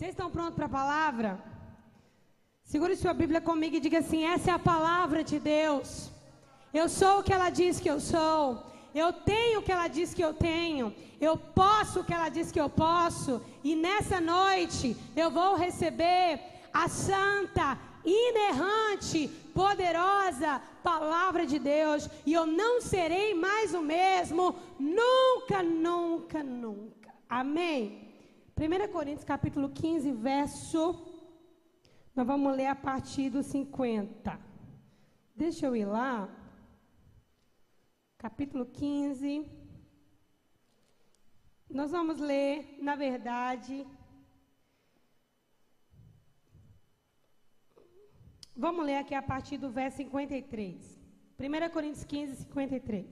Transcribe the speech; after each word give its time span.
Vocês 0.00 0.12
estão 0.12 0.30
prontos 0.30 0.54
para 0.54 0.64
a 0.64 0.76
palavra? 0.80 1.38
Segure 2.64 2.96
sua 2.96 3.12
Bíblia 3.12 3.38
comigo 3.38 3.76
e 3.76 3.80
diga 3.80 3.98
assim: 3.98 4.24
essa 4.24 4.50
é 4.50 4.54
a 4.54 4.58
palavra 4.58 5.22
de 5.22 5.38
Deus. 5.38 6.10
Eu 6.72 6.88
sou 6.88 7.18
o 7.18 7.22
que 7.22 7.34
ela 7.34 7.50
diz 7.50 7.78
que 7.78 7.90
eu 7.90 8.00
sou. 8.00 8.64
Eu 8.94 9.12
tenho 9.12 9.60
o 9.60 9.62
que 9.62 9.70
ela 9.70 9.88
diz 9.88 10.14
que 10.14 10.24
eu 10.24 10.32
tenho. 10.32 10.94
Eu 11.20 11.36
posso 11.36 12.00
o 12.00 12.04
que 12.04 12.14
ela 12.14 12.30
diz 12.30 12.50
que 12.50 12.58
eu 12.58 12.70
posso. 12.70 13.42
E 13.62 13.76
nessa 13.76 14.22
noite 14.22 14.96
eu 15.14 15.30
vou 15.30 15.54
receber 15.54 16.40
a 16.72 16.88
santa, 16.88 17.76
inerrante, 18.02 19.28
poderosa 19.52 20.62
palavra 20.82 21.44
de 21.44 21.58
Deus. 21.58 22.08
E 22.24 22.32
eu 22.32 22.46
não 22.46 22.80
serei 22.80 23.34
mais 23.34 23.74
o 23.74 23.82
mesmo. 23.82 24.56
Nunca, 24.78 25.62
nunca, 25.62 26.42
nunca. 26.42 27.10
Amém. 27.28 28.09
1 28.60 28.92
Coríntios 28.92 29.24
capítulo 29.24 29.70
15, 29.70 30.12
verso. 30.12 30.82
Nós 32.14 32.26
vamos 32.26 32.54
ler 32.54 32.66
a 32.66 32.74
partir 32.74 33.30
do 33.30 33.42
50. 33.42 34.38
Deixa 35.34 35.64
eu 35.64 35.74
ir 35.74 35.86
lá 35.86 36.28
capítulo 38.18 38.66
15. 38.66 39.50
Nós 41.70 41.90
vamos 41.90 42.20
ler, 42.20 42.76
na 42.82 42.96
verdade, 42.96 43.86
vamos 48.54 48.84
ler 48.84 48.98
aqui 48.98 49.14
a 49.14 49.22
partir 49.22 49.56
do 49.56 49.70
verso 49.70 49.96
53. 49.96 51.00
1 51.38 51.70
Coríntios 51.72 52.04
15, 52.04 52.36
53. 52.42 53.06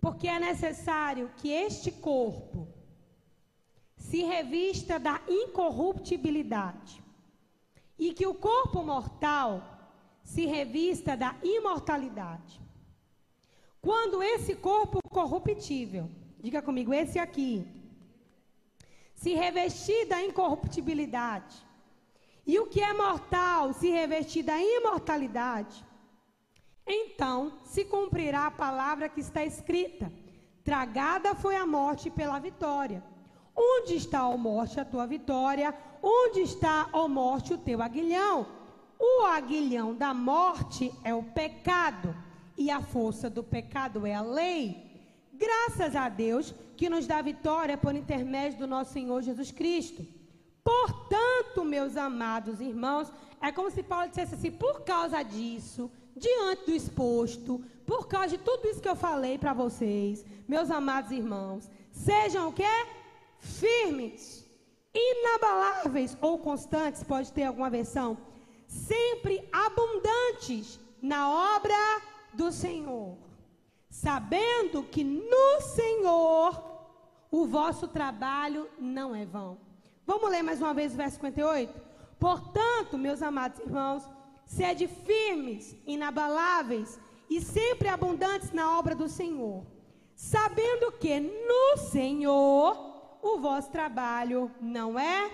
Porque 0.00 0.26
é 0.26 0.40
necessário 0.40 1.30
que 1.36 1.48
este 1.48 1.92
corpo 1.92 2.77
se 4.08 4.22
revista 4.22 4.98
da 4.98 5.20
incorruptibilidade 5.28 7.04
e 7.98 8.14
que 8.14 8.26
o 8.26 8.34
corpo 8.34 8.82
mortal 8.82 9.52
se 10.24 10.46
revista 10.46 11.14
da 11.14 11.36
imortalidade. 11.42 12.58
Quando 13.82 14.22
esse 14.22 14.54
corpo 14.54 14.98
corruptível, 15.10 16.08
diga 16.40 16.62
comigo, 16.62 16.94
esse 16.94 17.18
aqui, 17.18 17.66
se 19.14 19.34
revestir 19.34 20.06
da 20.06 20.22
incorruptibilidade, 20.22 21.56
e 22.46 22.58
o 22.58 22.66
que 22.66 22.80
é 22.80 22.94
mortal 22.94 23.74
se 23.74 23.90
revestir 23.90 24.42
da 24.42 24.58
imortalidade, 24.58 25.84
então 26.86 27.58
se 27.62 27.84
cumprirá 27.84 28.46
a 28.46 28.50
palavra 28.50 29.06
que 29.10 29.20
está 29.20 29.44
escrita: 29.44 30.10
Tragada 30.64 31.34
foi 31.34 31.56
a 31.56 31.66
morte 31.66 32.08
pela 32.08 32.38
vitória. 32.38 33.02
Onde 33.60 33.96
está, 33.96 34.20
a 34.20 34.36
morte, 34.36 34.78
a 34.78 34.84
tua 34.84 35.04
vitória? 35.04 35.74
Onde 36.00 36.42
está, 36.42 36.88
a 36.92 37.08
morte, 37.08 37.52
o 37.54 37.58
teu 37.58 37.82
aguilhão? 37.82 38.46
O 38.96 39.24
aguilhão 39.24 39.92
da 39.94 40.14
morte 40.14 40.92
é 41.02 41.12
o 41.12 41.24
pecado 41.24 42.14
e 42.56 42.70
a 42.70 42.80
força 42.80 43.28
do 43.28 43.42
pecado 43.42 44.06
é 44.06 44.14
a 44.14 44.22
lei. 44.22 44.86
Graças 45.32 45.96
a 45.96 46.08
Deus 46.08 46.54
que 46.76 46.88
nos 46.88 47.06
dá 47.06 47.20
vitória 47.20 47.76
por 47.76 47.96
intermédio 47.96 48.60
do 48.60 48.66
nosso 48.68 48.92
Senhor 48.92 49.20
Jesus 49.22 49.50
Cristo. 49.50 50.06
Portanto, 50.62 51.64
meus 51.64 51.96
amados 51.96 52.60
irmãos, 52.60 53.12
é 53.40 53.50
como 53.50 53.70
se 53.70 53.82
Paulo 53.82 54.08
dissesse 54.08 54.36
assim: 54.36 54.52
por 54.52 54.82
causa 54.82 55.22
disso, 55.24 55.90
diante 56.16 56.66
do 56.66 56.72
exposto, 56.72 57.64
por 57.84 58.06
causa 58.06 58.36
de 58.36 58.38
tudo 58.38 58.68
isso 58.68 58.80
que 58.80 58.88
eu 58.88 58.94
falei 58.94 59.36
para 59.36 59.52
vocês, 59.52 60.24
meus 60.46 60.70
amados 60.70 61.10
irmãos, 61.10 61.68
sejam 61.90 62.48
o 62.48 62.52
quê? 62.52 62.97
Firmes, 63.38 64.46
inabaláveis 64.94 66.16
ou 66.20 66.38
constantes, 66.38 67.02
pode 67.02 67.32
ter 67.32 67.44
alguma 67.44 67.70
versão, 67.70 68.18
sempre 68.66 69.48
abundantes 69.52 70.78
na 71.00 71.56
obra 71.56 72.02
do 72.32 72.50
Senhor, 72.50 73.16
sabendo 73.88 74.82
que 74.82 75.04
no 75.04 75.60
Senhor 75.60 76.62
o 77.30 77.46
vosso 77.46 77.86
trabalho 77.88 78.68
não 78.78 79.14
é 79.14 79.24
vão. 79.24 79.58
Vamos 80.06 80.30
ler 80.30 80.42
mais 80.42 80.60
uma 80.60 80.72
vez 80.72 80.94
o 80.94 80.96
verso 80.96 81.16
58? 81.16 81.80
Portanto, 82.18 82.98
meus 82.98 83.22
amados 83.22 83.60
irmãos, 83.60 84.02
sede 84.46 84.88
firmes, 84.88 85.76
inabaláveis 85.86 86.98
e 87.28 87.40
sempre 87.40 87.88
abundantes 87.88 88.50
na 88.52 88.78
obra 88.78 88.94
do 88.94 89.08
Senhor, 89.08 89.64
sabendo 90.16 90.90
que 90.92 91.20
no 91.20 91.76
Senhor 91.76 92.87
o 93.22 93.38
vosso 93.38 93.70
trabalho 93.70 94.50
não 94.60 94.98
é 94.98 95.30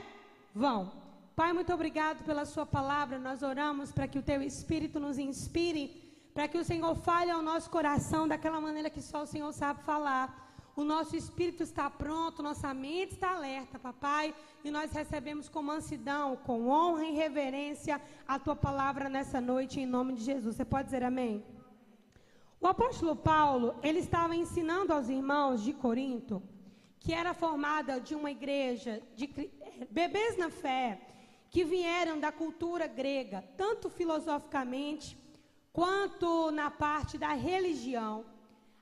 vão. 0.55 0.93
Pai, 1.37 1.53
muito 1.53 1.73
obrigado 1.73 2.25
pela 2.25 2.45
Sua 2.45 2.65
palavra. 2.65 3.19
Nós 3.19 3.43
oramos 3.43 3.91
para 3.93 4.07
que 4.07 4.19
o 4.19 4.23
Teu 4.23 4.41
Espírito 4.43 5.01
nos 5.01 5.19
inspire 5.19 6.05
para 6.35 6.49
que 6.49 6.59
o 6.59 6.65
Senhor 6.65 6.95
fale 6.97 7.31
ao 7.31 7.41
nosso 7.41 7.71
coração 7.71 8.27
daquela 8.27 8.61
maneira 8.61 8.91
que 8.91 9.01
só 9.01 9.23
o 9.23 9.27
Senhor 9.27 9.53
sabe 9.53 9.83
falar. 9.85 10.43
O 10.75 10.83
nosso 10.83 11.15
espírito 11.15 11.63
está 11.63 11.89
pronto, 11.89 12.43
nossa 12.43 12.75
mente 12.75 13.13
está 13.13 13.31
alerta, 13.31 13.79
papai, 13.79 14.35
e 14.65 14.71
nós 14.73 14.91
recebemos 14.91 15.49
com 15.49 15.63
mansidão, 15.63 16.35
com 16.35 16.69
honra 16.69 17.05
e 17.05 17.13
reverência 17.13 18.03
a 18.27 18.41
tua 18.41 18.57
palavra 18.57 19.09
nessa 19.09 19.41
noite, 19.41 19.79
em 19.79 19.87
nome 19.87 20.15
de 20.15 20.25
Jesus. 20.25 20.57
Você 20.57 20.65
pode 20.65 20.87
dizer 20.87 21.05
amém? 21.05 21.45
O 22.61 22.67
apóstolo 22.67 23.15
Paulo, 23.15 23.77
ele 23.85 24.01
estava 24.01 24.35
ensinando 24.35 24.93
aos 24.93 25.09
irmãos 25.09 25.63
de 25.63 25.73
Corinto, 25.73 26.43
que 27.05 27.13
era 27.13 27.35
formada 27.35 28.01
de 28.01 28.15
uma 28.15 28.31
igreja 28.31 29.03
de 29.15 29.27
bebês 29.91 30.39
na 30.39 30.49
fé, 30.49 30.99
que 31.51 31.63
vieram 31.63 32.19
da 32.19 32.33
cultura 32.33 32.87
grega, 32.87 33.45
tanto 33.59 33.91
filosoficamente 33.91 35.15
quanto 35.71 36.51
na 36.51 36.71
parte 36.71 37.19
da 37.19 37.35
religião. 37.35 38.25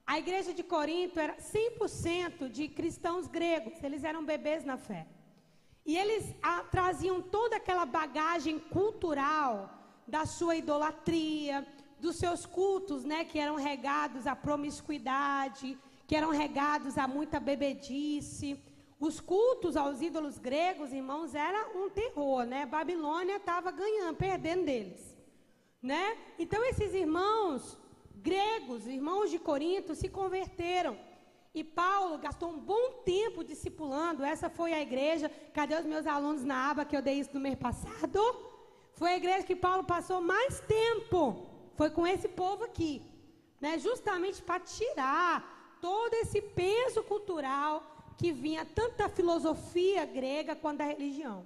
A 0.06 0.21
igreja 0.21 0.55
de 0.55 0.62
Corinto 0.62 1.19
era 1.19 1.34
100% 1.37 2.49
de 2.49 2.69
cristãos 2.69 3.27
gregos, 3.27 3.83
eles 3.83 4.05
eram 4.05 4.25
bebês 4.25 4.65
na 4.65 4.77
fé. 4.77 5.04
E 5.84 5.99
eles 5.99 6.33
a, 6.41 6.60
traziam 6.60 7.21
toda 7.21 7.56
aquela 7.56 7.84
bagagem 7.84 8.56
cultural 8.60 9.69
da 10.06 10.25
sua 10.27 10.54
idolatria, 10.54 11.66
dos 11.99 12.16
seus 12.16 12.47
cultos, 12.47 13.04
né, 13.04 13.25
que 13.25 13.41
eram 13.41 13.56
regados 13.56 14.28
à 14.28 14.37
promiscuidade, 14.37 15.77
que 16.12 16.16
eram 16.16 16.30
regados 16.30 16.98
a 16.98 17.08
muita 17.08 17.40
bebedice. 17.40 18.60
Os 19.00 19.18
cultos 19.18 19.78
aos 19.78 20.02
ídolos 20.02 20.36
gregos, 20.38 20.92
irmãos, 20.92 21.34
era 21.34 21.70
um 21.74 21.88
terror, 21.88 22.44
né? 22.44 22.66
Babilônia 22.66 23.36
estava 23.36 23.70
ganhando, 23.70 24.16
perdendo 24.16 24.66
deles 24.66 25.12
né? 25.82 26.16
Então 26.38 26.64
esses 26.64 26.94
irmãos 26.94 27.78
gregos, 28.14 28.86
irmãos 28.86 29.30
de 29.30 29.38
Corinto, 29.38 29.94
se 29.94 30.08
converteram. 30.08 30.96
E 31.54 31.64
Paulo 31.64 32.18
gastou 32.18 32.50
um 32.50 32.58
bom 32.58 33.02
tempo 33.04 33.42
discipulando. 33.42 34.24
Essa 34.24 34.48
foi 34.48 34.72
a 34.72 34.80
igreja. 34.80 35.30
Cadê 35.52 35.74
os 35.74 35.84
meus 35.84 36.06
alunos 36.06 36.44
na 36.44 36.70
aba 36.70 36.84
que 36.84 36.96
eu 36.96 37.02
dei 37.02 37.16
isso 37.20 37.34
no 37.34 37.40
mês 37.40 37.56
passado? 37.56 38.20
Foi 38.94 39.10
a 39.10 39.16
igreja 39.16 39.44
que 39.44 39.56
Paulo 39.56 39.84
passou 39.84 40.20
mais 40.20 40.60
tempo. 40.60 41.46
Foi 41.74 41.90
com 41.90 42.06
esse 42.06 42.28
povo 42.28 42.64
aqui, 42.64 43.02
né? 43.60 43.78
Justamente 43.78 44.40
para 44.42 44.60
tirar 44.60 45.51
todo 45.82 46.15
esse 46.15 46.41
peso 46.41 47.03
cultural 47.03 47.82
que 48.16 48.31
vinha 48.32 48.65
tanto 48.65 48.98
da 48.98 49.09
filosofia 49.09 50.06
grega 50.06 50.54
quanto 50.54 50.78
da 50.78 50.84
religião. 50.84 51.44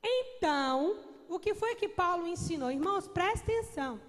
Então, 0.00 1.00
o 1.28 1.40
que 1.40 1.52
foi 1.52 1.74
que 1.74 1.88
Paulo 1.88 2.28
ensinou? 2.28 2.70
Irmãos, 2.70 3.08
prestem 3.08 3.58
atenção. 3.58 4.00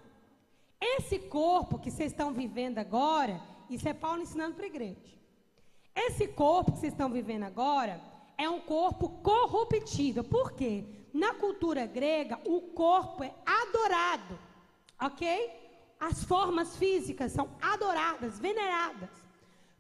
Esse 0.80 1.18
corpo 1.18 1.80
que 1.80 1.90
vocês 1.90 2.12
estão 2.12 2.32
vivendo 2.32 2.78
agora, 2.78 3.42
isso 3.68 3.90
é 3.90 3.96
Paulo 3.96 4.22
ensinando 4.22 4.54
para 4.54 4.66
a 4.66 4.68
igreja. 4.68 5.18
Esse 5.96 6.28
corpo 6.28 6.74
que 6.74 6.78
vocês 6.78 6.94
estão 6.94 7.10
vivendo 7.10 7.44
agora 7.44 8.00
é 8.38 8.48
um 8.48 8.60
corpo 8.60 9.10
corruptível. 9.24 10.24
Por 10.24 10.52
quê? 10.52 10.86
Na 11.12 11.34
cultura 11.34 11.88
grega, 11.88 12.40
o 12.46 12.62
corpo 12.62 13.24
é 13.24 13.34
adorado, 13.44 14.38
ok? 15.02 15.50
As 16.00 16.24
formas 16.24 16.78
físicas 16.78 17.32
são 17.32 17.50
adoradas, 17.60 18.38
veneradas. 18.38 19.27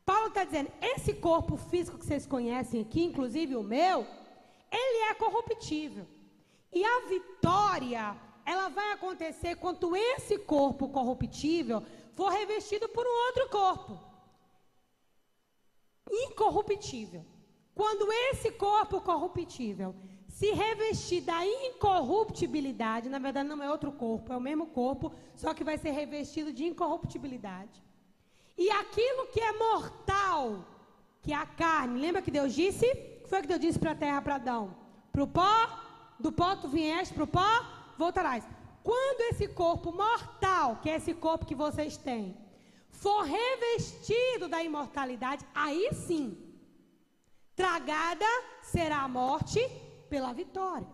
Paulo 0.08 0.30
está 0.30 0.46
dizendo: 0.46 0.72
esse 0.82 1.14
corpo 1.14 1.58
físico 1.58 1.98
que 2.00 2.06
vocês 2.06 2.26
conhecem 2.26 2.82
aqui, 2.82 3.04
inclusive 3.04 3.58
o 3.58 3.62
meu, 3.76 4.08
ele 4.72 5.00
é 5.10 5.14
corruptível. 5.14 6.08
E 6.72 6.84
a 6.84 7.02
vitória, 7.08 8.16
ela 8.46 8.70
vai 8.70 8.94
acontecer 8.94 9.56
quando 9.58 9.94
esse 9.96 10.38
corpo 10.38 10.88
corruptível 10.88 11.84
for 12.14 12.30
revestido 12.30 12.88
por 12.88 13.06
um 13.06 13.16
outro 13.28 13.50
corpo 13.50 14.00
incorruptível. 16.10 17.26
Quando 17.76 18.12
esse 18.30 18.50
corpo 18.52 19.02
corruptível 19.02 19.94
se 20.30 20.52
revestir 20.52 21.22
da 21.22 21.46
incorruptibilidade, 21.46 23.10
na 23.10 23.20
verdade 23.20 23.50
não 23.50 23.62
é 23.62 23.70
outro 23.70 23.92
corpo, 23.92 24.32
é 24.32 24.38
o 24.38 24.42
mesmo 24.42 24.68
corpo, 24.68 25.12
só 25.36 25.54
que 25.54 25.66
vai 25.66 25.78
ser 25.78 25.92
revestido 25.92 26.54
de 26.54 26.64
incorruptibilidade. 26.64 27.87
E 28.58 28.70
aquilo 28.72 29.28
que 29.28 29.40
é 29.40 29.52
mortal, 29.54 30.66
que 31.22 31.32
é 31.32 31.36
a 31.36 31.46
carne, 31.46 32.00
lembra 32.00 32.22
que 32.22 32.32
Deus 32.32 32.54
disse? 32.54 32.86
O 32.86 33.24
que 33.24 33.30
foi 33.30 33.42
que 33.42 33.48
Deus 33.48 33.62
disse 33.62 33.80
para 33.80 33.92
a 33.92 33.96
terra, 33.96 34.22
para 34.22 34.36
Adão? 34.36 34.88
para 35.18 35.24
o 35.24 35.28
pó, 35.28 35.80
do 36.20 36.32
pó 36.32 36.56
tu 36.56 36.68
vieste 36.68 37.12
para 37.12 37.24
o 37.24 37.28
pó, 37.28 37.50
voltarás. 37.98 38.48
Quando 38.84 39.22
esse 39.32 39.48
corpo 39.48 39.92
mortal, 39.92 40.80
que 40.80 40.92
é 40.92 40.96
esse 40.98 41.12
corpo 41.16 41.44
que 41.44 41.56
vocês 41.56 41.98
têm, 41.98 42.38
for 42.92 43.24
revestido 43.24 44.48
da 44.48 44.64
imortalidade, 44.64 45.44
aí 45.56 45.90
sim, 45.92 46.38
tragada 47.56 48.28
será 48.62 49.00
a 49.00 49.08
morte 49.08 49.60
pela 50.08 50.32
vitória. 50.34 50.88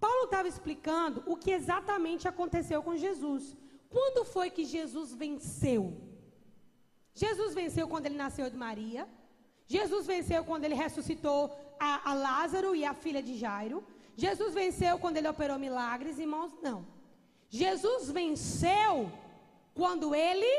Paulo 0.00 0.24
estava 0.24 0.48
explicando 0.48 1.22
o 1.26 1.36
que 1.36 1.50
exatamente 1.50 2.26
aconteceu 2.26 2.82
com 2.82 2.96
Jesus. 2.96 3.54
Quando 3.90 4.24
foi 4.24 4.50
que 4.50 4.64
Jesus 4.64 5.12
venceu? 5.12 6.07
Jesus 7.22 7.52
venceu 7.60 7.86
quando 7.88 8.06
ele 8.06 8.16
nasceu 8.24 8.48
de 8.48 8.56
Maria. 8.56 9.02
Jesus 9.66 10.06
venceu 10.06 10.44
quando 10.44 10.64
ele 10.64 10.74
ressuscitou 10.74 11.40
a, 11.78 12.10
a 12.10 12.14
Lázaro 12.14 12.76
e 12.76 12.84
a 12.84 12.94
filha 12.94 13.22
de 13.28 13.36
Jairo. 13.36 13.84
Jesus 14.16 14.54
venceu 14.54 14.98
quando 14.98 15.16
ele 15.16 15.28
operou 15.28 15.58
milagres, 15.58 16.18
irmãos? 16.18 16.52
Não. 16.62 16.86
Jesus 17.50 18.10
venceu 18.10 19.10
quando 19.74 20.14
ele 20.14 20.52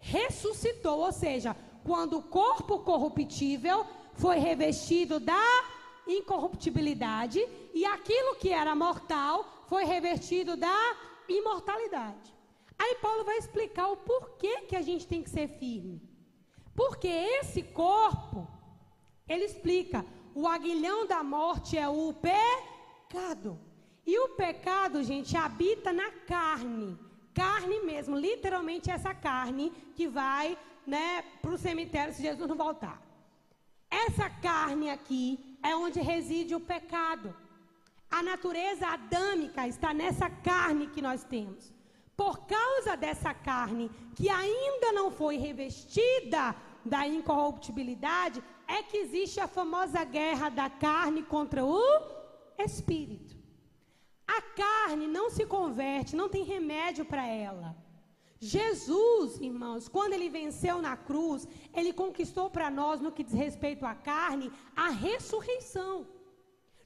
ressuscitou, 0.00 0.98
ou 1.00 1.12
seja, 1.12 1.56
quando 1.84 2.18
o 2.18 2.22
corpo 2.22 2.80
corruptível 2.80 3.86
foi 4.14 4.36
revestido 4.38 5.18
da 5.18 5.64
incorruptibilidade 6.06 7.40
e 7.72 7.86
aquilo 7.86 8.36
que 8.36 8.50
era 8.50 8.74
mortal 8.74 9.64
foi 9.66 9.84
revestido 9.84 10.56
da 10.56 10.96
imortalidade. 11.28 12.34
Aí 12.78 12.96
Paulo 12.96 13.24
vai 13.24 13.38
explicar 13.38 13.88
o 13.88 13.96
porquê 13.96 14.62
que 14.62 14.76
a 14.76 14.82
gente 14.82 15.06
tem 15.06 15.22
que 15.22 15.30
ser 15.30 15.48
firme. 15.48 16.02
Porque 16.74 17.08
esse 17.08 17.62
corpo, 17.62 18.48
ele 19.28 19.44
explica, 19.44 20.04
o 20.34 20.48
aguilhão 20.48 21.06
da 21.06 21.22
morte 21.22 21.76
é 21.76 21.88
o 21.88 22.12
pecado. 22.12 23.58
E 24.06 24.18
o 24.18 24.30
pecado, 24.30 25.02
gente, 25.02 25.36
habita 25.36 25.92
na 25.92 26.10
carne. 26.10 26.98
Carne 27.34 27.80
mesmo, 27.80 28.16
literalmente 28.16 28.90
essa 28.90 29.14
carne 29.14 29.70
que 29.94 30.08
vai 30.08 30.58
né, 30.86 31.22
para 31.40 31.52
o 31.52 31.58
cemitério 31.58 32.12
se 32.12 32.22
Jesus 32.22 32.48
não 32.48 32.56
voltar. 32.56 33.00
Essa 33.90 34.28
carne 34.28 34.90
aqui 34.90 35.58
é 35.62 35.76
onde 35.76 36.00
reside 36.00 36.54
o 36.54 36.60
pecado. 36.60 37.34
A 38.10 38.22
natureza 38.22 38.86
adâmica 38.88 39.66
está 39.68 39.94
nessa 39.94 40.28
carne 40.28 40.88
que 40.88 41.00
nós 41.00 41.24
temos. 41.24 41.72
Por 42.22 42.36
causa 42.46 42.96
dessa 42.96 43.34
carne 43.34 43.90
que 44.14 44.28
ainda 44.28 44.92
não 44.92 45.10
foi 45.10 45.36
revestida 45.38 46.54
da 46.84 47.04
incorruptibilidade, 47.04 48.40
é 48.68 48.80
que 48.80 48.96
existe 48.98 49.40
a 49.40 49.48
famosa 49.48 50.04
guerra 50.04 50.48
da 50.48 50.70
carne 50.70 51.24
contra 51.24 51.64
o 51.64 51.82
espírito. 52.56 53.34
A 54.24 54.40
carne 54.40 55.08
não 55.08 55.30
se 55.30 55.44
converte, 55.44 56.14
não 56.14 56.28
tem 56.28 56.44
remédio 56.44 57.04
para 57.04 57.26
ela. 57.26 57.76
Jesus, 58.38 59.40
irmãos, 59.40 59.88
quando 59.88 60.12
ele 60.12 60.30
venceu 60.30 60.80
na 60.80 60.96
cruz, 60.96 61.48
ele 61.74 61.92
conquistou 61.92 62.48
para 62.48 62.70
nós, 62.70 63.00
no 63.00 63.10
que 63.10 63.24
diz 63.24 63.34
respeito 63.34 63.84
à 63.84 63.96
carne, 63.96 64.52
a 64.76 64.90
ressurreição. 64.90 66.06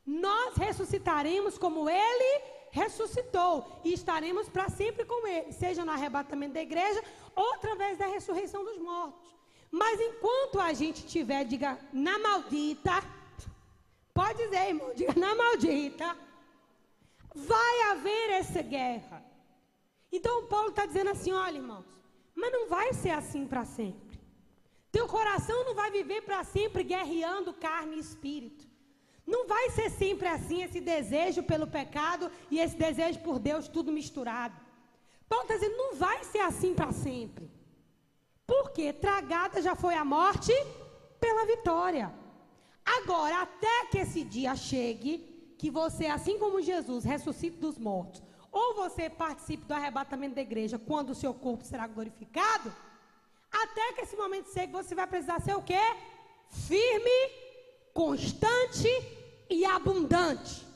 Nós 0.06 0.56
ressuscitaremos 0.56 1.58
como 1.58 1.90
ele 1.90 2.56
ressuscitou 2.70 3.80
e 3.84 3.92
estaremos 3.92 4.48
para 4.48 4.68
sempre 4.68 5.04
com 5.04 5.26
ele, 5.26 5.52
seja 5.52 5.84
no 5.84 5.92
arrebatamento 5.92 6.54
da 6.54 6.62
igreja 6.62 7.02
ou 7.34 7.54
através 7.54 7.98
da 7.98 8.06
ressurreição 8.06 8.64
dos 8.64 8.78
mortos. 8.78 9.34
Mas 9.70 10.00
enquanto 10.00 10.60
a 10.60 10.72
gente 10.72 11.06
tiver, 11.06 11.44
diga, 11.44 11.78
na 11.92 12.18
maldita, 12.18 13.02
pode 14.14 14.42
dizer, 14.44 14.68
irmão, 14.68 14.92
diga, 14.94 15.14
na 15.18 15.34
maldita, 15.34 16.16
vai 17.34 17.80
haver 17.90 18.30
essa 18.30 18.62
guerra. 18.62 19.24
Então 20.10 20.46
Paulo 20.46 20.70
está 20.70 20.86
dizendo 20.86 21.10
assim: 21.10 21.32
olha, 21.32 21.56
irmãos, 21.56 21.84
mas 22.34 22.52
não 22.52 22.69
vai 22.69 22.92
ser 22.92 23.10
assim 23.10 23.46
para 23.46 23.64
sempre. 23.64 24.19
Teu 24.90 25.06
coração 25.06 25.64
não 25.64 25.74
vai 25.74 25.90
viver 25.90 26.22
para 26.22 26.42
sempre 26.44 26.82
guerreando 26.82 27.52
carne 27.52 27.96
e 27.96 28.00
espírito. 28.00 28.66
Não 29.26 29.46
vai 29.46 29.70
ser 29.70 29.90
sempre 29.90 30.28
assim 30.28 30.62
esse 30.62 30.81
desejo 30.81 31.43
pelo 31.43 31.67
pecado 31.67 32.31
e 32.50 32.61
esse 32.61 32.76
desejo 32.76 33.19
por 33.20 33.38
Deus, 33.38 33.67
tudo 33.67 33.90
misturado. 33.90 34.55
Paulo 35.28 35.44
está 35.44 35.55
dizendo: 35.55 35.76
não 35.76 35.94
vai 35.96 36.23
ser 36.25 36.38
assim 36.38 36.75
para 36.75 36.93
sempre. 36.93 37.50
Porque 38.46 38.93
tragada 38.93 39.61
já 39.61 39.75
foi 39.75 39.94
a 39.96 40.05
morte 40.05 40.52
pela 41.20 41.44
vitória. 41.44 42.14
Agora, 42.84 43.43
até 43.43 43.87
que 43.90 43.99
esse 43.99 44.23
dia 44.23 44.55
chegue, 44.55 45.55
que 45.58 45.70
você, 45.70 46.06
assim 46.06 46.38
como 46.38 46.62
Jesus, 46.62 47.05
ressuscite 47.05 47.56
dos 47.56 47.76
mortos, 47.76 48.22
ou 48.52 48.76
você 48.76 49.11
participe 49.11 49.64
do 49.64 49.75
arrebatamento 49.75 50.37
da 50.37 50.40
igreja 50.40 50.79
quando 50.79 51.11
o 51.11 51.14
seu 51.14 51.34
corpo 51.34 51.64
será 51.64 51.88
glorificado, 51.88 52.72
até 53.50 53.93
que 53.94 54.02
esse 54.02 54.17
momento 54.17 54.52
chegue, 54.52 54.72
você 54.72 54.94
vai 54.94 55.06
precisar 55.06 55.40
ser 55.40 55.56
o 55.56 55.62
quê? 55.62 55.81
Firme, 56.49 57.45
constante 57.96 58.90
e 59.48 59.64
abundante. 59.64 60.66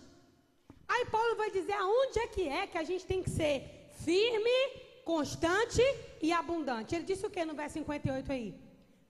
Aí 0.88 1.04
Paulo 1.14 1.36
vai 1.36 1.50
dizer 1.50 1.74
aonde 1.74 2.18
é 2.18 2.26
que 2.26 2.48
é 2.48 2.66
que 2.66 2.78
a 2.78 2.82
gente 2.82 3.04
tem 3.04 3.22
que 3.22 3.28
ser 3.28 3.90
firme, 4.04 4.58
constante 5.04 5.82
e 6.22 6.32
abundante. 6.32 6.94
Ele 6.94 7.04
disse 7.04 7.26
o 7.26 7.30
que 7.30 7.44
no 7.44 7.54
verso 7.54 7.74
58 7.74 8.32
aí? 8.32 8.54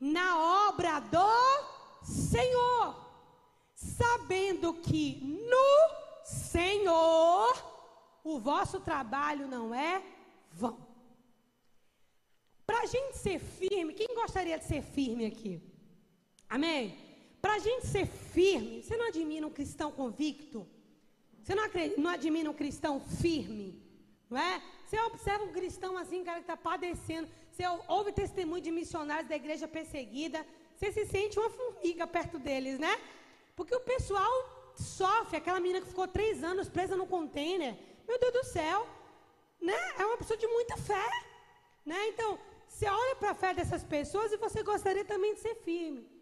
Na 0.01 0.29
obra 0.69 0.99
do 0.99 1.33
Senhor, 2.03 2.97
sabendo 3.77 4.75
que 4.75 5.05
no 5.53 6.25
Senhor 6.25 7.53
o 8.25 8.41
vosso 8.41 8.81
trabalho 8.81 9.47
não 9.47 9.73
é 9.73 10.03
vão. 10.51 10.77
Para 12.67 12.81
a 12.81 12.87
gente 12.87 13.19
ser 13.19 13.39
firme, 13.39 13.95
quem 13.95 14.17
gostaria 14.17 14.59
de 14.59 14.65
ser 14.65 14.83
firme 14.83 15.27
aqui? 15.27 15.63
Amém? 16.49 17.10
Para 17.41 17.55
a 17.55 17.59
gente 17.59 17.87
ser 17.87 18.07
firme, 18.07 18.83
você 18.83 18.97
não 18.97 19.07
admira 19.09 19.47
um 19.47 19.51
cristão 19.51 19.91
convicto? 19.91 20.67
Você 21.43 21.55
não, 21.55 21.65
acredita, 21.65 22.01
não 22.01 22.11
admira 22.11 22.51
um 22.51 22.55
cristão 22.55 23.01
firme? 23.01 23.83
Não 24.29 24.39
é? 24.39 24.63
Você 24.87 25.01
observa 25.01 25.45
um 25.45 25.53
cristão 25.53 25.97
assim, 25.97 26.23
cara 26.23 26.39
que 26.39 26.45
está 26.45 26.57
padecendo. 26.57 27.29
Você 27.51 27.65
ouve 27.89 28.13
testemunho 28.13 28.63
de 28.63 28.71
missionários 28.71 29.29
da 29.29 29.37
igreja 29.37 29.67
perseguida. 29.67 30.47
Você 30.77 30.93
se 30.93 31.07
sente 31.07 31.39
uma 31.39 31.51
formiga 31.51 32.07
perto 32.07 32.39
deles, 32.39 32.79
né? 32.79 33.01
Porque 33.57 33.75
o 33.75 33.81
pessoal 33.81 34.33
sofre. 34.77 35.39
Aquela 35.39 35.61
menina 35.61 35.81
que 35.81 35.89
ficou 35.89 36.07
três 36.07 36.45
anos 36.45 36.69
presa 36.69 36.97
no 36.97 37.07
container. 37.07 37.75
Meu 38.07 38.19
Deus 38.19 38.33
do 38.33 38.45
céu. 38.45 38.87
Né? 39.61 39.77
É 39.99 40.05
uma 40.05 40.17
pessoa 40.17 40.37
de 40.37 40.47
muita 40.47 40.77
fé. 40.77 41.09
Né? 41.85 42.09
Então, 42.09 42.39
você 42.69 42.87
olha 42.87 43.17
para 43.17 43.31
a 43.31 43.35
fé 43.35 43.53
dessas 43.55 43.83
pessoas 43.83 44.33
e 44.33 44.37
você 44.37 44.63
gostaria 44.63 45.05
também 45.05 45.35
de 45.35 45.41
ser 45.41 45.55
firme. 45.57 46.20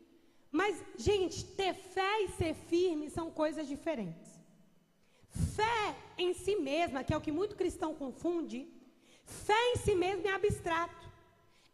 Mas, 0.50 0.82
gente, 0.96 1.44
ter 1.44 1.74
fé 1.74 2.22
e 2.22 2.28
ser 2.28 2.54
firme 2.54 3.10
são 3.10 3.30
coisas 3.30 3.66
diferentes. 3.66 4.38
Fé 5.56 5.94
em 6.16 6.32
si 6.32 6.56
mesma, 6.56 7.04
que 7.04 7.12
é 7.12 7.16
o 7.16 7.20
que 7.20 7.30
muito 7.30 7.54
cristão 7.54 7.94
confunde, 7.94 8.66
fé 9.24 9.72
em 9.72 9.76
si 9.76 9.94
mesma 9.94 10.30
é 10.30 10.32
abstrato. 10.32 11.06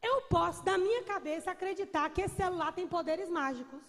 Eu 0.02 0.22
posso, 0.22 0.62
da 0.64 0.76
minha 0.76 1.02
cabeça, 1.04 1.50
acreditar 1.50 2.10
que 2.10 2.22
esse 2.22 2.34
celular 2.34 2.72
tem 2.72 2.86
poderes 2.86 3.28
mágicos. 3.28 3.80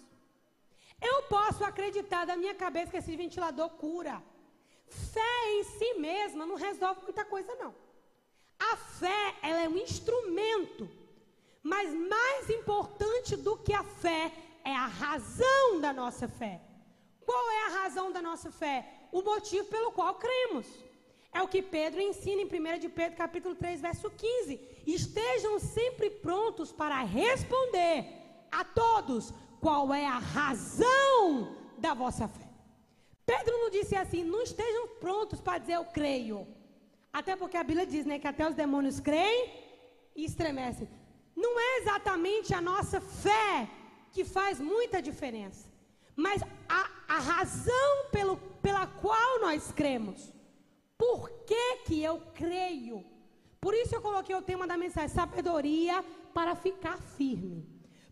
Eu 1.00 1.24
posso 1.24 1.62
acreditar 1.64 2.24
da 2.24 2.36
minha 2.36 2.54
cabeça 2.54 2.90
que 2.90 2.96
esse 2.96 3.16
ventilador 3.16 3.68
cura. 3.70 4.22
Fé 4.86 5.52
em 5.56 5.64
si 5.64 5.94
mesma 5.94 6.46
não 6.46 6.54
resolve 6.54 7.02
muita 7.02 7.24
coisa, 7.24 7.54
não. 7.56 7.74
A 8.58 8.76
fé, 8.76 9.34
ela 9.42 9.62
é 9.64 9.68
um 9.68 9.76
instrumento. 9.76 10.88
Mas 11.62 11.92
mais 11.92 12.48
importante 12.48 13.36
do 13.36 13.56
que 13.58 13.74
a 13.74 13.82
fé 13.82 14.32
é 14.72 14.74
a 14.74 14.86
razão 15.04 15.80
da 15.84 15.92
nossa 16.02 16.26
fé. 16.40 16.54
Qual 17.24 17.50
é 17.50 17.60
a 17.66 17.82
razão 17.82 18.06
da 18.12 18.22
nossa 18.30 18.50
fé? 18.62 18.76
o 19.12 19.22
motivo 19.22 19.66
pelo 19.68 19.92
qual 19.92 20.14
cremos. 20.14 20.66
É 21.32 21.42
o 21.42 21.48
que 21.48 21.62
Pedro 21.62 22.00
ensina 22.00 22.42
em 22.42 22.46
1 22.46 22.78
de 22.78 22.88
Pedro, 22.88 23.16
capítulo 23.16 23.54
3, 23.54 23.80
verso 23.80 24.10
15. 24.10 24.60
Estejam 24.86 25.58
sempre 25.58 26.08
prontos 26.10 26.72
para 26.72 27.02
responder 27.02 28.06
a 28.50 28.64
todos 28.64 29.32
qual 29.60 29.92
é 29.92 30.06
a 30.06 30.18
razão 30.18 31.56
da 31.78 31.92
vossa 31.92 32.26
fé. 32.28 32.48
Pedro 33.24 33.58
não 33.58 33.70
disse 33.70 33.96
assim, 33.96 34.22
não 34.24 34.42
estejam 34.42 34.88
prontos 35.00 35.40
para 35.40 35.58
dizer 35.58 35.74
eu 35.74 35.84
creio. 35.84 36.46
Até 37.12 37.34
porque 37.34 37.56
a 37.56 37.64
Bíblia 37.64 37.86
diz, 37.86 38.06
né, 38.06 38.18
que 38.18 38.28
até 38.28 38.48
os 38.48 38.54
demônios 38.54 39.00
creem 39.00 39.52
e 40.14 40.24
estremecem. 40.24 40.88
Não 41.34 41.58
é 41.58 41.78
exatamente 41.78 42.54
a 42.54 42.60
nossa 42.60 43.00
fé 43.00 43.68
que 44.16 44.24
faz 44.24 44.58
muita 44.58 45.02
diferença, 45.02 45.64
mas 46.24 46.42
a, 46.66 46.82
a 47.16 47.18
razão 47.18 48.06
pelo 48.10 48.34
pela 48.66 48.86
qual 48.86 49.40
nós 49.40 49.70
cremos. 49.80 50.32
Por 50.96 51.28
que, 51.48 51.66
que 51.86 52.02
eu 52.02 52.16
creio? 52.34 53.04
Por 53.60 53.74
isso 53.74 53.94
eu 53.94 54.00
coloquei 54.00 54.34
o 54.34 54.46
tema 54.50 54.66
da 54.66 54.78
mensagem: 54.84 55.10
sabedoria 55.10 56.02
para 56.32 56.54
ficar 56.54 56.96
firme. 57.18 57.58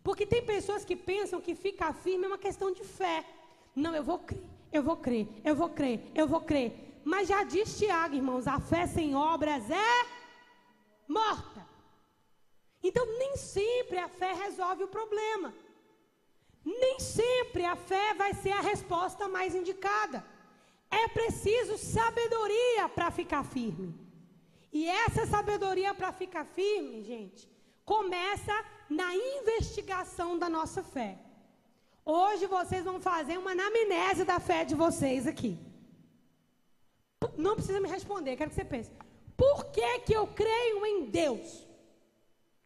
Porque 0.03 0.27
tem 0.27 0.45
pessoas 0.45 0.85
que 0.85 0.95
pensam 0.95 1.41
que 1.41 1.55
ficar 1.55 1.91
firme 1.91 2.25
é 2.25 2.27
uma 2.27 2.37
questão 2.37 2.71
de 2.71 2.83
fé. 2.83 3.25
Não, 3.75 3.95
eu 3.95 4.03
vou 4.03 4.19
crer, 4.19 4.45
eu 4.71 4.83
vou 4.83 4.97
crer, 4.97 5.27
eu 5.43 5.55
vou 5.55 5.69
crer, 5.69 5.97
eu 6.13 6.27
vou 6.27 6.41
crer. 6.41 7.01
Mas 7.03 7.27
já 7.27 7.43
diz 7.43 7.79
Tiago, 7.79 8.13
irmãos, 8.13 8.45
a 8.47 8.59
fé 8.59 8.85
sem 8.85 9.15
obras 9.15 9.71
é 9.71 9.93
morta. 11.07 11.65
Então, 12.83 13.03
nem 13.17 13.35
sempre 13.35 13.97
a 13.97 14.07
fé 14.07 14.33
resolve 14.33 14.83
o 14.83 14.93
problema. 14.99 15.64
Nem 16.65 16.99
sempre 16.99 17.63
a 17.63 17.75
fé 17.75 18.13
vai 18.15 18.33
ser 18.33 18.51
a 18.51 18.61
resposta 18.61 19.27
mais 19.27 19.53
indicada. 19.53 20.25
É 20.89 21.07
preciso 21.07 21.77
sabedoria 21.77 22.89
para 22.89 23.11
ficar 23.11 23.43
firme. 23.43 23.93
E 24.73 24.87
essa 24.87 25.25
sabedoria 25.27 25.93
para 25.93 26.11
ficar 26.11 26.43
firme, 26.43 27.03
gente, 27.03 27.47
começa 27.85 28.53
na 28.89 29.15
investigação 29.15 30.37
da 30.37 30.49
nossa 30.49 30.83
fé. 30.83 31.17
Hoje 32.03 32.45
vocês 32.45 32.83
vão 32.83 32.99
fazer 32.99 33.37
uma 33.37 33.51
anamnese 33.51 34.23
da 34.23 34.39
fé 34.39 34.65
de 34.65 34.75
vocês 34.75 35.25
aqui. 35.25 35.57
Não 37.37 37.55
precisa 37.55 37.79
me 37.79 37.87
responder, 37.87 38.35
quero 38.35 38.49
que 38.49 38.55
você 38.55 38.65
pense. 38.65 38.91
Por 39.37 39.65
que, 39.65 39.99
que 39.99 40.13
eu 40.13 40.27
creio 40.27 40.85
em 40.85 41.05
Deus? 41.05 41.65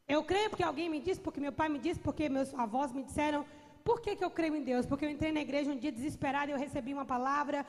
Eu 0.08 0.24
creio 0.24 0.50
porque 0.50 0.64
alguém 0.64 0.90
me 0.90 1.00
disse, 1.00 1.20
porque 1.20 1.40
meu 1.40 1.52
pai 1.52 1.70
me 1.70 1.80
disse, 1.80 2.00
porque 2.00 2.28
meus 2.28 2.54
avós 2.54 2.92
me 2.92 3.04
disseram, 3.04 3.46
por 3.84 4.02
que, 4.02 4.16
que 4.16 4.24
eu 4.24 4.32
creio 4.32 4.56
em 4.56 4.64
Deus? 4.64 4.86
Porque 4.86 5.06
eu 5.06 5.10
entrei 5.10 5.32
na 5.32 5.42
igreja 5.42 5.72
um 5.72 5.78
dia 5.78 5.92
desesperado 5.92 6.52
e 6.52 6.54
eu 6.54 6.60
recebi 6.60 6.94
uma 6.94 7.06
palavra. 7.06 7.66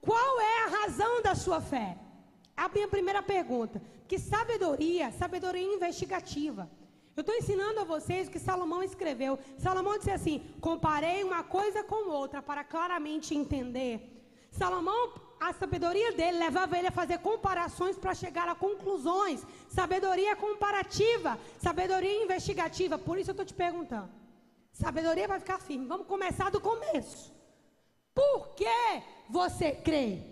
Qual 0.00 0.40
é 0.40 0.64
a 0.64 0.68
razão 0.78 1.22
da 1.22 1.34
sua 1.34 1.60
fé? 1.60 1.96
A 2.56 2.68
minha 2.68 2.88
primeira 2.88 3.22
pergunta. 3.22 3.80
Que 4.08 4.18
sabedoria, 4.18 5.12
sabedoria 5.12 5.74
investigativa. 5.76 6.70
Eu 7.16 7.22
estou 7.22 7.34
ensinando 7.36 7.80
a 7.80 7.84
vocês 7.84 8.28
o 8.28 8.30
que 8.30 8.38
Salomão 8.38 8.82
escreveu. 8.82 9.38
Salomão 9.58 9.98
disse 9.98 10.10
assim: 10.10 10.42
comparei 10.60 11.22
uma 11.22 11.42
coisa 11.42 11.82
com 11.82 12.10
outra 12.10 12.40
para 12.40 12.64
claramente 12.64 13.34
entender. 13.34 13.94
Salomão, 14.50 15.12
a 15.38 15.52
sabedoria 15.52 16.12
dele 16.12 16.38
levava 16.38 16.76
ele 16.76 16.88
a 16.88 16.92
fazer 17.00 17.18
comparações 17.18 17.96
para 17.96 18.14
chegar 18.14 18.48
a 18.48 18.54
conclusões. 18.54 19.46
Sabedoria 19.68 20.34
comparativa, 20.36 21.38
sabedoria 21.58 22.22
investigativa. 22.22 22.98
Por 22.98 23.18
isso 23.18 23.30
eu 23.30 23.32
estou 23.32 23.46
te 23.46 23.54
perguntando. 23.54 24.19
Sabedoria 24.80 25.28
vai 25.28 25.38
ficar 25.38 25.58
firme. 25.68 25.86
Vamos 25.86 26.06
começar 26.06 26.50
do 26.50 26.60
começo. 26.60 27.32
Por 28.14 28.54
que 28.58 28.80
você 29.28 29.72
crê? 29.72 30.22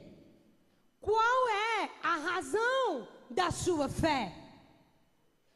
Qual 1.00 1.40
é 1.48 1.90
a 2.02 2.16
razão 2.16 3.06
da 3.28 3.50
sua 3.50 3.88
fé? 3.88 4.32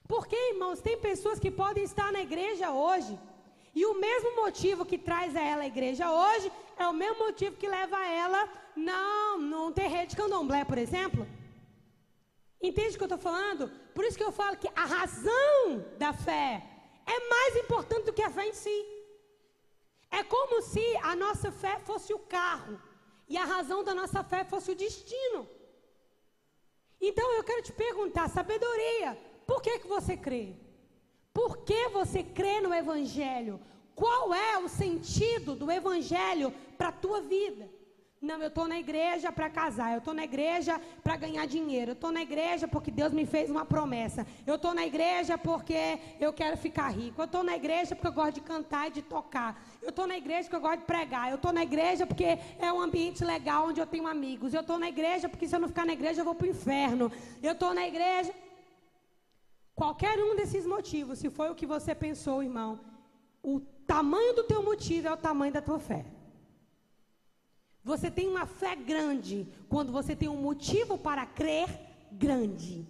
Porque, 0.06 0.36
irmãos, 0.52 0.82
tem 0.86 0.98
pessoas 0.98 1.38
que 1.38 1.50
podem 1.50 1.84
estar 1.84 2.12
na 2.12 2.20
igreja 2.20 2.70
hoje 2.70 3.18
e 3.74 3.86
o 3.86 3.98
mesmo 3.98 4.36
motivo 4.36 4.84
que 4.84 4.98
traz 4.98 5.34
a 5.34 5.40
ela 5.40 5.62
a 5.62 5.72
igreja 5.74 6.12
hoje 6.12 6.52
é 6.76 6.86
o 6.86 6.92
mesmo 6.92 7.20
motivo 7.26 7.56
que 7.56 7.66
leva 7.66 7.98
ela 8.06 8.46
não, 8.76 9.38
não 9.38 9.72
ter 9.72 9.88
rede 9.88 10.10
de 10.10 10.16
candomblé, 10.16 10.64
por 10.66 10.76
exemplo. 10.76 11.26
Entende 12.60 12.94
o 12.94 12.98
que 12.98 13.04
eu 13.04 13.14
estou 13.14 13.18
falando? 13.30 13.70
Por 13.94 14.04
isso 14.04 14.18
que 14.18 14.28
eu 14.28 14.32
falo 14.32 14.58
que 14.58 14.68
a 14.76 14.84
razão 14.84 15.82
da 15.98 16.12
fé 16.12 16.71
é 17.06 17.28
mais 17.28 17.56
importante 17.56 18.06
do 18.06 18.12
que 18.12 18.22
a 18.22 18.30
fé 18.30 18.46
em 18.46 18.52
si. 18.52 18.86
É 20.10 20.22
como 20.22 20.60
se 20.62 20.84
a 20.98 21.16
nossa 21.16 21.50
fé 21.50 21.78
fosse 21.78 22.12
o 22.12 22.18
carro 22.18 22.80
e 23.28 23.36
a 23.36 23.44
razão 23.44 23.82
da 23.82 23.94
nossa 23.94 24.22
fé 24.22 24.44
fosse 24.44 24.70
o 24.70 24.74
destino. 24.74 25.48
Então 27.00 27.32
eu 27.32 27.42
quero 27.42 27.62
te 27.62 27.72
perguntar, 27.72 28.28
sabedoria, 28.28 29.18
por 29.46 29.62
que, 29.62 29.78
que 29.80 29.88
você 29.88 30.16
crê? 30.16 30.54
Por 31.32 31.64
que 31.64 31.88
você 31.88 32.22
crê 32.22 32.60
no 32.60 32.74
Evangelho? 32.74 33.60
Qual 33.94 34.34
é 34.34 34.58
o 34.58 34.68
sentido 34.68 35.54
do 35.54 35.70
Evangelho 35.70 36.52
para 36.76 36.88
a 36.88 36.92
tua 36.92 37.20
vida? 37.22 37.68
Não, 38.22 38.40
eu 38.40 38.46
estou 38.46 38.68
na 38.68 38.78
igreja 38.78 39.32
para 39.32 39.50
casar, 39.50 39.94
eu 39.94 39.98
estou 39.98 40.14
na 40.14 40.22
igreja 40.22 40.80
para 41.02 41.16
ganhar 41.16 41.44
dinheiro, 41.44 41.90
eu 41.90 41.94
estou 41.94 42.12
na 42.12 42.22
igreja 42.22 42.68
porque 42.68 42.88
Deus 42.88 43.12
me 43.12 43.26
fez 43.26 43.50
uma 43.50 43.64
promessa, 43.64 44.24
eu 44.46 44.54
estou 44.54 44.72
na 44.72 44.86
igreja 44.86 45.36
porque 45.36 45.98
eu 46.20 46.32
quero 46.32 46.56
ficar 46.56 46.88
rico, 46.90 47.20
eu 47.20 47.24
estou 47.24 47.42
na 47.42 47.56
igreja 47.56 47.96
porque 47.96 48.06
eu 48.06 48.12
gosto 48.12 48.34
de 48.34 48.42
cantar 48.42 48.86
e 48.86 48.92
de 48.92 49.02
tocar, 49.02 49.60
eu 49.82 49.88
estou 49.88 50.06
na 50.06 50.16
igreja 50.16 50.44
porque 50.44 50.54
eu 50.54 50.60
gosto 50.60 50.78
de 50.78 50.84
pregar, 50.84 51.30
eu 51.30 51.34
estou 51.34 51.52
na 51.52 51.64
igreja 51.64 52.06
porque 52.06 52.38
é 52.60 52.72
um 52.72 52.80
ambiente 52.80 53.24
legal 53.24 53.66
onde 53.66 53.80
eu 53.80 53.88
tenho 53.88 54.06
amigos, 54.06 54.54
eu 54.54 54.60
estou 54.60 54.78
na 54.78 54.88
igreja 54.88 55.28
porque 55.28 55.48
se 55.48 55.56
eu 55.56 55.58
não 55.58 55.66
ficar 55.66 55.84
na 55.84 55.92
igreja 55.92 56.20
eu 56.20 56.24
vou 56.24 56.36
para 56.36 56.46
o 56.46 56.50
inferno, 56.50 57.10
eu 57.42 57.54
estou 57.54 57.74
na 57.74 57.88
igreja. 57.88 58.32
Qualquer 59.74 60.16
um 60.20 60.36
desses 60.36 60.64
motivos, 60.64 61.18
se 61.18 61.28
foi 61.28 61.50
o 61.50 61.56
que 61.56 61.66
você 61.66 61.92
pensou, 61.92 62.40
irmão, 62.40 62.78
o 63.42 63.58
tamanho 63.84 64.32
do 64.32 64.44
teu 64.44 64.62
motivo 64.62 65.08
é 65.08 65.12
o 65.12 65.16
tamanho 65.16 65.52
da 65.52 65.60
tua 65.60 65.80
fé. 65.80 66.04
Você 67.84 68.10
tem 68.10 68.28
uma 68.28 68.46
fé 68.46 68.76
grande 68.76 69.46
quando 69.68 69.90
você 69.90 70.14
tem 70.14 70.28
um 70.28 70.36
motivo 70.36 70.96
para 70.96 71.26
crer 71.26 71.68
grande. 72.12 72.86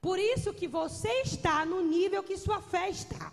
Por 0.00 0.18
isso 0.18 0.54
que 0.54 0.68
você 0.68 1.10
está 1.22 1.64
no 1.66 1.80
nível 1.82 2.22
que 2.22 2.36
sua 2.36 2.60
fé 2.60 2.88
está. 2.88 3.32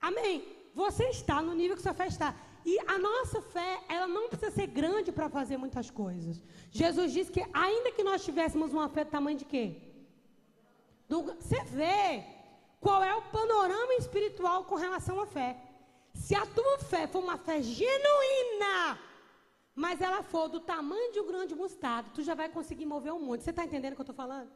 Amém? 0.00 0.44
Você 0.74 1.04
está 1.10 1.40
no 1.40 1.54
nível 1.54 1.76
que 1.76 1.82
sua 1.82 1.94
fé 1.94 2.08
está. 2.08 2.34
E 2.64 2.78
a 2.86 2.98
nossa 2.98 3.40
fé, 3.40 3.80
ela 3.88 4.06
não 4.06 4.28
precisa 4.28 4.50
ser 4.50 4.66
grande 4.66 5.12
para 5.12 5.28
fazer 5.28 5.56
muitas 5.56 5.90
coisas. 5.90 6.42
Jesus 6.70 7.12
disse 7.12 7.30
que 7.30 7.44
ainda 7.52 7.92
que 7.92 8.02
nós 8.02 8.24
tivéssemos 8.24 8.72
uma 8.72 8.88
fé 8.88 9.04
do 9.04 9.10
tamanho 9.10 9.38
de 9.38 9.44
quê? 9.44 9.80
Do, 11.08 11.22
você 11.22 11.62
vê 11.64 12.24
qual 12.80 13.02
é 13.02 13.14
o 13.14 13.22
panorama 13.22 13.94
espiritual 13.94 14.64
com 14.64 14.74
relação 14.74 15.20
à 15.20 15.26
fé. 15.26 15.56
Se 16.14 16.34
a 16.34 16.44
tua 16.46 16.78
fé 16.78 17.06
for 17.06 17.22
uma 17.22 17.36
fé 17.38 17.62
genuína, 17.62 18.98
mas 19.74 20.00
ela 20.00 20.22
for 20.22 20.48
do 20.48 20.60
tamanho 20.60 21.12
de 21.12 21.20
um 21.20 21.26
grande 21.26 21.54
mostardo, 21.54 22.10
tu 22.14 22.22
já 22.22 22.34
vai 22.34 22.48
conseguir 22.48 22.86
mover 22.86 23.12
um 23.12 23.20
monte. 23.20 23.44
Você 23.44 23.50
está 23.50 23.64
entendendo 23.64 23.92
o 23.92 23.96
que 23.96 24.00
eu 24.00 24.10
estou 24.10 24.14
falando? 24.14 24.50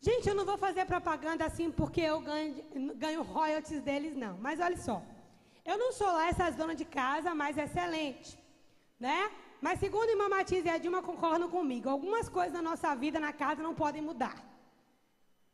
Gente, 0.00 0.28
eu 0.28 0.34
não 0.34 0.44
vou 0.44 0.58
fazer 0.58 0.84
propaganda 0.84 1.44
assim 1.44 1.70
porque 1.70 2.00
eu 2.00 2.20
ganho, 2.20 2.62
ganho 2.96 3.22
royalties 3.22 3.82
deles, 3.82 4.16
não. 4.16 4.36
Mas 4.38 4.60
olha 4.60 4.76
só. 4.76 5.02
Eu 5.64 5.78
não 5.78 5.92
sou 5.92 6.06
lá 6.06 6.28
essas 6.28 6.54
donas 6.54 6.76
de 6.76 6.84
casa 6.84 7.34
mais 7.34 7.58
excelente, 7.58 8.38
né? 9.00 9.30
Mas 9.60 9.80
segundo 9.80 10.08
a 10.08 10.12
irmã 10.12 10.28
Matias 10.28 10.64
e 10.64 10.68
a 10.68 10.78
Dilma 10.78 11.02
concordam 11.02 11.48
comigo, 11.48 11.88
algumas 11.88 12.28
coisas 12.28 12.52
na 12.52 12.62
nossa 12.62 12.94
vida, 12.94 13.18
na 13.18 13.32
casa, 13.32 13.62
não 13.62 13.74
podem 13.74 14.02
mudar. 14.02 14.36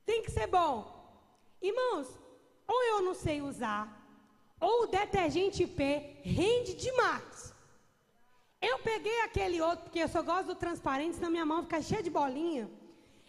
Tem 0.05 0.23
que 0.23 0.31
ser 0.31 0.47
bom. 0.49 0.75
Irmãos, 1.63 2.09
ou 2.67 2.83
eu 2.85 3.03
não 3.03 3.15
sei 3.15 3.41
usar, 3.41 4.02
ou 4.63 4.85
o 4.85 4.87
detergente 4.87 5.67
P 5.67 5.83
rende 6.23 6.75
demais. 6.75 7.53
Eu 8.71 8.79
peguei 8.79 9.19
aquele 9.23 9.61
outro, 9.61 9.85
porque 9.87 9.99
eu 9.99 10.09
só 10.09 10.23
gosto 10.23 10.47
do 10.47 10.55
transparente, 10.55 11.17
senão 11.17 11.33
minha 11.33 11.45
mão 11.45 11.65
fica 11.65 11.83
cheia 11.83 12.03
de 12.03 12.09
bolinha. 12.09 12.71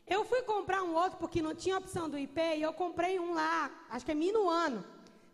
Eu 0.06 0.24
fui 0.26 0.44
comprar 0.44 0.84
um 0.84 0.94
outro 0.94 1.18
porque 1.18 1.42
não 1.42 1.56
tinha 1.56 1.80
opção 1.80 2.08
do 2.08 2.20
IP 2.20 2.40
e 2.40 2.62
eu 2.62 2.72
comprei 2.72 3.20
um 3.20 3.34
lá, 3.34 3.72
acho 3.90 4.06
que 4.06 4.12
é 4.12 4.16
minuano, 4.16 4.86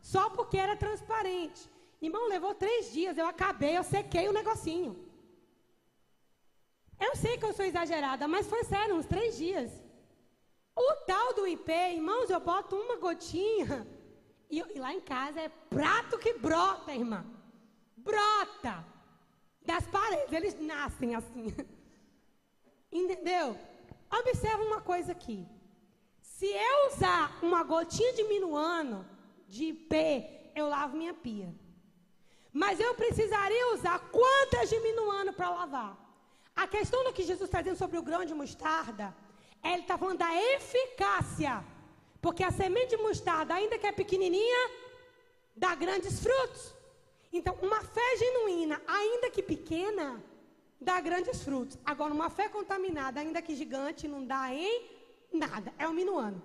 só 0.02 0.30
porque 0.30 0.58
era 0.58 0.76
transparente. 0.78 1.70
Irmão, 2.02 2.30
levou 2.30 2.56
três 2.56 2.94
dias, 2.94 3.18
eu 3.18 3.28
acabei, 3.28 3.78
eu 3.78 3.84
sequei 3.84 4.30
o 4.30 4.38
negocinho. 4.40 4.92
Eu 6.98 7.14
sei 7.18 7.38
que 7.38 7.46
eu 7.46 7.54
sou 7.54 7.66
exagerada, 7.66 8.26
mas 8.26 8.48
foi 8.48 8.64
sério, 8.64 8.96
uns 8.96 9.06
três 9.06 9.36
dias. 9.36 9.70
O 10.74 10.96
tal 11.06 11.34
do 11.34 11.46
IP, 11.46 11.70
irmãos, 11.72 12.30
eu 12.30 12.40
boto 12.40 12.78
uma 12.78 12.96
gotinha 12.96 13.86
e, 14.50 14.60
e 14.60 14.80
lá 14.80 14.94
em 14.94 15.02
casa 15.02 15.40
é 15.40 15.50
prato 15.50 16.18
que 16.18 16.34
brota, 16.34 16.94
irmã. 16.94 17.26
Brota. 17.96 18.86
Das 19.66 19.86
paredes, 19.88 20.32
eles 20.32 20.60
nascem 20.60 21.16
assim. 21.16 21.54
Entendeu? 22.92 23.58
Observa 24.12 24.64
uma 24.64 24.82
coisa 24.82 25.12
aqui. 25.12 25.46
Se 26.22 26.48
eu 26.48 26.88
usar 26.92 27.38
uma 27.44 27.64
gotinha 27.64 28.14
de 28.14 28.24
minuano, 28.24 29.06
de 29.48 29.66
IP, 29.66 30.52
eu 30.56 30.68
lavo 30.68 30.98
minha 30.98 31.14
pia. 31.14 31.54
Mas 32.52 32.80
eu 32.80 32.96
precisaria 32.96 33.74
usar 33.74 34.00
quantas 34.12 34.70
de 34.70 34.80
minuano 34.80 35.32
para 35.34 35.50
lavar? 35.50 35.98
A 36.56 36.68
questão 36.68 37.04
do 37.04 37.14
que 37.14 37.24
Jesus 37.24 37.48
está 37.48 37.62
dizendo 37.62 37.78
sobre 37.78 37.98
o 37.98 38.02
grão 38.02 38.26
de 38.26 38.34
mostarda 38.34 39.14
ele 39.64 39.82
está 39.82 39.98
falando 39.98 40.20
da 40.20 40.34
eficácia. 40.54 41.64
Porque 42.22 42.44
a 42.44 42.52
semente 42.52 42.96
de 42.96 43.02
mostarda, 43.02 43.54
ainda 43.54 43.78
que 43.78 43.88
é 43.88 43.92
pequenininha, 43.92 44.70
dá 45.56 45.74
grandes 45.76 46.20
frutos. 46.20 46.74
Então, 47.32 47.56
uma 47.62 47.82
fé 47.82 48.18
genuína, 48.18 48.82
ainda 48.88 49.30
que 49.30 49.42
pequena, 49.42 50.22
dá 50.82 51.00
grandes 51.00 51.44
frutos. 51.44 51.78
Agora, 51.86 52.14
uma 52.14 52.30
fé 52.30 52.50
contaminada, 52.50 53.20
ainda 53.20 53.42
que 53.42 53.56
gigante, 53.56 54.08
não 54.08 54.26
dá 54.26 54.54
em 54.54 54.90
nada. 55.32 55.74
É 55.78 55.88
um 55.88 55.94
minuano. 55.94 56.42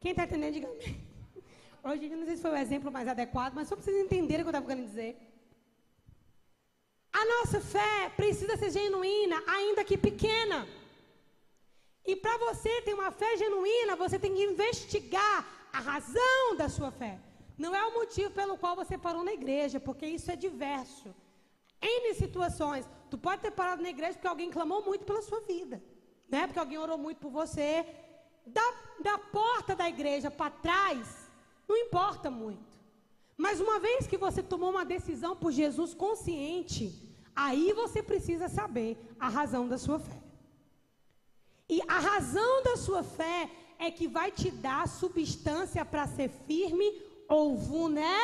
Quem 0.00 0.12
está 0.12 0.24
entendendo, 0.24 0.54
diga 0.54 0.68
amém. 0.68 1.00
Hoje, 1.84 2.08
não 2.08 2.24
sei 2.24 2.36
se 2.36 2.42
foi 2.42 2.52
o 2.52 2.56
exemplo 2.56 2.90
mais 2.90 3.08
adequado, 3.08 3.54
mas 3.54 3.68
só 3.68 3.74
para 3.74 3.84
vocês 3.84 3.96
entenderem 3.96 4.42
o 4.42 4.44
que 4.44 4.48
eu 4.48 4.58
estava 4.58 4.66
querendo 4.66 4.86
dizer. 4.86 5.16
A 7.12 7.24
nossa 7.24 7.60
fé 7.60 8.10
precisa 8.16 8.56
ser 8.56 8.70
genuína, 8.70 9.42
ainda 9.46 9.84
que 9.84 9.98
pequena. 9.98 10.66
E 12.04 12.16
para 12.16 12.36
você 12.38 12.82
ter 12.82 12.94
uma 12.94 13.10
fé 13.10 13.36
genuína, 13.36 13.96
você 13.96 14.18
tem 14.18 14.34
que 14.34 14.42
investigar 14.42 15.46
a 15.72 15.80
razão 15.80 16.56
da 16.56 16.68
sua 16.68 16.90
fé. 16.90 17.18
Não 17.56 17.74
é 17.74 17.82
o 17.86 17.94
motivo 17.94 18.30
pelo 18.30 18.58
qual 18.58 18.74
você 18.74 18.98
parou 18.98 19.22
na 19.22 19.32
igreja, 19.32 19.78
porque 19.78 20.06
isso 20.06 20.30
é 20.30 20.36
diverso. 20.36 21.14
N 21.80 22.14
situações. 22.14 22.88
Tu 23.10 23.18
pode 23.18 23.42
ter 23.42 23.50
parado 23.50 23.82
na 23.82 23.90
igreja 23.90 24.14
porque 24.14 24.26
alguém 24.26 24.50
clamou 24.50 24.84
muito 24.84 25.04
pela 25.04 25.22
sua 25.22 25.40
vida. 25.40 25.82
Né? 26.28 26.46
Porque 26.46 26.58
alguém 26.58 26.78
orou 26.78 26.98
muito 26.98 27.18
por 27.18 27.30
você. 27.30 27.84
Da, 28.46 28.74
da 29.00 29.18
porta 29.18 29.76
da 29.76 29.88
igreja 29.88 30.30
para 30.30 30.50
trás, 30.50 31.30
não 31.68 31.76
importa 31.76 32.30
muito. 32.30 32.72
Mas 33.36 33.60
uma 33.60 33.78
vez 33.78 34.06
que 34.06 34.16
você 34.16 34.42
tomou 34.42 34.70
uma 34.70 34.84
decisão 34.84 35.36
por 35.36 35.52
Jesus 35.52 35.94
consciente, 35.94 37.16
aí 37.34 37.72
você 37.72 38.02
precisa 38.02 38.48
saber 38.48 38.96
a 39.18 39.28
razão 39.28 39.68
da 39.68 39.78
sua 39.78 39.98
fé. 39.98 40.21
E 41.68 41.80
a 41.88 41.98
razão 41.98 42.62
da 42.62 42.76
sua 42.76 43.02
fé 43.02 43.50
é 43.78 43.90
que 43.90 44.06
vai 44.06 44.30
te 44.30 44.50
dar 44.50 44.86
substância 44.88 45.84
para 45.84 46.06
ser 46.06 46.28
firme 46.28 47.02
ou 47.28 47.56
vulnerável. 47.56 48.22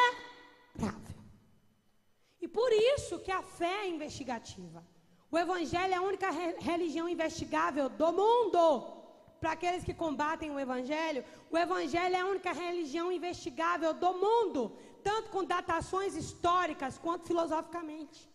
E 2.40 2.46
por 2.46 2.70
isso 2.72 3.18
que 3.18 3.32
a 3.32 3.42
fé 3.42 3.84
é 3.84 3.88
investigativa. 3.88 4.86
O 5.30 5.36
Evangelho 5.36 5.92
é 5.92 5.96
a 5.96 6.02
única 6.02 6.30
re 6.30 6.54
religião 6.58 7.08
investigável 7.08 7.88
do 7.88 8.12
mundo. 8.12 8.98
Para 9.40 9.52
aqueles 9.52 9.84
que 9.84 9.94
combatem 9.94 10.50
o 10.50 10.58
Evangelho, 10.58 11.24
o 11.50 11.56
Evangelho 11.56 12.16
é 12.16 12.20
a 12.20 12.26
única 12.26 12.52
religião 12.52 13.12
investigável 13.12 13.94
do 13.94 14.12
mundo, 14.14 14.76
tanto 15.02 15.30
com 15.30 15.44
datações 15.44 16.16
históricas 16.16 16.98
quanto 16.98 17.26
filosoficamente. 17.26 18.28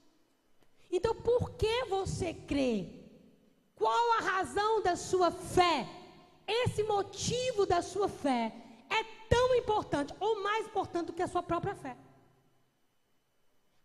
Então, 0.91 1.15
por 1.15 1.51
que 1.51 1.85
você 1.85 2.33
crê? 2.33 3.02
Qual 3.83 4.11
a 4.17 4.21
razão 4.21 4.81
da 4.81 4.95
sua 4.95 5.29
fé? 5.29 5.85
Esse 6.47 6.83
motivo 6.83 7.65
da 7.65 7.81
sua 7.81 8.07
fé 8.07 8.53
é 8.89 9.03
tão 9.27 9.55
importante, 9.55 10.13
ou 10.21 10.41
mais 10.41 10.67
importante 10.67 11.07
do 11.07 11.13
que 11.17 11.21
a 11.21 11.27
sua 11.27 11.43
própria 11.43 11.75
fé. 11.75 11.97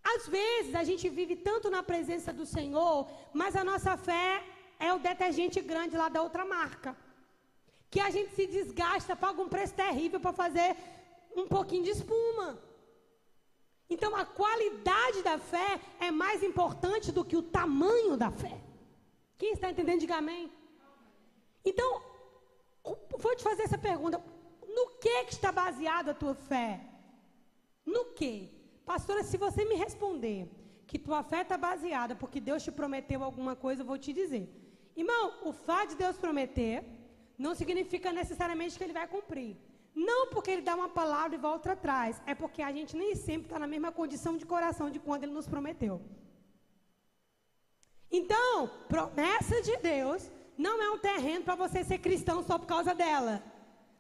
Às 0.05 0.29
vezes 0.29 0.77
a 0.77 0.85
gente 0.85 1.09
vive 1.09 1.35
tanto 1.35 1.69
na 1.69 1.83
presença 1.83 2.33
do 2.33 2.47
Senhor, 2.47 3.11
mas 3.35 3.57
a 3.57 3.65
nossa 3.65 3.97
fé 3.97 4.45
é 4.79 4.93
o 4.93 5.01
detergente 5.01 5.61
grande 5.61 5.97
lá 5.97 6.09
da 6.09 6.23
outra 6.23 6.45
marca. 6.45 6.97
Que 7.91 7.99
a 7.99 8.09
gente 8.09 8.33
se 8.37 8.47
desgasta, 8.47 9.17
paga 9.17 9.43
um 9.43 9.49
preço 9.49 9.75
terrível 9.75 10.21
para 10.21 10.33
fazer 10.33 10.77
um 11.35 11.49
pouquinho 11.49 11.83
de 11.83 11.91
espuma. 11.91 12.57
Então 13.91 14.15
a 14.15 14.25
qualidade 14.25 15.25
da 15.25 15.39
fé 15.41 15.81
é 15.99 16.13
mais 16.13 16.41
importante 16.45 17.11
do 17.11 17.25
que 17.25 17.37
o 17.37 17.43
tamanho 17.43 18.17
da 18.17 18.31
fé. 18.31 18.68
Quem 19.39 19.53
está 19.53 19.71
entendendo, 19.71 20.01
diga 20.01 20.17
amém. 20.17 20.51
Então, 21.65 21.91
vou 23.25 23.35
te 23.37 23.43
fazer 23.43 23.63
essa 23.63 23.79
pergunta. 23.79 24.23
No 24.77 24.85
que, 25.03 25.25
que 25.27 25.33
está 25.33 25.51
baseada 25.53 26.11
a 26.11 26.21
tua 26.23 26.35
fé? 26.35 26.81
No 27.95 28.07
que? 28.19 28.35
Pastora, 28.85 29.23
se 29.23 29.37
você 29.37 29.65
me 29.65 29.77
responder 29.85 30.39
que 30.87 30.99
tua 30.99 31.23
fé 31.23 31.43
está 31.43 31.57
baseada 31.57 32.15
porque 32.17 32.41
Deus 32.41 32.63
te 32.63 32.73
prometeu 32.73 33.23
alguma 33.23 33.55
coisa, 33.55 33.83
eu 33.83 33.87
vou 33.87 33.99
te 33.99 34.13
dizer. 34.13 34.45
Irmão, 34.97 35.25
o 35.45 35.53
fato 35.53 35.91
de 35.91 35.97
Deus 35.97 36.17
prometer 36.17 36.85
não 37.39 37.55
significa 37.55 38.11
necessariamente 38.13 38.77
que 38.77 38.85
ele 38.85 38.99
vai 39.01 39.07
cumprir. 39.07 39.57
Não 39.95 40.29
porque 40.29 40.51
ele 40.51 40.63
dá 40.63 40.75
uma 40.75 40.89
palavra 40.89 41.37
e 41.37 41.41
volta 41.49 41.73
atrás. 41.73 42.21
É 42.27 42.35
porque 42.35 42.63
a 42.63 42.73
gente 42.73 42.97
nem 42.97 43.15
sempre 43.15 43.47
está 43.47 43.59
na 43.59 43.67
mesma 43.67 43.93
condição 43.93 44.37
de 44.37 44.47
coração 44.47 44.91
de 44.91 44.99
quando 44.99 45.25
ele 45.25 45.33
nos 45.33 45.47
prometeu. 45.47 46.01
Então, 48.11 48.71
promessa 48.89 49.61
de 49.63 49.77
Deus 49.77 50.31
não 50.57 50.83
é 50.83 50.91
um 50.91 50.99
terreno 50.99 51.45
para 51.45 51.55
você 51.55 51.85
ser 51.85 51.99
cristão 51.99 52.43
só 52.43 52.59
por 52.59 52.67
causa 52.67 52.95
dela. 52.95 53.43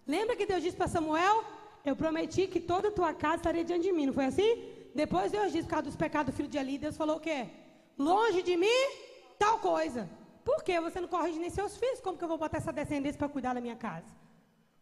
Lembra 0.06 0.34
que 0.34 0.46
Deus 0.46 0.62
disse 0.62 0.76
para 0.76 0.88
Samuel? 0.88 1.44
Eu 1.84 1.94
prometi 1.94 2.46
que 2.46 2.60
toda 2.60 2.88
a 2.88 2.92
tua 2.92 3.12
casa 3.12 3.36
estaria 3.36 3.64
diante 3.64 3.82
de 3.82 3.92
mim, 3.92 4.06
não 4.06 4.12
foi 4.12 4.24
assim? 4.24 4.64
Depois 4.94 5.30
Deus 5.30 5.52
disse, 5.52 5.64
por 5.64 5.70
causa 5.70 5.84
dos 5.84 5.96
pecados 5.96 6.32
do 6.32 6.36
filho 6.36 6.48
de 6.48 6.58
Eli, 6.58 6.78
Deus 6.78 6.96
falou 6.96 7.16
o 7.16 7.20
quê? 7.20 7.46
Longe 7.96 8.42
de 8.42 8.56
mim, 8.56 8.80
tal 9.38 9.58
coisa. 9.58 10.08
Por 10.44 10.62
quê? 10.64 10.80
Você 10.80 11.00
não 11.00 11.08
corrige 11.08 11.38
nem 11.38 11.50
seus 11.50 11.76
filhos, 11.76 12.00
como 12.00 12.16
que 12.16 12.24
eu 12.24 12.28
vou 12.28 12.38
botar 12.38 12.56
essa 12.56 12.72
descendência 12.72 13.18
para 13.18 13.28
cuidar 13.28 13.54
da 13.54 13.60
minha 13.60 13.76
casa? 13.76 14.06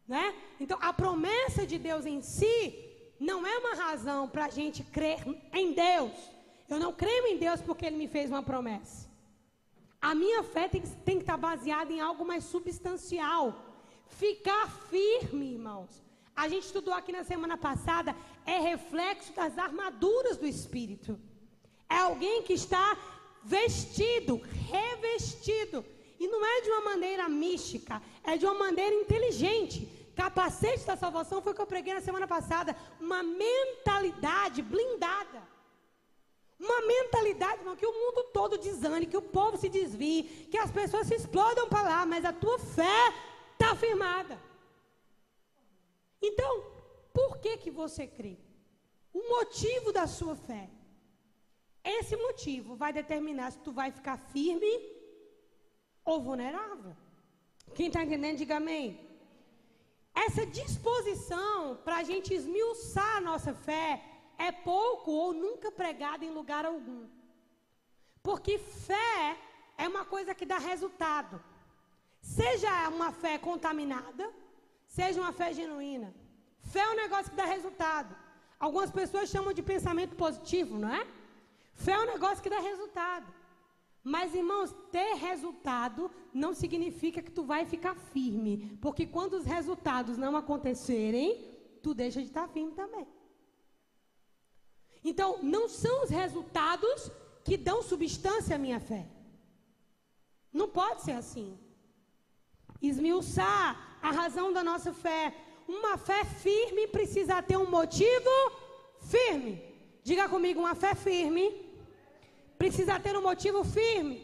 Né? 0.06 0.34
Então, 0.60 0.78
a 0.80 0.92
promessa 0.92 1.66
de 1.66 1.78
Deus 1.78 2.06
em 2.06 2.22
si 2.22 2.86
não 3.18 3.46
é 3.46 3.58
uma 3.58 3.74
razão 3.74 4.28
para 4.28 4.46
a 4.46 4.48
gente 4.48 4.84
crer 4.84 5.18
em 5.52 5.72
Deus. 5.72 6.12
Eu 6.68 6.78
não 6.78 6.92
creio 6.92 7.26
em 7.26 7.36
Deus 7.36 7.60
porque 7.60 7.84
Ele 7.84 7.96
me 7.96 8.08
fez 8.08 8.30
uma 8.30 8.42
promessa. 8.42 9.05
A 10.00 10.14
minha 10.14 10.42
fé 10.42 10.68
tem, 10.68 10.82
tem 10.82 11.16
que 11.16 11.22
estar 11.22 11.36
baseada 11.36 11.92
em 11.92 12.00
algo 12.00 12.24
mais 12.24 12.44
substancial. 12.44 13.54
Ficar 14.08 14.70
firme, 14.90 15.52
irmãos. 15.54 16.02
A 16.34 16.48
gente 16.48 16.66
estudou 16.66 16.92
aqui 16.92 17.12
na 17.12 17.24
semana 17.24 17.56
passada, 17.56 18.14
é 18.44 18.58
reflexo 18.58 19.32
das 19.32 19.56
armaduras 19.56 20.36
do 20.36 20.46
Espírito. 20.46 21.18
É 21.88 21.98
alguém 21.98 22.42
que 22.42 22.52
está 22.52 22.96
vestido, 23.42 24.40
revestido. 24.70 25.84
E 26.18 26.26
não 26.28 26.44
é 26.44 26.60
de 26.60 26.70
uma 26.70 26.82
maneira 26.82 27.28
mística, 27.28 28.02
é 28.22 28.36
de 28.36 28.44
uma 28.44 28.54
maneira 28.54 28.94
inteligente. 28.94 29.88
Capacete 30.14 30.84
da 30.84 30.96
salvação 30.96 31.42
foi 31.42 31.52
o 31.52 31.54
que 31.54 31.60
eu 31.60 31.66
preguei 31.66 31.94
na 31.94 32.00
semana 32.00 32.26
passada. 32.26 32.76
Uma 33.00 33.22
mentalidade 33.22 34.62
blindada. 34.62 35.42
Uma 36.58 36.80
mentalidade, 36.86 37.60
irmão, 37.60 37.76
que 37.76 37.86
o 37.86 37.92
mundo 37.92 38.24
todo 38.32 38.58
desane, 38.58 39.06
que 39.06 39.16
o 39.16 39.22
povo 39.22 39.58
se 39.58 39.68
desvie, 39.68 40.22
que 40.50 40.56
as 40.56 40.70
pessoas 40.70 41.06
se 41.06 41.14
explodam 41.14 41.68
para 41.68 41.82
lá, 41.82 42.06
mas 42.06 42.24
a 42.24 42.32
tua 42.32 42.58
fé 42.58 43.12
está 43.52 43.74
firmada. 43.76 44.40
Então, 46.20 46.64
por 47.12 47.38
que 47.38 47.58
que 47.58 47.70
você 47.70 48.06
crê? 48.06 48.36
O 49.12 49.28
motivo 49.28 49.92
da 49.92 50.06
sua 50.06 50.34
fé. 50.34 50.70
Esse 51.84 52.16
motivo 52.16 52.74
vai 52.74 52.92
determinar 52.92 53.50
se 53.50 53.58
tu 53.58 53.72
vai 53.72 53.90
ficar 53.92 54.16
firme 54.16 54.72
ou 56.04 56.20
vulnerável. 56.20 56.96
Quem 57.74 57.88
está 57.88 58.02
entendendo, 58.02 58.38
diga 58.38 58.56
amém. 58.56 59.06
Essa 60.14 60.46
disposição 60.46 61.76
para 61.84 61.96
a 61.98 62.02
gente 62.02 62.32
esmiuçar 62.32 63.16
a 63.16 63.20
nossa 63.20 63.52
fé 63.54 64.02
é 64.38 64.52
pouco 64.52 65.10
ou 65.10 65.32
nunca 65.32 65.70
pregada 65.70 66.24
em 66.24 66.30
lugar 66.30 66.64
algum. 66.64 67.06
Porque 68.22 68.58
fé 68.58 69.36
é 69.78 69.86
uma 69.88 70.04
coisa 70.04 70.34
que 70.34 70.44
dá 70.44 70.58
resultado. 70.58 71.42
Seja 72.20 72.88
uma 72.88 73.12
fé 73.12 73.38
contaminada, 73.38 74.32
seja 74.86 75.20
uma 75.20 75.32
fé 75.32 75.52
genuína. 75.52 76.14
Fé 76.60 76.80
é 76.80 76.90
um 76.90 76.96
negócio 76.96 77.30
que 77.30 77.36
dá 77.36 77.44
resultado. 77.44 78.16
Algumas 78.58 78.90
pessoas 78.90 79.28
chamam 79.28 79.52
de 79.52 79.62
pensamento 79.62 80.16
positivo, 80.16 80.78
não 80.78 80.92
é? 80.92 81.06
Fé 81.74 81.92
é 81.92 81.98
um 81.98 82.06
negócio 82.06 82.42
que 82.42 82.50
dá 82.50 82.58
resultado. 82.58 83.32
Mas, 84.02 84.34
irmãos, 84.34 84.74
ter 84.90 85.14
resultado 85.14 86.10
não 86.32 86.54
significa 86.54 87.20
que 87.20 87.30
tu 87.30 87.42
vai 87.42 87.64
ficar 87.64 87.94
firme. 87.94 88.78
Porque 88.80 89.04
quando 89.04 89.34
os 89.34 89.44
resultados 89.44 90.16
não 90.16 90.36
acontecerem, 90.36 91.44
tu 91.82 91.92
deixa 91.92 92.20
de 92.20 92.28
estar 92.28 92.48
firme 92.48 92.72
também. 92.72 93.06
Então, 95.10 95.38
não 95.54 95.64
são 95.68 96.02
os 96.02 96.10
resultados 96.10 97.12
que 97.44 97.56
dão 97.56 97.80
substância 97.90 98.56
à 98.56 98.58
minha 98.58 98.80
fé. 98.80 99.06
Não 100.52 100.68
pode 100.68 101.02
ser 101.02 101.12
assim. 101.12 101.48
Esmiuçar 102.82 103.98
a 104.02 104.10
razão 104.10 104.52
da 104.52 104.64
nossa 104.70 104.92
fé. 104.92 105.22
Uma 105.68 105.96
fé 105.96 106.24
firme 106.24 106.88
precisa 106.88 107.40
ter 107.40 107.56
um 107.56 107.70
motivo 107.78 108.34
firme. 109.14 109.52
Diga 110.02 110.28
comigo, 110.28 110.58
uma 110.58 110.74
fé 110.74 110.92
firme 110.96 111.44
precisa 112.58 112.98
ter 112.98 113.16
um 113.16 113.22
motivo 113.30 113.62
firme. 113.62 114.16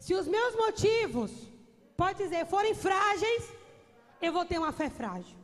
Se 0.00 0.12
os 0.20 0.26
meus 0.26 0.56
motivos, 0.56 1.30
pode 1.96 2.18
dizer, 2.24 2.46
forem 2.46 2.74
frágeis, 2.74 3.44
eu 4.20 4.32
vou 4.32 4.44
ter 4.44 4.58
uma 4.58 4.72
fé 4.72 4.90
frágil. 4.90 5.39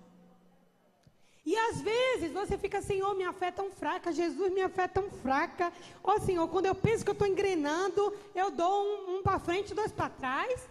E 1.47 1.57
às 1.57 1.81
vezes 1.81 2.33
você 2.33 2.59
fica, 2.59 2.83
Senhor, 2.83 3.15
minha 3.15 3.33
fé 3.33 3.47
é 3.47 3.53
tão 3.53 3.71
fraca, 3.71 4.13
Jesus, 4.13 4.53
minha 4.53 4.69
fé 4.69 4.83
é 4.83 4.89
tão 4.89 5.09
fraca. 5.09 5.73
Ó 6.03 6.15
oh, 6.15 6.21
Senhor, 6.21 6.49
quando 6.49 6.67
eu 6.67 6.75
penso 6.75 7.05
que 7.05 7.11
eu 7.11 7.19
estou 7.19 7.29
engrenando, 7.29 8.03
eu 8.35 8.51
dou 8.51 8.85
um, 8.85 9.19
um 9.19 9.23
para 9.23 9.39
frente, 9.39 9.73
dois 9.73 9.93
para 9.93 10.11
trás. 10.11 10.69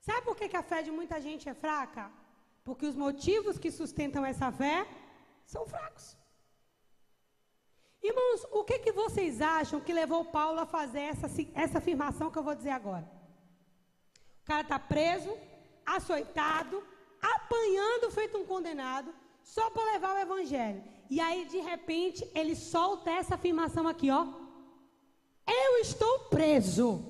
Sabe 0.00 0.22
por 0.22 0.34
que, 0.34 0.48
que 0.48 0.56
a 0.56 0.64
fé 0.64 0.82
de 0.82 0.90
muita 0.90 1.20
gente 1.20 1.48
é 1.48 1.54
fraca? 1.54 2.10
Porque 2.64 2.86
os 2.86 2.96
motivos 2.96 3.56
que 3.56 3.70
sustentam 3.70 4.26
essa 4.26 4.50
fé 4.50 4.84
são 5.46 5.64
fracos. 5.64 6.16
Irmãos, 8.02 8.48
o 8.50 8.64
que, 8.64 8.80
que 8.80 8.90
vocês 8.90 9.40
acham 9.40 9.80
que 9.80 9.92
levou 9.92 10.24
Paulo 10.24 10.58
a 10.58 10.66
fazer 10.66 11.02
essa, 11.02 11.28
essa 11.54 11.78
afirmação 11.78 12.32
que 12.32 12.38
eu 12.38 12.42
vou 12.42 12.56
dizer 12.56 12.70
agora? 12.70 13.08
O 14.42 14.44
cara 14.44 14.62
está 14.62 14.78
preso, 14.78 15.32
açoitado, 15.86 16.82
apanhando 17.22 18.10
feito 18.10 18.36
um 18.36 18.44
condenado 18.44 19.14
só 19.54 19.70
para 19.70 19.92
levar 19.92 20.14
o 20.14 20.18
evangelho. 20.18 20.82
E 21.08 21.18
aí, 21.20 21.46
de 21.46 21.58
repente, 21.58 22.28
ele 22.34 22.54
solta 22.54 23.10
essa 23.10 23.34
afirmação 23.34 23.88
aqui, 23.88 24.10
ó. 24.10 24.26
Eu 25.46 25.78
estou 25.78 26.18
preso, 26.36 27.02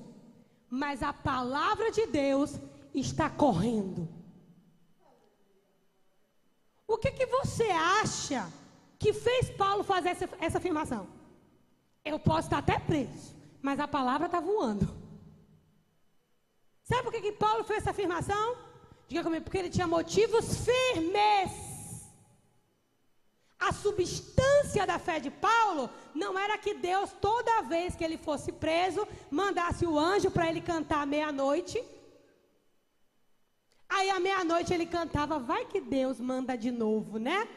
mas 0.69 1.03
a 1.03 1.11
palavra 1.11 1.91
de 1.91 2.05
Deus 2.07 2.57
está 2.93 3.29
correndo. 3.29 4.07
O 6.87 6.97
que, 6.97 7.11
que 7.11 7.25
você 7.25 7.69
acha 7.71 8.49
que 8.97 9.11
fez 9.11 9.49
Paulo 9.49 9.83
fazer 9.83 10.09
essa, 10.09 10.29
essa 10.39 10.57
afirmação? 10.59 11.07
Eu 12.05 12.17
posso 12.17 12.47
estar 12.47 12.59
até 12.59 12.79
preso, 12.79 13.35
mas 13.61 13.81
a 13.81 13.87
palavra 13.87 14.27
está 14.27 14.39
voando. 14.39 14.87
Sabe 16.85 17.03
por 17.03 17.11
que, 17.11 17.21
que 17.21 17.33
Paulo 17.33 17.65
fez 17.65 17.79
essa 17.79 17.91
afirmação? 17.91 18.55
Diga 19.09 19.23
comigo, 19.23 19.43
porque 19.43 19.57
ele 19.57 19.69
tinha 19.69 19.85
motivos 19.85 20.65
firmes. 20.65 21.68
A 23.59 23.73
substância 23.73 24.87
da 24.87 24.97
fé 24.97 25.19
de 25.19 25.29
Paulo 25.29 25.89
não 26.15 26.39
era 26.39 26.57
que 26.57 26.73
Deus, 26.73 27.11
toda 27.19 27.61
vez 27.63 27.95
que 27.95 28.03
ele 28.03 28.17
fosse 28.17 28.51
preso, 28.53 29.05
mandasse 29.29 29.85
o 29.85 29.99
anjo 29.99 30.31
para 30.31 30.47
ele 30.47 30.61
cantar 30.61 31.05
meia-noite. 31.05 31.83
Aí 33.89 34.09
à 34.09 34.19
meia-noite 34.19 34.73
ele 34.73 34.85
cantava, 34.85 35.37
vai 35.37 35.65
que 35.65 35.81
Deus 35.81 36.19
manda 36.19 36.55
de 36.55 36.71
novo, 36.71 37.17
né? 37.17 37.47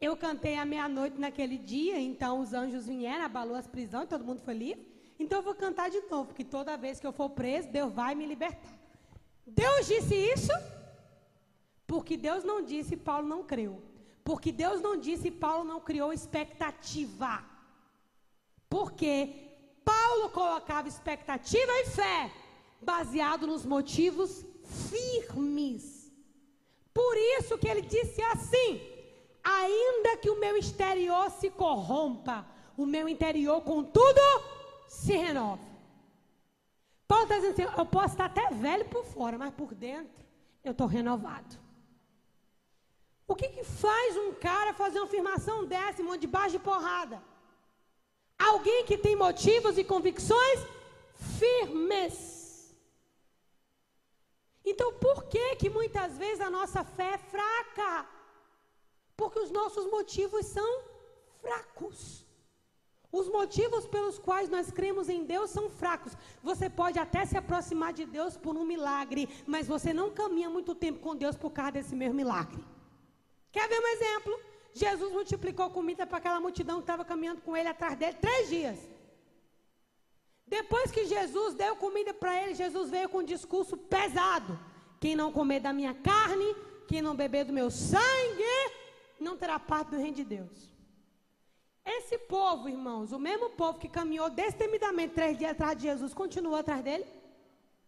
Eu 0.00 0.16
cantei 0.16 0.56
à 0.56 0.64
meia-noite 0.64 1.18
naquele 1.18 1.58
dia, 1.58 1.98
então 1.98 2.40
os 2.40 2.52
anjos 2.52 2.86
vieram, 2.86 3.24
abalou 3.24 3.56
as 3.56 3.66
prisões, 3.66 4.08
todo 4.08 4.24
mundo 4.24 4.42
foi 4.42 4.54
livre. 4.54 4.86
Então 5.18 5.38
eu 5.38 5.42
vou 5.42 5.54
cantar 5.54 5.90
de 5.90 6.00
novo, 6.02 6.26
porque 6.26 6.44
toda 6.44 6.76
vez 6.76 7.00
que 7.00 7.06
eu 7.06 7.12
for 7.12 7.30
preso, 7.30 7.68
Deus 7.68 7.92
vai 7.92 8.14
me 8.14 8.26
libertar. 8.26 8.78
Deus 9.46 9.86
disse 9.86 10.14
isso? 10.14 10.52
Porque 11.86 12.16
Deus 12.16 12.44
não 12.44 12.62
disse, 12.62 12.96
Paulo 12.96 13.26
não 13.26 13.42
creu. 13.42 13.82
Porque 14.26 14.50
Deus 14.50 14.80
não 14.80 14.96
disse, 14.96 15.30
Paulo 15.30 15.62
não 15.62 15.80
criou 15.80 16.12
expectativa. 16.12 17.44
Porque 18.68 19.10
Paulo 19.84 20.30
colocava 20.30 20.88
expectativa 20.88 21.72
e 21.82 21.86
fé 21.86 22.32
baseado 22.82 23.46
nos 23.46 23.64
motivos 23.64 24.44
firmes. 24.88 26.12
Por 26.92 27.16
isso 27.38 27.56
que 27.56 27.68
ele 27.68 27.82
disse 27.82 28.20
assim: 28.20 28.80
ainda 29.44 30.16
que 30.16 30.28
o 30.28 30.40
meu 30.40 30.56
exterior 30.56 31.30
se 31.30 31.48
corrompa, 31.48 32.44
o 32.76 32.84
meu 32.84 33.08
interior, 33.08 33.60
contudo, 33.60 34.20
se 34.88 35.14
renova. 35.16 35.62
Paulo 37.06 37.22
está 37.22 37.36
dizendo 37.36 37.52
assim: 37.52 37.78
eu 37.78 37.86
posso 37.86 38.14
estar 38.14 38.24
até 38.24 38.48
velho 38.50 38.86
por 38.86 39.04
fora, 39.04 39.38
mas 39.38 39.54
por 39.54 39.72
dentro 39.72 40.26
eu 40.64 40.72
estou 40.72 40.88
renovado. 40.88 41.65
O 43.28 43.34
que, 43.34 43.48
que 43.48 43.64
faz 43.64 44.16
um 44.16 44.32
cara 44.34 44.72
fazer 44.72 44.98
uma 44.98 45.06
afirmação 45.06 45.64
dessa, 45.64 46.00
irmão, 46.00 46.16
debaixo 46.16 46.52
de 46.52 46.58
porrada? 46.58 47.20
Alguém 48.38 48.84
que 48.84 48.96
tem 48.96 49.16
motivos 49.16 49.78
e 49.78 49.84
convicções 49.84 50.60
firmes. 51.38 52.14
Então, 54.64 54.92
por 54.94 55.24
que 55.24 55.56
que 55.56 55.70
muitas 55.70 56.16
vezes 56.18 56.40
a 56.40 56.50
nossa 56.50 56.84
fé 56.84 57.14
é 57.14 57.18
fraca? 57.18 58.06
Porque 59.16 59.40
os 59.40 59.50
nossos 59.50 59.90
motivos 59.90 60.46
são 60.46 60.82
fracos. 61.40 62.24
Os 63.10 63.28
motivos 63.28 63.86
pelos 63.86 64.18
quais 64.18 64.48
nós 64.48 64.70
cremos 64.70 65.08
em 65.08 65.24
Deus 65.24 65.50
são 65.50 65.70
fracos. 65.70 66.12
Você 66.42 66.68
pode 66.68 66.98
até 66.98 67.24
se 67.24 67.36
aproximar 67.36 67.92
de 67.92 68.04
Deus 68.04 68.36
por 68.36 68.56
um 68.56 68.64
milagre, 68.64 69.28
mas 69.46 69.66
você 69.66 69.92
não 69.92 70.10
caminha 70.10 70.50
muito 70.50 70.74
tempo 70.74 70.98
com 71.00 71.16
Deus 71.16 71.36
por 71.36 71.50
causa 71.50 71.72
desse 71.72 71.94
mesmo 71.94 72.14
milagre. 72.14 72.75
Quer 73.56 73.68
ver 73.70 73.80
um 73.80 73.92
exemplo? 73.96 74.32
Jesus 74.74 75.10
multiplicou 75.18 75.70
comida 75.70 76.06
para 76.06 76.18
aquela 76.18 76.38
multidão 76.38 76.76
que 76.76 76.82
estava 76.82 77.06
caminhando 77.10 77.40
com 77.40 77.56
ele 77.56 77.70
atrás 77.70 77.96
dele 77.96 78.18
três 78.24 78.50
dias. 78.50 78.78
Depois 80.46 80.90
que 80.90 81.06
Jesus 81.06 81.54
deu 81.54 81.74
comida 81.84 82.12
para 82.12 82.34
ele, 82.42 82.54
Jesus 82.54 82.90
veio 82.90 83.08
com 83.08 83.20
um 83.20 83.30
discurso 83.34 83.74
pesado. 83.94 84.60
Quem 85.00 85.16
não 85.16 85.32
comer 85.32 85.60
da 85.60 85.72
minha 85.72 85.94
carne, 85.94 86.48
quem 86.86 87.00
não 87.00 87.16
beber 87.16 87.46
do 87.46 87.52
meu 87.54 87.70
sangue, 87.70 88.54
não 89.18 89.38
terá 89.38 89.58
parte 89.58 89.92
do 89.92 89.96
reino 89.96 90.16
de 90.16 90.24
Deus. 90.36 90.70
Esse 91.82 92.18
povo, 92.18 92.68
irmãos, 92.68 93.10
o 93.10 93.18
mesmo 93.18 93.48
povo 93.62 93.78
que 93.78 93.88
caminhou 93.88 94.28
destemidamente 94.28 95.14
três 95.14 95.38
dias 95.38 95.52
atrás 95.52 95.78
de 95.78 95.84
Jesus, 95.84 96.12
continuou 96.12 96.56
atrás 96.56 96.82
dele? 96.84 97.06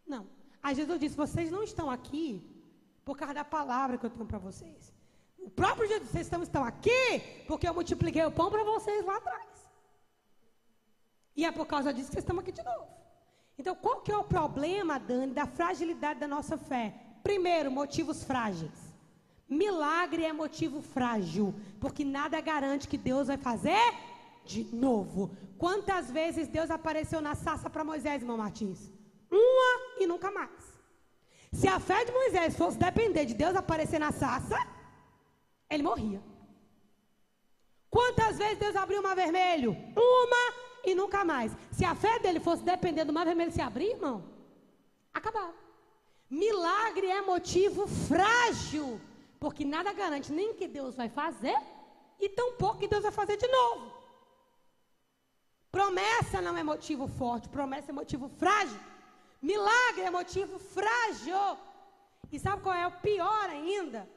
Não. 0.06 0.26
Aí 0.62 0.74
Jesus 0.74 0.98
disse: 0.98 1.14
Vocês 1.24 1.50
não 1.50 1.62
estão 1.62 1.90
aqui 1.90 2.26
por 3.04 3.18
causa 3.18 3.34
da 3.34 3.44
palavra 3.44 3.98
que 3.98 4.06
eu 4.06 4.10
tenho 4.10 4.24
para 4.24 4.38
vocês. 4.38 4.96
O 5.38 5.50
próprio 5.50 5.88
Jesus, 5.88 6.10
vocês 6.10 6.30
estão, 6.42 6.64
aqui 6.64 7.44
porque 7.46 7.68
eu 7.68 7.74
multipliquei 7.74 8.24
o 8.24 8.30
pão 8.30 8.50
para 8.50 8.64
vocês 8.64 9.04
lá 9.04 9.16
atrás. 9.16 9.48
E 11.36 11.44
é 11.44 11.52
por 11.52 11.66
causa 11.66 11.92
disso 11.92 12.08
que 12.08 12.14
vocês 12.14 12.24
estão 12.24 12.38
aqui 12.38 12.52
de 12.52 12.62
novo. 12.62 12.88
Então, 13.58 13.74
qual 13.74 14.00
que 14.02 14.12
é 14.12 14.16
o 14.16 14.24
problema, 14.24 14.98
Dani, 14.98 15.32
da 15.32 15.46
fragilidade 15.46 16.20
da 16.20 16.28
nossa 16.28 16.56
fé? 16.56 16.94
Primeiro, 17.22 17.70
motivos 17.70 18.22
frágeis. 18.22 18.88
Milagre 19.48 20.24
é 20.24 20.32
motivo 20.32 20.82
frágil, 20.82 21.54
porque 21.80 22.04
nada 22.04 22.40
garante 22.40 22.86
que 22.86 22.98
Deus 22.98 23.28
vai 23.28 23.38
fazer 23.38 23.94
de 24.44 24.64
novo. 24.74 25.36
Quantas 25.56 26.10
vezes 26.10 26.48
Deus 26.48 26.70
apareceu 26.70 27.20
na 27.20 27.34
sarça 27.34 27.68
para 27.70 27.84
Moisés, 27.84 28.22
irmão 28.22 28.36
Martins? 28.36 28.92
Uma 29.30 30.02
e 30.02 30.06
nunca 30.06 30.30
mais. 30.30 30.78
Se 31.52 31.66
a 31.66 31.80
fé 31.80 32.04
de 32.04 32.12
Moisés 32.12 32.56
fosse 32.56 32.78
depender 32.78 33.24
de 33.24 33.34
Deus 33.34 33.56
aparecer 33.56 33.98
na 33.98 34.12
sarça, 34.12 34.56
ele 35.70 35.82
morria. 35.82 36.22
Quantas 37.90 38.38
vezes 38.38 38.58
Deus 38.58 38.76
abriu 38.76 39.00
o 39.00 39.02
mar 39.02 39.16
vermelho? 39.16 39.72
Uma 39.96 40.44
e 40.84 40.94
nunca 40.94 41.24
mais. 41.24 41.56
Se 41.72 41.84
a 41.84 41.94
fé 41.94 42.18
dele 42.18 42.40
fosse 42.40 42.62
depender 42.62 43.04
do 43.04 43.12
mar 43.12 43.24
vermelho 43.24 43.52
se 43.52 43.60
abrir, 43.60 43.90
irmão, 43.90 44.24
acabava. 45.12 45.54
Milagre 46.30 47.06
é 47.06 47.22
motivo 47.22 47.86
frágil, 47.86 49.00
porque 49.40 49.64
nada 49.64 49.92
garante 49.92 50.32
nem 50.32 50.54
que 50.54 50.68
Deus 50.68 50.94
vai 50.94 51.08
fazer 51.08 51.56
e 52.20 52.28
tampouco 52.28 52.78
que 52.78 52.88
Deus 52.88 53.02
vai 53.02 53.12
fazer 53.12 53.36
de 53.36 53.48
novo. 53.48 53.92
Promessa 55.70 56.40
não 56.40 56.56
é 56.56 56.62
motivo 56.62 57.06
forte, 57.06 57.48
promessa 57.48 57.90
é 57.90 57.94
motivo 57.94 58.28
frágil. 58.28 58.78
Milagre 59.40 60.02
é 60.02 60.10
motivo 60.10 60.58
frágil. 60.58 61.58
E 62.30 62.38
sabe 62.38 62.62
qual 62.62 62.74
é 62.74 62.86
o 62.86 62.92
pior 62.92 63.48
ainda? 63.48 64.08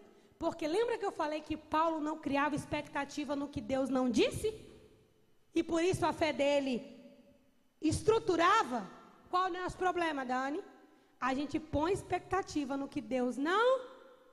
Porque 0.43 0.67
lembra 0.67 0.97
que 0.97 1.05
eu 1.05 1.11
falei 1.11 1.39
que 1.47 1.55
Paulo 1.55 1.99
não 2.07 2.17
criava 2.17 2.55
expectativa 2.55 3.35
no 3.35 3.47
que 3.47 3.61
Deus 3.61 3.89
não 3.97 4.09
disse? 4.09 4.49
E 5.53 5.61
por 5.61 5.83
isso 5.83 6.03
a 6.03 6.13
fé 6.21 6.33
dele 6.33 6.73
estruturava? 7.79 8.79
Qual 9.29 9.45
é 9.45 9.49
o 9.51 9.61
nosso 9.61 9.77
problema, 9.77 10.25
Dani? 10.25 10.59
A 11.29 11.35
gente 11.35 11.59
põe 11.59 11.93
expectativa 11.93 12.75
no 12.75 12.87
que 12.87 13.01
Deus 13.15 13.37
não 13.37 13.81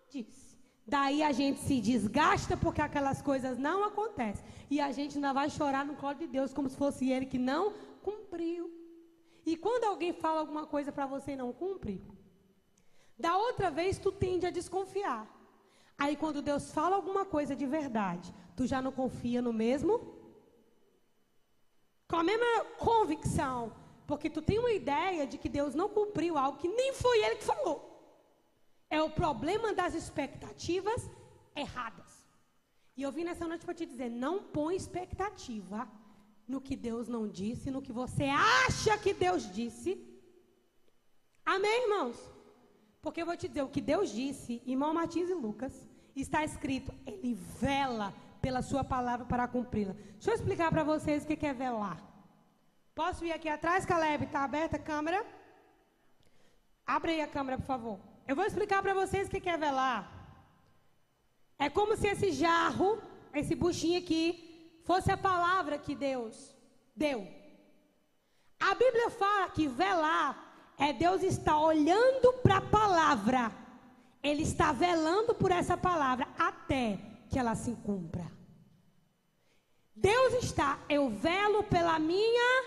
disse. 0.08 0.56
Daí 0.86 1.22
a 1.22 1.30
gente 1.30 1.60
se 1.60 1.78
desgasta 1.78 2.56
porque 2.56 2.80
aquelas 2.80 3.20
coisas 3.20 3.58
não 3.58 3.84
acontecem. 3.84 4.46
E 4.70 4.80
a 4.80 4.90
gente 4.90 5.16
ainda 5.16 5.34
vai 5.34 5.50
chorar 5.50 5.84
no 5.84 5.94
colo 5.94 6.14
de 6.14 6.26
Deus 6.26 6.54
como 6.54 6.70
se 6.70 6.76
fosse 6.84 7.10
ele 7.10 7.26
que 7.26 7.38
não 7.38 7.74
cumpriu. 8.02 8.72
E 9.44 9.58
quando 9.58 9.84
alguém 9.84 10.14
fala 10.14 10.40
alguma 10.40 10.64
coisa 10.66 10.90
para 10.90 11.04
você 11.04 11.32
e 11.32 11.36
não 11.36 11.52
cumpre, 11.52 12.02
da 13.18 13.36
outra 13.36 13.70
vez 13.70 13.98
tu 13.98 14.10
tende 14.10 14.46
a 14.46 14.50
desconfiar. 14.50 15.37
Aí 15.98 16.16
quando 16.16 16.40
Deus 16.40 16.70
fala 16.70 16.94
alguma 16.96 17.24
coisa 17.24 17.56
de 17.56 17.66
verdade, 17.66 18.32
tu 18.56 18.66
já 18.66 18.80
não 18.80 18.92
confia 18.92 19.42
no 19.42 19.52
mesmo? 19.52 19.94
Com 22.06 22.16
a 22.16 22.22
mesma 22.22 22.64
convicção. 22.78 23.72
Porque 24.06 24.30
tu 24.30 24.40
tem 24.40 24.58
uma 24.58 24.72
ideia 24.72 25.26
de 25.26 25.36
que 25.36 25.48
Deus 25.48 25.74
não 25.74 25.88
cumpriu 25.88 26.38
algo 26.38 26.58
que 26.58 26.68
nem 26.68 26.94
foi 26.94 27.18
Ele 27.24 27.36
que 27.36 27.44
falou. 27.44 27.78
É 28.88 29.02
o 29.02 29.10
problema 29.10 29.74
das 29.74 29.94
expectativas 29.94 31.10
erradas. 31.54 32.10
E 32.96 33.02
eu 33.02 33.12
vim 33.12 33.24
nessa 33.24 33.46
noite 33.46 33.64
para 33.66 33.74
te 33.74 33.84
dizer: 33.84 34.08
não 34.08 34.42
põe 34.42 34.74
expectativa 34.76 35.86
no 36.46 36.60
que 36.60 36.74
Deus 36.74 37.06
não 37.08 37.28
disse, 37.28 37.70
no 37.70 37.82
que 37.82 37.92
você 37.92 38.24
acha 38.24 38.96
que 38.96 39.12
Deus 39.12 39.52
disse. 39.52 39.90
Amém, 41.44 41.82
irmãos? 41.82 42.16
Porque 43.02 43.20
eu 43.22 43.26
vou 43.26 43.36
te 43.36 43.48
dizer, 43.48 43.62
o 43.62 43.68
que 43.68 43.80
Deus 43.80 44.10
disse, 44.10 44.62
irmão 44.66 44.92
Martins 44.92 45.28
e 45.30 45.34
Lucas, 45.34 45.87
está 46.22 46.44
escrito, 46.44 46.92
ele 47.06 47.34
vela 47.34 48.14
pela 48.40 48.62
sua 48.62 48.84
palavra 48.84 49.26
para 49.26 49.48
cumpri-la. 49.48 49.94
Deixa 50.12 50.30
eu 50.30 50.34
explicar 50.34 50.70
para 50.70 50.84
vocês 50.84 51.24
o 51.24 51.26
que 51.26 51.46
é 51.46 51.52
velar. 51.52 52.00
Posso 52.94 53.24
ir 53.24 53.32
aqui 53.32 53.48
atrás, 53.48 53.86
Caleb? 53.86 54.24
Está 54.24 54.42
aberta 54.44 54.76
a 54.76 54.80
câmera? 54.80 55.24
Abre 56.86 57.12
aí 57.12 57.20
a 57.20 57.28
câmera, 57.28 57.58
por 57.58 57.66
favor. 57.66 57.98
Eu 58.26 58.34
vou 58.34 58.44
explicar 58.44 58.82
para 58.82 58.94
vocês 58.94 59.28
o 59.28 59.30
que 59.30 59.48
é 59.48 59.56
velar. 59.56 60.10
É 61.58 61.68
como 61.68 61.96
se 61.96 62.06
esse 62.06 62.32
jarro, 62.32 63.00
esse 63.34 63.54
buchinho 63.54 63.98
aqui, 63.98 64.82
fosse 64.84 65.10
a 65.12 65.16
palavra 65.16 65.78
que 65.78 65.94
Deus 65.94 66.54
deu. 66.96 67.26
A 68.58 68.74
Bíblia 68.74 69.10
fala 69.10 69.50
que 69.50 69.68
velar 69.68 70.74
é 70.78 70.92
Deus 70.92 71.22
estar 71.22 71.58
olhando 71.58 72.32
para 72.42 72.56
a 72.58 72.62
palavra. 72.78 73.52
Ele 74.22 74.42
está 74.42 74.72
velando 74.72 75.34
por 75.34 75.50
essa 75.50 75.76
palavra 75.76 76.26
até 76.38 76.98
que 77.30 77.38
ela 77.38 77.54
se 77.54 77.72
cumpra. 77.84 78.26
Deus 79.94 80.44
está, 80.44 80.78
eu 80.88 81.08
velo 81.10 81.62
pela 81.64 81.98
minha 81.98 82.64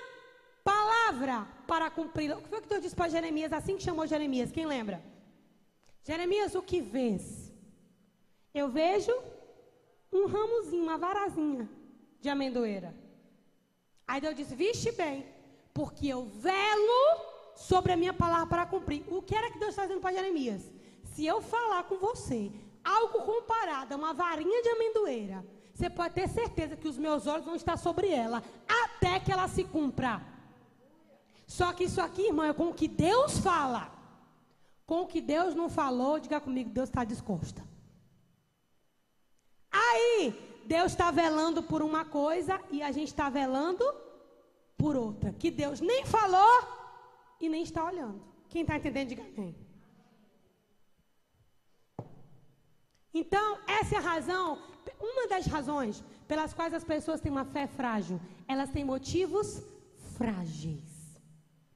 palavra 0.63 1.47
para 1.67 1.89
cumpri-la. 1.89 2.37
O 2.37 2.41
que 2.41 2.49
foi 2.49 2.61
que 2.61 2.67
Deus 2.67 2.81
disse 2.81 2.95
para 2.95 3.09
Jeremias, 3.09 3.53
assim 3.53 3.77
que 3.77 3.83
chamou 3.83 4.05
Jeremias? 4.05 4.51
Quem 4.51 4.65
lembra? 4.65 5.01
Jeremias, 6.03 6.55
o 6.55 6.61
que 6.61 6.81
vês? 6.81 7.51
Eu 8.53 8.69
vejo 8.69 9.11
um 10.11 10.25
ramozinho, 10.25 10.83
uma 10.83 10.97
varazinha 10.97 11.69
de 12.19 12.29
amendoeira. 12.29 12.93
Aí 14.07 14.19
Deus 14.19 14.35
disse: 14.35 14.55
Viste 14.55 14.91
bem, 14.91 15.25
porque 15.73 16.07
eu 16.07 16.25
velo 16.25 17.01
sobre 17.55 17.93
a 17.93 17.97
minha 17.97 18.13
palavra 18.13 18.47
para 18.47 18.65
cumprir. 18.65 19.03
O 19.07 19.21
que 19.21 19.35
era 19.35 19.51
que 19.51 19.59
Deus 19.59 19.71
está 19.71 19.83
fazendo 19.83 20.01
para 20.01 20.13
Jeremias? 20.13 20.70
Se 21.13 21.25
eu 21.25 21.41
falar 21.41 21.83
com 21.83 21.97
você 21.97 22.51
algo 22.83 23.21
comparado 23.21 23.93
a 23.93 23.97
uma 23.97 24.13
varinha 24.13 24.61
de 24.63 24.69
amendoeira, 24.69 25.45
você 25.73 25.89
pode 25.89 26.13
ter 26.13 26.27
certeza 26.29 26.75
que 26.75 26.87
os 26.87 26.97
meus 26.97 27.27
olhos 27.27 27.45
vão 27.45 27.55
estar 27.55 27.77
sobre 27.77 28.09
ela 28.09 28.43
até 28.83 29.19
que 29.19 29.31
ela 29.31 29.47
se 29.47 29.63
cumpra. 29.63 30.21
Só 31.47 31.73
que 31.73 31.83
isso 31.85 31.99
aqui, 32.01 32.27
irmão, 32.27 32.45
é 32.45 32.53
com 32.53 32.69
o 32.69 32.73
que 32.73 32.87
Deus 32.87 33.39
fala. 33.39 33.91
Com 34.85 35.01
o 35.01 35.07
que 35.07 35.21
Deus 35.21 35.53
não 35.55 35.69
falou, 35.69 36.19
diga 36.19 36.39
comigo, 36.39 36.69
Deus 36.69 36.89
está 36.89 37.03
descosta. 37.03 37.61
Aí, 39.71 40.33
Deus 40.65 40.91
está 40.91 41.11
velando 41.11 41.63
por 41.63 41.81
uma 41.81 42.05
coisa 42.05 42.61
e 42.69 42.81
a 42.81 42.91
gente 42.91 43.07
está 43.07 43.29
velando 43.29 43.83
por 44.77 44.95
outra. 44.95 45.33
Que 45.33 45.51
Deus 45.51 45.79
nem 45.79 46.05
falou 46.05 46.63
e 47.39 47.49
nem 47.49 47.63
está 47.63 47.85
olhando. 47.85 48.21
Quem 48.49 48.61
está 48.61 48.77
entendendo, 48.77 49.09
diga 49.09 49.23
amém. 49.23 49.55
Então, 53.13 53.57
essa 53.67 53.95
é 53.95 53.97
a 53.97 54.01
razão, 54.01 54.57
uma 54.99 55.27
das 55.27 55.45
razões 55.45 56.03
pelas 56.27 56.53
quais 56.53 56.73
as 56.73 56.83
pessoas 56.83 57.19
têm 57.19 57.31
uma 57.31 57.43
fé 57.45 57.67
frágil. 57.67 58.19
Elas 58.47 58.69
têm 58.69 58.85
motivos 58.85 59.61
frágeis. 60.17 61.19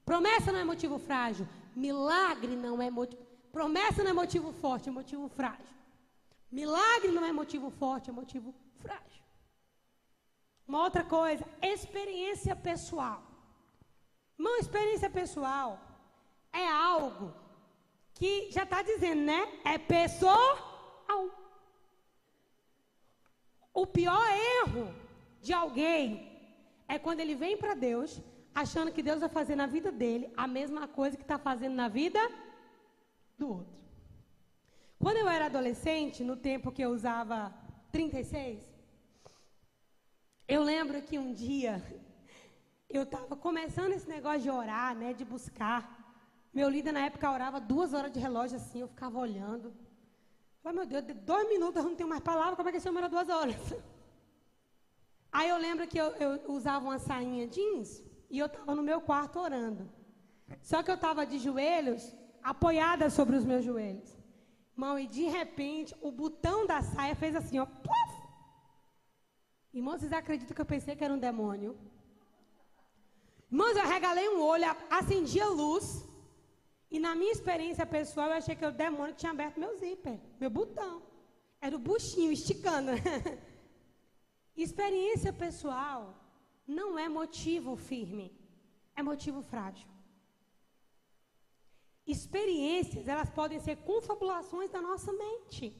Promessa 0.04 0.50
não 0.50 0.60
é 0.60 0.64
motivo 0.64 0.98
frágil. 0.98 1.46
Milagre 1.74 2.56
não 2.56 2.80
é 2.80 2.90
motivo. 2.90 3.22
Promessa 3.52 4.02
não 4.02 4.10
é 4.10 4.14
motivo 4.14 4.52
forte, 4.52 4.88
é 4.88 4.92
motivo 4.92 5.28
frágil. 5.28 5.76
Milagre 6.50 7.10
não 7.10 7.24
é 7.24 7.32
motivo 7.32 7.70
forte, 7.70 8.08
é 8.08 8.12
motivo 8.12 8.54
frágil. 8.80 9.22
Uma 10.66 10.82
outra 10.82 11.04
coisa, 11.04 11.44
experiência 11.62 12.56
pessoal. 12.56 13.22
Uma 14.38 14.58
experiência 14.58 15.10
pessoal 15.10 15.78
é 16.52 16.66
algo 16.68 17.32
que 18.14 18.50
já 18.50 18.62
está 18.62 18.82
dizendo, 18.82 19.22
né? 19.22 19.60
É 19.64 19.78
O 23.82 23.86
pior 23.86 24.26
erro 24.60 24.86
de 25.42 25.52
alguém 25.52 26.04
é 26.88 26.98
quando 26.98 27.20
ele 27.20 27.34
vem 27.34 27.58
para 27.58 27.74
Deus 27.74 28.22
achando 28.54 28.90
que 28.90 29.02
Deus 29.02 29.20
vai 29.20 29.28
fazer 29.28 29.54
na 29.54 29.66
vida 29.66 29.92
dele 29.92 30.32
a 30.34 30.46
mesma 30.46 30.88
coisa 30.88 31.14
que 31.14 31.22
está 31.22 31.38
fazendo 31.38 31.74
na 31.74 31.86
vida 31.86 32.18
do 33.36 33.48
outro. 33.56 33.76
Quando 34.98 35.18
eu 35.18 35.28
era 35.28 35.44
adolescente, 35.44 36.24
no 36.24 36.36
tempo 36.36 36.72
que 36.72 36.80
eu 36.80 36.90
usava 36.90 37.52
36, 37.92 38.64
eu 40.48 40.62
lembro 40.62 41.02
que 41.02 41.18
um 41.18 41.34
dia 41.34 41.74
eu 42.88 43.02
estava 43.02 43.36
começando 43.36 43.92
esse 43.92 44.08
negócio 44.08 44.40
de 44.40 44.50
orar, 44.50 44.96
né, 44.96 45.12
de 45.12 45.24
buscar. 45.24 45.80
Meu 46.50 46.70
líder 46.70 46.92
na 46.92 47.04
época 47.04 47.30
orava 47.30 47.60
duas 47.60 47.92
horas 47.92 48.10
de 48.10 48.18
relógio 48.18 48.56
assim, 48.56 48.80
eu 48.80 48.88
ficava 48.88 49.18
olhando. 49.18 49.74
Falei, 50.66 50.84
meu 50.84 51.00
Deus, 51.00 51.16
dois 51.22 51.48
minutos 51.48 51.76
eu 51.76 51.88
não 51.88 51.94
tenho 51.94 52.08
mais 52.08 52.20
palavra, 52.20 52.56
como 52.56 52.68
é 52.68 52.72
que 52.72 52.78
esse 52.78 52.88
homem 52.88 52.98
era 52.98 53.08
duas 53.08 53.28
horas? 53.28 53.54
Aí 55.30 55.48
eu 55.48 55.58
lembro 55.58 55.86
que 55.86 55.96
eu, 55.96 56.08
eu 56.16 56.50
usava 56.50 56.84
uma 56.84 56.98
sainha 56.98 57.46
jeans 57.46 58.02
e 58.28 58.40
eu 58.40 58.46
estava 58.46 58.74
no 58.74 58.82
meu 58.82 59.00
quarto 59.00 59.38
orando. 59.38 59.88
Só 60.60 60.82
que 60.82 60.90
eu 60.90 60.96
estava 60.96 61.24
de 61.24 61.38
joelhos, 61.38 62.12
apoiada 62.42 63.08
sobre 63.10 63.36
os 63.36 63.44
meus 63.44 63.64
joelhos. 63.64 64.10
Irmão, 64.72 64.98
e 64.98 65.06
de 65.06 65.26
repente, 65.26 65.94
o 66.00 66.10
botão 66.10 66.66
da 66.66 66.82
saia 66.82 67.14
fez 67.14 67.36
assim, 67.36 67.60
ó. 67.60 67.66
Puff! 67.66 68.12
Irmãos, 69.72 70.00
vocês 70.00 70.12
acreditam 70.12 70.52
que 70.52 70.60
eu 70.60 70.66
pensei 70.66 70.96
que 70.96 71.04
era 71.04 71.14
um 71.14 71.18
demônio? 71.28 71.78
Irmãos, 73.52 73.76
eu 73.76 73.86
regalei 73.86 74.28
um 74.30 74.42
olho, 74.42 74.64
acendi 74.90 75.40
a 75.40 75.48
luz. 75.48 76.04
E 76.90 76.98
na 76.98 77.14
minha 77.14 77.32
experiência 77.32 77.84
pessoal, 77.84 78.28
eu 78.28 78.34
achei 78.34 78.54
que 78.54 78.64
o 78.64 78.70
demônio 78.70 79.14
tinha 79.14 79.32
aberto 79.32 79.58
meu 79.58 79.76
zíper, 79.78 80.18
meu 80.40 80.50
botão. 80.50 81.02
Era 81.60 81.74
o 81.74 81.78
buchinho 81.78 82.32
esticando. 82.32 82.92
experiência 84.56 85.32
pessoal 85.32 86.14
não 86.66 86.98
é 86.98 87.08
motivo 87.08 87.76
firme, 87.76 88.32
é 88.94 89.02
motivo 89.02 89.42
frágil. 89.42 89.88
Experiências, 92.06 93.08
elas 93.08 93.30
podem 93.30 93.58
ser 93.58 93.76
confabulações 93.78 94.70
da 94.70 94.80
nossa 94.80 95.12
mente. 95.12 95.74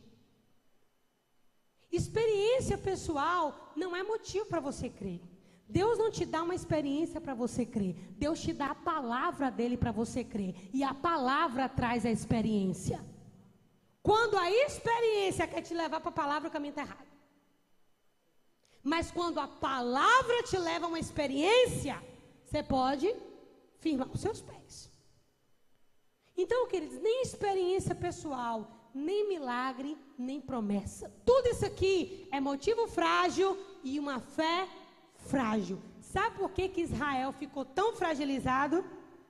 Experiência 1.90 2.76
pessoal 2.76 3.72
não 3.76 3.94
é 3.94 4.02
motivo 4.02 4.44
para 4.46 4.60
você 4.60 4.90
crer. 4.90 5.20
Deus 5.68 5.98
não 5.98 6.10
te 6.10 6.24
dá 6.24 6.42
uma 6.42 6.54
experiência 6.54 7.20
para 7.20 7.34
você 7.34 7.66
crer. 7.66 7.96
Deus 8.12 8.40
te 8.40 8.52
dá 8.52 8.66
a 8.66 8.74
palavra 8.74 9.50
dele 9.50 9.76
para 9.76 9.90
você 9.90 10.22
crer. 10.22 10.54
E 10.72 10.84
a 10.84 10.94
palavra 10.94 11.68
traz 11.68 12.06
a 12.06 12.10
experiência. 12.10 13.04
Quando 14.02 14.38
a 14.38 14.50
experiência 14.50 15.46
quer 15.46 15.62
te 15.62 15.74
levar 15.74 16.00
para 16.00 16.10
a 16.10 16.12
palavra, 16.12 16.48
o 16.48 16.52
caminho 16.52 16.70
está 16.70 16.82
errado. 16.82 17.06
Mas 18.82 19.10
quando 19.10 19.40
a 19.40 19.48
palavra 19.48 20.44
te 20.44 20.56
leva 20.56 20.86
a 20.86 20.88
uma 20.88 21.00
experiência, 21.00 22.00
você 22.44 22.62
pode 22.62 23.12
firmar 23.80 24.08
os 24.12 24.20
seus 24.20 24.40
pés. 24.40 24.88
Então, 26.36 26.68
queridos, 26.68 27.00
nem 27.00 27.22
experiência 27.22 27.94
pessoal, 27.94 28.90
nem 28.94 29.26
milagre, 29.28 29.98
nem 30.16 30.40
promessa. 30.40 31.12
Tudo 31.24 31.48
isso 31.48 31.66
aqui 31.66 32.28
é 32.30 32.38
motivo 32.38 32.86
frágil 32.86 33.58
e 33.82 33.98
uma 33.98 34.20
fé 34.20 34.68
frágil. 35.32 35.78
Sabe 36.14 36.32
por 36.40 36.50
que, 36.56 36.68
que 36.68 36.86
Israel 36.88 37.32
ficou 37.42 37.64
tão 37.78 37.88
fragilizado? 38.00 38.84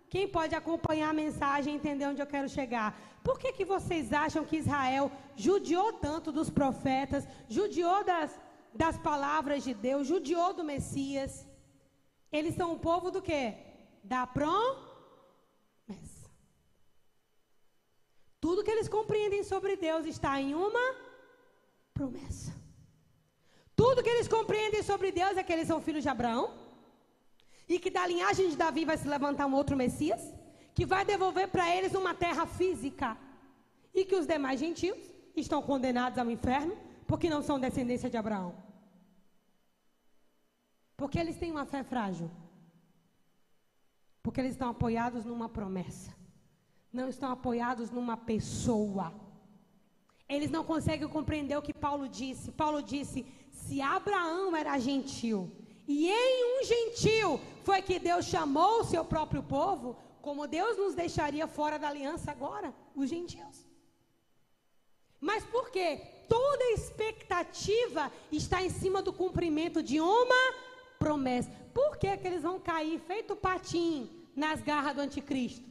Quem 0.08 0.26
pode 0.36 0.54
acompanhar 0.54 1.10
a 1.10 1.20
mensagem 1.24 1.72
e 1.72 1.76
entender 1.76 2.06
onde 2.06 2.22
eu 2.22 2.32
quero 2.34 2.48
chegar? 2.48 2.88
Por 3.24 3.36
que, 3.40 3.52
que 3.52 3.64
vocês 3.74 4.12
acham 4.24 4.44
que 4.48 4.60
Israel 4.64 5.10
judiou 5.34 5.88
tanto 6.06 6.30
dos 6.30 6.48
profetas, 6.48 7.26
judiou 7.48 8.04
das, 8.04 8.30
das 8.76 8.96
palavras 8.98 9.64
de 9.64 9.74
Deus, 9.74 10.06
judiou 10.06 10.52
do 10.54 10.64
Messias. 10.64 11.46
Eles 12.30 12.54
são 12.54 12.72
o 12.72 12.78
povo 12.78 13.10
do 13.10 13.22
quê? 13.22 13.54
Da 14.04 14.26
promessa. 14.26 14.86
Tudo 18.40 18.62
que 18.62 18.70
eles 18.70 18.88
compreendem 18.88 19.42
sobre 19.42 19.76
Deus 19.76 20.06
está 20.06 20.40
em 20.40 20.54
uma 20.54 20.94
promessa. 21.92 22.55
Tudo 23.96 24.04
que 24.04 24.10
eles 24.10 24.28
compreendem 24.28 24.82
sobre 24.82 25.10
Deus 25.10 25.38
é 25.38 25.42
que 25.42 25.50
eles 25.50 25.66
são 25.66 25.80
filhos 25.80 26.02
de 26.02 26.10
Abraão. 26.10 26.52
E 27.66 27.78
que 27.78 27.90
da 27.90 28.06
linhagem 28.06 28.50
de 28.50 28.56
Davi 28.62 28.84
vai 28.84 28.98
se 28.98 29.08
levantar 29.08 29.46
um 29.46 29.54
outro 29.54 29.74
Messias. 29.74 30.20
Que 30.74 30.84
vai 30.84 31.02
devolver 31.02 31.48
para 31.48 31.74
eles 31.74 31.94
uma 31.94 32.12
terra 32.14 32.44
física. 32.44 33.16
E 33.94 34.04
que 34.04 34.14
os 34.14 34.26
demais 34.26 34.60
gentios 34.60 34.98
estão 35.34 35.62
condenados 35.62 36.18
ao 36.18 36.30
inferno 36.30 36.76
porque 37.06 37.30
não 37.30 37.40
são 37.40 37.58
descendência 37.58 38.10
de 38.10 38.18
Abraão. 38.18 38.54
Porque 40.94 41.18
eles 41.18 41.38
têm 41.38 41.50
uma 41.50 41.64
fé 41.64 41.82
frágil. 41.82 42.30
Porque 44.22 44.40
eles 44.42 44.52
estão 44.52 44.68
apoiados 44.68 45.24
numa 45.24 45.48
promessa. 45.48 46.14
Não 46.92 47.08
estão 47.08 47.30
apoiados 47.30 47.90
numa 47.90 48.18
pessoa. 48.18 49.08
Eles 50.28 50.50
não 50.50 50.62
conseguem 50.64 51.08
compreender 51.08 51.56
o 51.56 51.62
que 51.62 51.72
Paulo 51.72 52.06
disse. 52.08 52.52
Paulo 52.52 52.82
disse: 52.82 53.24
se 53.66 53.80
Abraão 53.80 54.54
era 54.54 54.78
gentil, 54.78 55.50
e 55.88 56.08
em 56.08 56.60
um 56.60 56.64
gentil 56.64 57.40
foi 57.64 57.82
que 57.82 57.98
Deus 57.98 58.24
chamou 58.26 58.80
o 58.80 58.84
seu 58.84 59.04
próprio 59.04 59.42
povo, 59.42 59.96
como 60.20 60.46
Deus 60.46 60.76
nos 60.76 60.94
deixaria 60.94 61.46
fora 61.46 61.78
da 61.78 61.88
aliança 61.88 62.30
agora, 62.30 62.74
os 62.94 63.08
gentios. 63.08 63.66
Mas 65.20 65.44
por 65.44 65.70
quê? 65.70 66.00
Toda 66.28 66.72
expectativa 66.72 68.10
está 68.30 68.62
em 68.62 68.70
cima 68.70 69.00
do 69.00 69.12
cumprimento 69.12 69.82
de 69.82 70.00
uma 70.00 70.54
promessa. 70.98 71.50
Por 71.72 71.96
que, 71.96 72.16
que 72.16 72.26
eles 72.26 72.42
vão 72.42 72.58
cair 72.58 72.98
feito 73.00 73.36
patim 73.36 74.10
nas 74.34 74.60
garras 74.60 74.94
do 74.96 75.02
anticristo? 75.02 75.68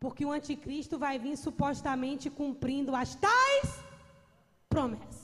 Porque 0.00 0.24
o 0.24 0.32
anticristo 0.32 0.98
vai 0.98 1.18
vir 1.18 1.36
supostamente 1.36 2.28
cumprindo 2.28 2.94
as 2.94 3.14
tais 3.14 3.78
promessas. 4.68 5.23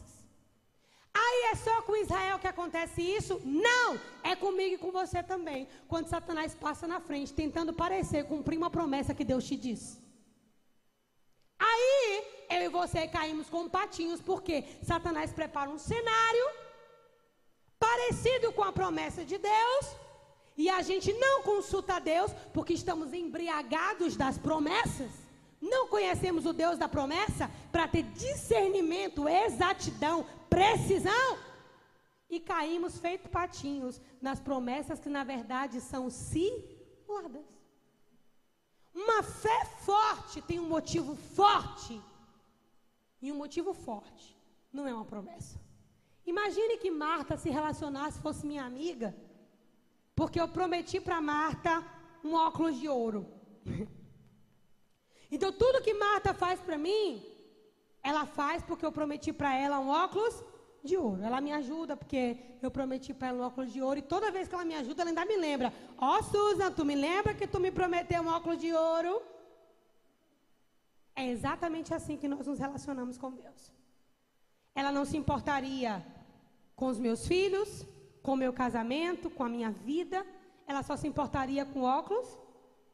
Aí 1.22 1.40
é 1.52 1.54
só 1.54 1.82
com 1.82 1.96
Israel 1.96 2.38
que 2.38 2.46
acontece 2.54 3.00
isso? 3.02 3.34
Não! 3.44 3.88
É 4.22 4.34
comigo 4.44 4.74
e 4.74 4.78
com 4.78 4.90
você 4.90 5.22
também. 5.22 5.68
Quando 5.86 6.08
Satanás 6.08 6.54
passa 6.54 6.86
na 6.92 7.00
frente, 7.08 7.38
tentando 7.42 7.72
parecer 7.72 8.24
cumprir 8.32 8.56
uma 8.56 8.70
promessa 8.70 9.14
que 9.18 9.28
Deus 9.32 9.44
te 9.48 9.56
disse. 9.66 9.92
Aí, 11.58 12.24
eu 12.48 12.62
e 12.62 12.68
você 12.68 13.06
caímos 13.06 13.48
com 13.50 13.68
patinhos, 13.68 14.20
porque 14.30 14.64
Satanás 14.82 15.32
prepara 15.32 15.68
um 15.68 15.78
cenário 15.78 16.46
parecido 17.78 18.52
com 18.52 18.64
a 18.64 18.72
promessa 18.72 19.24
de 19.24 19.36
Deus, 19.36 19.84
e 20.56 20.68
a 20.68 20.80
gente 20.82 21.12
não 21.24 21.42
consulta 21.42 21.98
Deus 21.98 22.32
porque 22.54 22.74
estamos 22.74 23.12
embriagados 23.12 24.16
das 24.16 24.38
promessas. 24.38 25.12
Não 25.60 25.88
conhecemos 25.88 26.46
o 26.46 26.52
Deus 26.52 26.78
da 26.78 26.88
promessa 26.88 27.50
para 27.70 27.86
ter 27.86 28.02
discernimento, 28.02 29.28
exatidão, 29.28 30.26
precisão. 30.48 31.38
e 32.32 32.38
caímos 32.38 32.96
feito 32.96 33.28
patinhos 33.28 34.00
nas 34.22 34.38
promessas 34.38 35.00
que 35.00 35.08
na 35.08 35.24
verdade 35.24 35.80
são 35.80 36.08
cilhadas. 36.08 37.44
Uma 38.94 39.20
fé 39.22 39.64
forte 39.84 40.40
tem 40.42 40.60
um 40.60 40.68
motivo 40.68 41.16
forte. 41.16 42.00
E 43.20 43.32
um 43.32 43.36
motivo 43.36 43.74
forte 43.74 44.36
não 44.72 44.86
é 44.86 44.94
uma 44.94 45.04
promessa. 45.04 45.58
Imagine 46.24 46.78
que 46.78 46.90
Marta 46.90 47.36
se 47.36 47.50
relacionasse, 47.50 48.20
fosse 48.20 48.46
minha 48.46 48.64
amiga, 48.64 49.14
porque 50.14 50.40
eu 50.40 50.48
prometi 50.48 51.00
para 51.00 51.20
Marta 51.20 51.84
um 52.22 52.34
óculos 52.34 52.78
de 52.78 52.88
ouro. 52.88 53.26
Então 55.30 55.52
tudo 55.52 55.82
que 55.82 55.94
Marta 55.94 56.34
faz 56.34 56.58
para 56.60 56.76
mim, 56.76 57.24
ela 58.02 58.26
faz 58.26 58.62
porque 58.62 58.84
eu 58.84 58.92
prometi 58.92 59.32
para 59.32 59.54
ela 59.56 59.78
um 59.78 59.88
óculos 59.88 60.42
de 60.82 60.96
ouro. 60.96 61.22
Ela 61.22 61.40
me 61.40 61.52
ajuda 61.52 61.96
porque 61.96 62.36
eu 62.62 62.70
prometi 62.70 63.12
para 63.14 63.28
ela 63.28 63.38
um 63.38 63.46
óculos 63.46 63.72
de 63.72 63.80
ouro 63.80 63.98
e 63.98 64.02
toda 64.02 64.30
vez 64.30 64.48
que 64.48 64.54
ela 64.54 64.64
me 64.64 64.74
ajuda, 64.74 65.02
ela 65.02 65.10
ainda 65.10 65.24
me 65.24 65.36
lembra: 65.36 65.72
"Ó, 65.98 66.18
oh, 66.18 66.22
Susan, 66.22 66.72
tu 66.72 66.84
me 66.84 66.94
lembra 66.94 67.34
que 67.34 67.46
tu 67.46 67.60
me 67.60 67.70
prometeu 67.70 68.22
um 68.22 68.28
óculos 68.28 68.58
de 68.58 68.72
ouro?" 68.72 69.22
É 71.14 71.26
exatamente 71.28 71.92
assim 71.92 72.16
que 72.16 72.28
nós 72.28 72.46
nos 72.46 72.58
relacionamos 72.58 73.18
com 73.18 73.30
Deus. 73.30 73.72
Ela 74.74 74.90
não 74.90 75.04
se 75.04 75.16
importaria 75.16 76.04
com 76.74 76.86
os 76.86 76.98
meus 76.98 77.26
filhos, 77.26 77.84
com 78.22 78.32
o 78.32 78.36
meu 78.36 78.52
casamento, 78.52 79.28
com 79.28 79.44
a 79.44 79.48
minha 79.48 79.70
vida. 79.70 80.26
Ela 80.66 80.82
só 80.82 80.96
se 80.96 81.06
importaria 81.06 81.64
com 81.64 81.82
óculos 81.82 82.28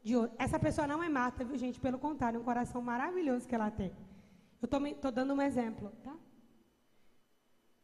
de. 0.07 0.15
Essa 0.45 0.59
pessoa 0.65 0.87
não 0.91 1.03
é 1.03 1.09
Marta, 1.09 1.43
viu, 1.43 1.57
gente? 1.63 1.79
Pelo 1.85 1.99
contrário, 2.05 2.37
é 2.37 2.41
um 2.41 2.49
coração 2.51 2.81
maravilhoso 2.81 3.47
que 3.47 3.55
ela 3.59 3.69
tem. 3.69 3.91
Eu 4.61 4.67
estou 4.67 5.11
dando 5.11 5.33
um 5.33 5.41
exemplo, 5.49 5.91
tá? 6.05 6.15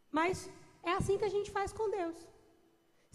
Mas 0.09 0.49
é 0.81 0.91
assim 0.99 1.17
que 1.19 1.25
a 1.29 1.33
gente 1.35 1.51
faz 1.57 1.71
com 1.77 1.89
Deus. 1.99 2.17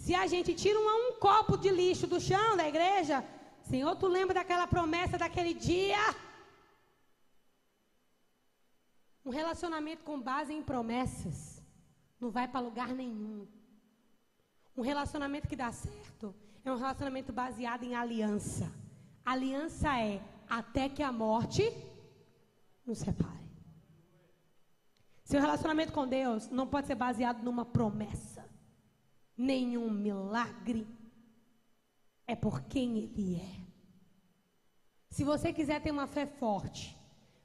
Se 0.05 0.15
a 0.15 0.27
gente 0.33 0.55
tira 0.63 0.79
um, 0.79 0.89
um 1.09 1.13
copo 1.27 1.57
de 1.57 1.71
lixo 1.81 2.07
do 2.07 2.21
chão 2.21 2.57
da 2.57 2.69
igreja, 2.73 3.25
Senhor, 3.71 3.95
tu 3.97 4.07
lembra 4.07 4.35
daquela 4.41 4.67
promessa 4.67 5.17
daquele 5.25 5.55
dia? 5.55 6.03
Um 9.25 9.31
relacionamento 9.31 10.03
com 10.05 10.21
base 10.21 10.53
em 10.53 10.63
promessas 10.63 11.39
não 12.21 12.31
vai 12.31 12.47
para 12.47 12.67
lugar 12.69 12.91
nenhum. 13.03 13.47
Um 14.77 14.83
relacionamento 14.83 15.49
que 15.49 15.57
dá 15.57 15.71
certo 15.73 16.35
é 16.65 16.71
um 16.73 16.77
relacionamento 16.77 17.33
baseado 17.33 17.83
em 17.83 17.95
aliança. 17.95 18.67
Aliança 19.29 19.95
é 20.01 20.23
até 20.49 20.89
que 20.89 21.03
a 21.03 21.13
morte 21.13 21.63
nos 22.87 22.97
separe. 22.97 23.47
Seu 25.23 25.39
relacionamento 25.39 25.93
com 25.93 26.09
Deus 26.09 26.49
não 26.49 26.67
pode 26.67 26.87
ser 26.87 26.95
baseado 26.95 27.43
numa 27.43 27.63
promessa, 27.63 28.49
nenhum 29.37 29.91
milagre. 29.91 30.89
É 32.27 32.35
por 32.35 32.63
quem 32.63 32.97
Ele 32.97 33.37
é. 33.37 33.61
Se 35.11 35.25
você 35.25 35.53
quiser 35.53 35.83
ter 35.83 35.91
uma 35.91 36.07
fé 36.07 36.25
forte, 36.25 36.97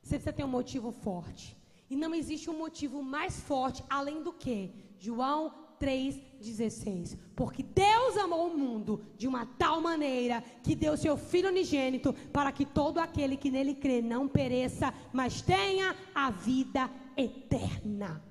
você 0.01 0.15
precisa 0.15 0.31
ter 0.31 0.45
um 0.45 0.55
motivo 0.59 0.89
forte. 0.89 1.57
E 1.89 1.97
não 1.97 2.15
existe 2.15 2.49
um 2.49 2.57
motivo 2.57 3.03
mais 3.03 3.41
forte 3.41 3.83
além 3.89 4.23
do 4.23 4.31
que 4.31 4.73
João 4.97 5.62
3,16. 5.83 7.17
Porque 7.35 7.61
Deus 7.61 8.17
amou 8.17 8.47
o 8.47 8.57
mundo 8.57 9.03
de 9.17 9.27
uma 9.27 9.45
tal 9.45 9.81
maneira 9.81 10.43
que 10.63 10.75
deu 10.83 10.95
seu 10.95 11.15
Filho 11.17 11.49
unigênito 11.49 12.13
para 12.31 12.51
que 12.51 12.65
todo 12.65 12.99
aquele 12.99 13.35
que 13.35 13.51
nele 13.51 13.75
crê 13.75 14.01
não 14.01 14.27
pereça, 14.27 14.93
mas 15.11 15.41
tenha 15.41 15.95
a 16.15 16.29
vida 16.31 16.89
eterna. 17.17 18.23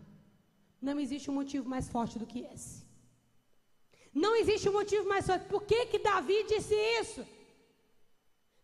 Não 0.80 0.98
existe 0.98 1.30
um 1.30 1.34
motivo 1.34 1.68
mais 1.68 1.88
forte 1.88 2.18
do 2.18 2.26
que 2.26 2.40
esse. 2.54 2.82
Não 4.14 4.34
existe 4.36 4.68
um 4.68 4.72
motivo 4.80 5.08
mais 5.08 5.26
forte. 5.26 5.46
Por 5.46 5.62
que, 5.62 5.86
que 5.86 5.98
Davi 5.98 6.44
disse 6.44 6.74
isso? 7.00 7.24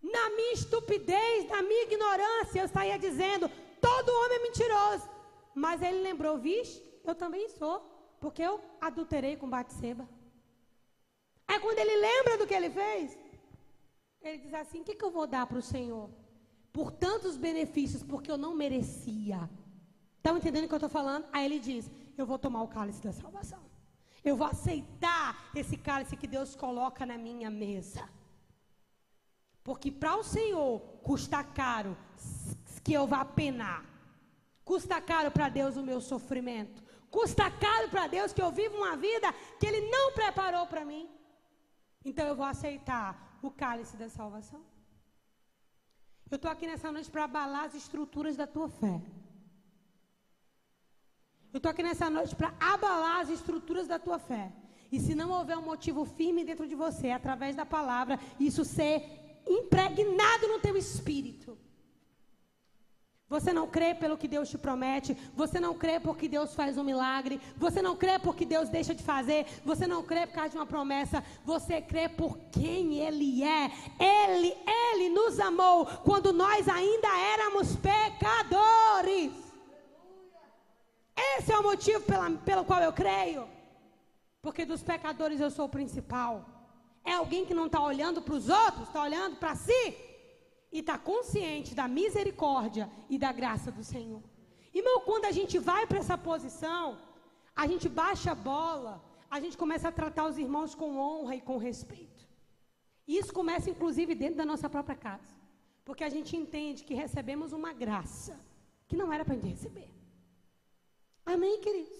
Na 0.02 0.30
minha 0.30 0.52
estupidez, 0.52 1.48
na 1.48 1.62
minha 1.62 1.84
ignorância, 1.84 2.60
eu 2.60 2.66
estaria 2.66 2.98
dizendo: 2.98 3.50
todo 3.80 4.16
homem 4.20 4.38
é 4.38 4.42
mentiroso. 4.42 5.08
Mas 5.54 5.82
ele 5.82 6.02
lembrou: 6.02 6.38
vixe, 6.38 6.82
eu 7.04 7.14
também 7.14 7.48
sou, 7.50 7.97
porque 8.20 8.42
eu 8.42 8.60
adulterei 8.80 9.36
com 9.36 9.48
Batseba. 9.48 10.08
Aí 11.46 11.58
quando 11.60 11.78
ele 11.78 11.96
lembra 11.96 12.38
do 12.38 12.46
que 12.46 12.54
ele 12.54 12.70
fez, 12.70 13.16
ele 14.20 14.38
diz 14.38 14.54
assim: 14.54 14.80
o 14.80 14.84
que, 14.84 14.94
que 14.94 15.04
eu 15.04 15.10
vou 15.10 15.26
dar 15.26 15.46
para 15.46 15.58
o 15.58 15.62
Senhor? 15.62 16.10
Por 16.72 16.90
tantos 16.92 17.36
benefícios, 17.36 18.02
porque 18.02 18.30
eu 18.30 18.38
não 18.38 18.54
merecia. 18.54 19.48
Estão 20.16 20.36
entendendo 20.36 20.64
o 20.64 20.68
que 20.68 20.74
eu 20.74 20.78
estou 20.78 20.90
falando? 20.90 21.26
Aí 21.32 21.44
ele 21.44 21.58
diz: 21.58 21.90
Eu 22.16 22.26
vou 22.26 22.38
tomar 22.38 22.62
o 22.62 22.68
cálice 22.68 23.02
da 23.02 23.12
salvação. 23.12 23.62
Eu 24.24 24.36
vou 24.36 24.46
aceitar 24.46 25.50
esse 25.54 25.76
cálice 25.76 26.16
que 26.16 26.26
Deus 26.26 26.54
coloca 26.54 27.06
na 27.06 27.16
minha 27.16 27.50
mesa. 27.50 28.08
Porque 29.62 29.90
para 29.90 30.16
o 30.16 30.24
Senhor 30.24 30.80
custa 31.02 31.42
caro 31.44 31.96
que 32.82 32.92
eu 32.92 33.06
vá 33.06 33.24
penar. 33.24 33.84
Custa 34.64 35.00
caro 35.00 35.30
para 35.30 35.48
Deus 35.48 35.76
o 35.76 35.82
meu 35.82 36.00
sofrimento. 36.00 36.82
Custa 37.10 37.50
caro 37.50 37.88
para 37.88 38.06
Deus 38.06 38.32
que 38.32 38.42
eu 38.42 38.50
vivo 38.50 38.76
uma 38.76 38.96
vida 38.96 39.32
que 39.58 39.66
Ele 39.66 39.90
não 39.90 40.12
preparou 40.12 40.66
para 40.66 40.84
mim. 40.84 41.08
Então 42.04 42.26
eu 42.26 42.36
vou 42.36 42.44
aceitar 42.46 43.38
o 43.42 43.50
cálice 43.50 43.96
da 43.96 44.08
salvação. 44.08 44.62
Eu 46.30 46.36
estou 46.36 46.50
aqui 46.50 46.66
nessa 46.66 46.92
noite 46.92 47.10
para 47.10 47.24
abalar 47.24 47.64
as 47.64 47.74
estruturas 47.74 48.36
da 48.36 48.46
tua 48.46 48.68
fé. 48.68 49.00
Eu 51.52 51.58
estou 51.58 51.70
aqui 51.70 51.82
nessa 51.82 52.10
noite 52.10 52.36
para 52.36 52.54
abalar 52.60 53.20
as 53.20 53.30
estruturas 53.30 53.86
da 53.88 53.98
tua 53.98 54.18
fé. 54.18 54.52
E 54.92 55.00
se 55.00 55.14
não 55.14 55.30
houver 55.30 55.56
um 55.56 55.62
motivo 55.62 56.04
firme 56.04 56.44
dentro 56.44 56.66
de 56.66 56.74
você, 56.74 57.10
através 57.10 57.56
da 57.56 57.64
palavra, 57.64 58.18
isso 58.38 58.64
ser 58.64 59.42
impregnado 59.46 60.48
no 60.48 60.58
teu 60.60 60.76
espírito. 60.76 61.58
Você 63.28 63.52
não 63.52 63.66
crê 63.66 63.94
pelo 63.94 64.16
que 64.16 64.26
Deus 64.26 64.48
te 64.48 64.56
promete, 64.56 65.14
você 65.34 65.60
não 65.60 65.74
crê 65.74 66.00
porque 66.00 66.26
Deus 66.26 66.54
faz 66.54 66.78
um 66.78 66.82
milagre, 66.82 67.38
você 67.58 67.82
não 67.82 67.94
crê 67.94 68.18
porque 68.18 68.46
Deus 68.46 68.70
deixa 68.70 68.94
de 68.94 69.02
fazer, 69.02 69.46
você 69.62 69.86
não 69.86 70.02
crê 70.02 70.26
por 70.26 70.32
causa 70.32 70.50
de 70.50 70.56
uma 70.56 70.64
promessa, 70.64 71.22
você 71.44 71.82
crê 71.82 72.08
por 72.08 72.38
quem 72.50 72.98
Ele 73.00 73.44
é. 73.44 73.70
Ele, 74.00 74.56
Ele 74.66 75.10
nos 75.10 75.38
amou 75.38 75.84
quando 76.04 76.32
nós 76.32 76.66
ainda 76.68 77.08
éramos 77.34 77.76
pecadores. 77.76 79.32
Esse 81.36 81.52
é 81.52 81.58
o 81.58 81.62
motivo 81.62 82.00
pela, 82.04 82.30
pelo 82.30 82.64
qual 82.64 82.80
eu 82.80 82.94
creio. 82.94 83.46
Porque 84.40 84.64
dos 84.64 84.82
pecadores 84.82 85.38
eu 85.38 85.50
sou 85.50 85.66
o 85.66 85.68
principal. 85.68 86.46
É 87.04 87.12
alguém 87.12 87.44
que 87.44 87.52
não 87.52 87.66
está 87.66 87.80
olhando 87.82 88.22
para 88.22 88.34
os 88.34 88.48
outros, 88.48 88.88
está 88.88 89.02
olhando 89.02 89.36
para 89.36 89.54
si 89.54 90.07
e 90.70 90.80
está 90.80 90.98
consciente 90.98 91.74
da 91.74 91.88
misericórdia 91.88 92.90
e 93.08 93.18
da 93.18 93.32
graça 93.32 93.70
do 93.70 93.82
Senhor. 93.82 94.22
Irmão, 94.72 95.00
quando 95.00 95.24
a 95.24 95.32
gente 95.32 95.58
vai 95.58 95.86
para 95.86 95.98
essa 95.98 96.16
posição, 96.16 96.98
a 97.56 97.66
gente 97.66 97.88
baixa 97.88 98.32
a 98.32 98.34
bola, 98.34 99.02
a 99.30 99.40
gente 99.40 99.56
começa 99.56 99.88
a 99.88 99.92
tratar 99.92 100.26
os 100.26 100.38
irmãos 100.38 100.74
com 100.74 100.98
honra 100.98 101.34
e 101.36 101.40
com 101.40 101.56
respeito. 101.56 102.26
Isso 103.06 103.32
começa 103.32 103.70
inclusive 103.70 104.14
dentro 104.14 104.36
da 104.36 104.44
nossa 104.44 104.68
própria 104.68 104.96
casa. 104.96 105.34
Porque 105.84 106.04
a 106.04 106.10
gente 106.10 106.36
entende 106.36 106.84
que 106.84 106.94
recebemos 106.94 107.52
uma 107.52 107.72
graça 107.72 108.38
que 108.86 108.96
não 108.96 109.10
era 109.10 109.24
para 109.24 109.34
a 109.34 109.36
gente 109.38 109.48
receber. 109.48 109.90
Amém, 111.24 111.60
queridos? 111.60 111.98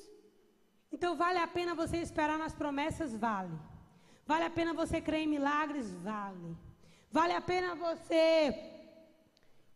Então 0.93 1.17
vale 1.17 1.39
a 1.39 1.47
pena 1.47 1.75
você 1.75 1.97
esperar 1.99 2.39
nas 2.39 2.55
promessas? 2.55 3.17
Vale. 3.17 3.59
Vale 4.27 4.45
a 4.45 4.51
pena 4.51 4.75
você 4.75 5.01
crer 5.01 5.23
em 5.23 5.27
milagres? 5.27 5.91
Vale. 6.11 6.57
Vale 7.11 7.33
a 7.33 7.41
pena 7.41 7.75
você 7.75 8.55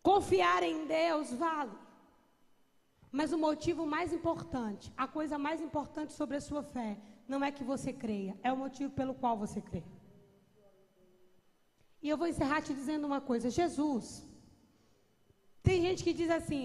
confiar 0.02 0.62
em 0.62 0.86
Deus? 0.86 1.32
Vale. 1.32 1.76
Mas 3.10 3.32
o 3.32 3.38
motivo 3.38 3.84
mais 3.86 4.12
importante, 4.12 4.92
a 4.96 5.06
coisa 5.06 5.36
mais 5.38 5.60
importante 5.60 6.12
sobre 6.12 6.36
a 6.36 6.40
sua 6.40 6.62
fé, 6.62 6.98
não 7.28 7.44
é 7.44 7.50
que 7.52 7.64
você 7.64 7.92
creia, 7.92 8.38
é 8.42 8.52
o 8.52 8.56
motivo 8.56 8.92
pelo 8.92 9.14
qual 9.14 9.36
você 9.36 9.60
crê. 9.60 9.82
E 12.02 12.08
eu 12.08 12.16
vou 12.16 12.26
encerrar 12.26 12.62
te 12.62 12.74
dizendo 12.74 13.06
uma 13.06 13.20
coisa: 13.20 13.50
Jesus. 13.50 14.06
Tem 15.62 15.80
gente 15.80 16.02
que 16.02 16.12
diz 16.12 16.30
assim: 16.30 16.64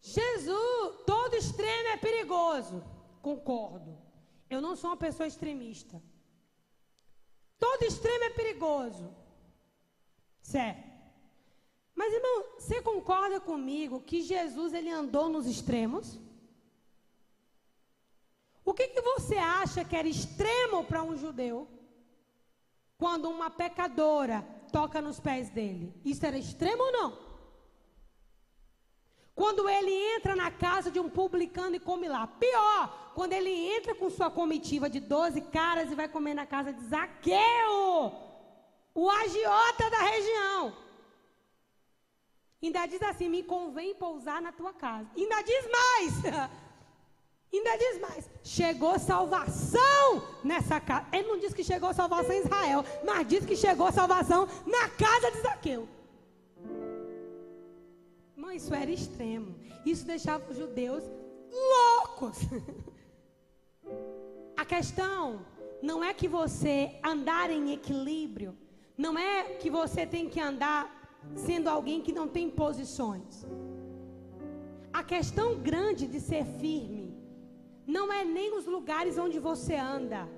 Jesus, 0.00 1.04
todo 1.06 1.34
extremo 1.34 1.88
é 1.88 1.96
perigoso. 1.96 2.82
Concordo. 3.22 3.96
Eu 4.50 4.60
não 4.60 4.74
sou 4.76 4.90
uma 4.90 4.96
pessoa 4.96 5.26
extremista. 5.26 6.02
Todo 7.64 7.82
extremo 7.84 8.24
é 8.24 8.30
perigoso. 8.30 9.10
Certo. 10.42 10.86
Mas, 11.94 12.12
irmão, 12.12 12.44
você 12.58 12.82
concorda 12.82 13.40
comigo 13.40 14.02
que 14.02 14.20
Jesus 14.20 14.74
ele 14.74 14.90
andou 14.90 15.30
nos 15.30 15.46
extremos? 15.46 16.20
O 18.62 18.74
que, 18.74 18.88
que 18.88 19.00
você 19.00 19.36
acha 19.36 19.82
que 19.82 19.96
era 19.96 20.06
extremo 20.06 20.84
para 20.84 21.02
um 21.02 21.16
judeu 21.16 21.66
quando 22.98 23.30
uma 23.30 23.48
pecadora 23.48 24.42
toca 24.70 25.00
nos 25.00 25.18
pés 25.18 25.48
dele? 25.48 25.98
Isso 26.04 26.26
era 26.26 26.36
extremo 26.36 26.82
ou 26.82 26.92
não? 26.92 27.18
Quando 29.34 29.68
ele 29.68 29.92
entra 30.14 30.36
na 30.36 30.50
casa 30.50 30.90
de 30.90 31.00
um 31.00 31.10
publicano 31.10 31.74
e 31.74 31.80
come 31.80 32.08
lá. 32.08 32.26
Pior, 32.26 33.12
quando 33.14 33.32
ele 33.32 33.50
entra 33.50 33.94
com 33.94 34.08
sua 34.08 34.30
comitiva 34.30 34.88
de 34.88 35.00
12 35.00 35.40
caras 35.42 35.90
e 35.90 35.94
vai 35.94 36.08
comer 36.08 36.34
na 36.34 36.46
casa 36.46 36.72
de 36.72 36.84
Zaqueu, 36.84 38.12
o 38.94 39.10
agiota 39.10 39.90
da 39.90 39.98
região. 40.02 40.76
Ainda 42.62 42.86
diz 42.86 43.02
assim: 43.02 43.28
me 43.28 43.42
convém 43.42 43.94
pousar 43.94 44.40
na 44.40 44.52
tua 44.52 44.72
casa. 44.72 45.08
Ainda 45.16 45.42
diz 45.42 45.68
mais. 45.70 46.50
Ainda 47.52 47.76
diz 47.76 48.00
mais: 48.00 48.30
chegou 48.42 48.98
salvação 48.98 50.22
nessa 50.44 50.80
casa. 50.80 51.06
Ele 51.12 51.28
não 51.28 51.38
diz 51.38 51.52
que 51.52 51.64
chegou 51.64 51.92
salvação 51.92 52.32
em 52.32 52.40
Israel, 52.44 52.84
mas 53.04 53.26
diz 53.26 53.44
que 53.44 53.56
chegou 53.56 53.90
salvação 53.92 54.48
na 54.64 54.88
casa 54.88 55.30
de 55.32 55.40
Zaqueu. 55.42 55.88
Isso 58.54 58.74
era 58.74 58.90
extremo. 58.90 59.54
Isso 59.84 60.06
deixava 60.06 60.50
os 60.50 60.56
judeus 60.56 61.04
loucos. 61.50 62.38
A 64.56 64.64
questão 64.64 65.44
não 65.82 66.02
é 66.02 66.14
que 66.14 66.26
você 66.26 66.98
andar 67.04 67.50
em 67.50 67.72
equilíbrio, 67.72 68.56
não 68.96 69.18
é 69.18 69.44
que 69.60 69.68
você 69.68 70.06
tem 70.06 70.28
que 70.28 70.40
andar 70.40 71.04
sendo 71.34 71.68
alguém 71.68 72.00
que 72.00 72.12
não 72.12 72.28
tem 72.28 72.48
posições. 72.48 73.44
A 74.92 75.02
questão 75.02 75.56
grande 75.56 76.06
de 76.06 76.20
ser 76.20 76.44
firme 76.60 77.14
não 77.86 78.12
é 78.12 78.24
nem 78.24 78.56
os 78.56 78.66
lugares 78.66 79.18
onde 79.18 79.38
você 79.38 79.74
anda. 79.74 80.28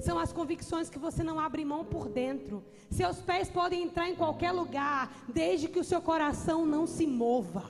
São 0.00 0.18
as 0.18 0.32
convicções 0.32 0.88
que 0.88 0.98
você 0.98 1.22
não 1.22 1.40
abre 1.40 1.64
mão 1.64 1.84
por 1.84 2.08
dentro. 2.08 2.64
Seus 2.90 3.18
pés 3.18 3.48
podem 3.50 3.82
entrar 3.82 4.08
em 4.08 4.14
qualquer 4.14 4.52
lugar, 4.52 5.12
desde 5.28 5.68
que 5.68 5.80
o 5.80 5.84
seu 5.84 6.00
coração 6.00 6.64
não 6.64 6.86
se 6.86 7.06
mova. 7.06 7.64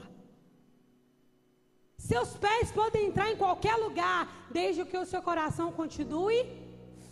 Seus 1.96 2.30
pés 2.36 2.70
podem 2.70 3.06
entrar 3.08 3.30
em 3.30 3.36
qualquer 3.36 3.76
lugar, 3.76 4.48
desde 4.50 4.84
que 4.84 4.96
o 4.96 5.06
seu 5.06 5.20
coração 5.20 5.72
continue 5.72 6.40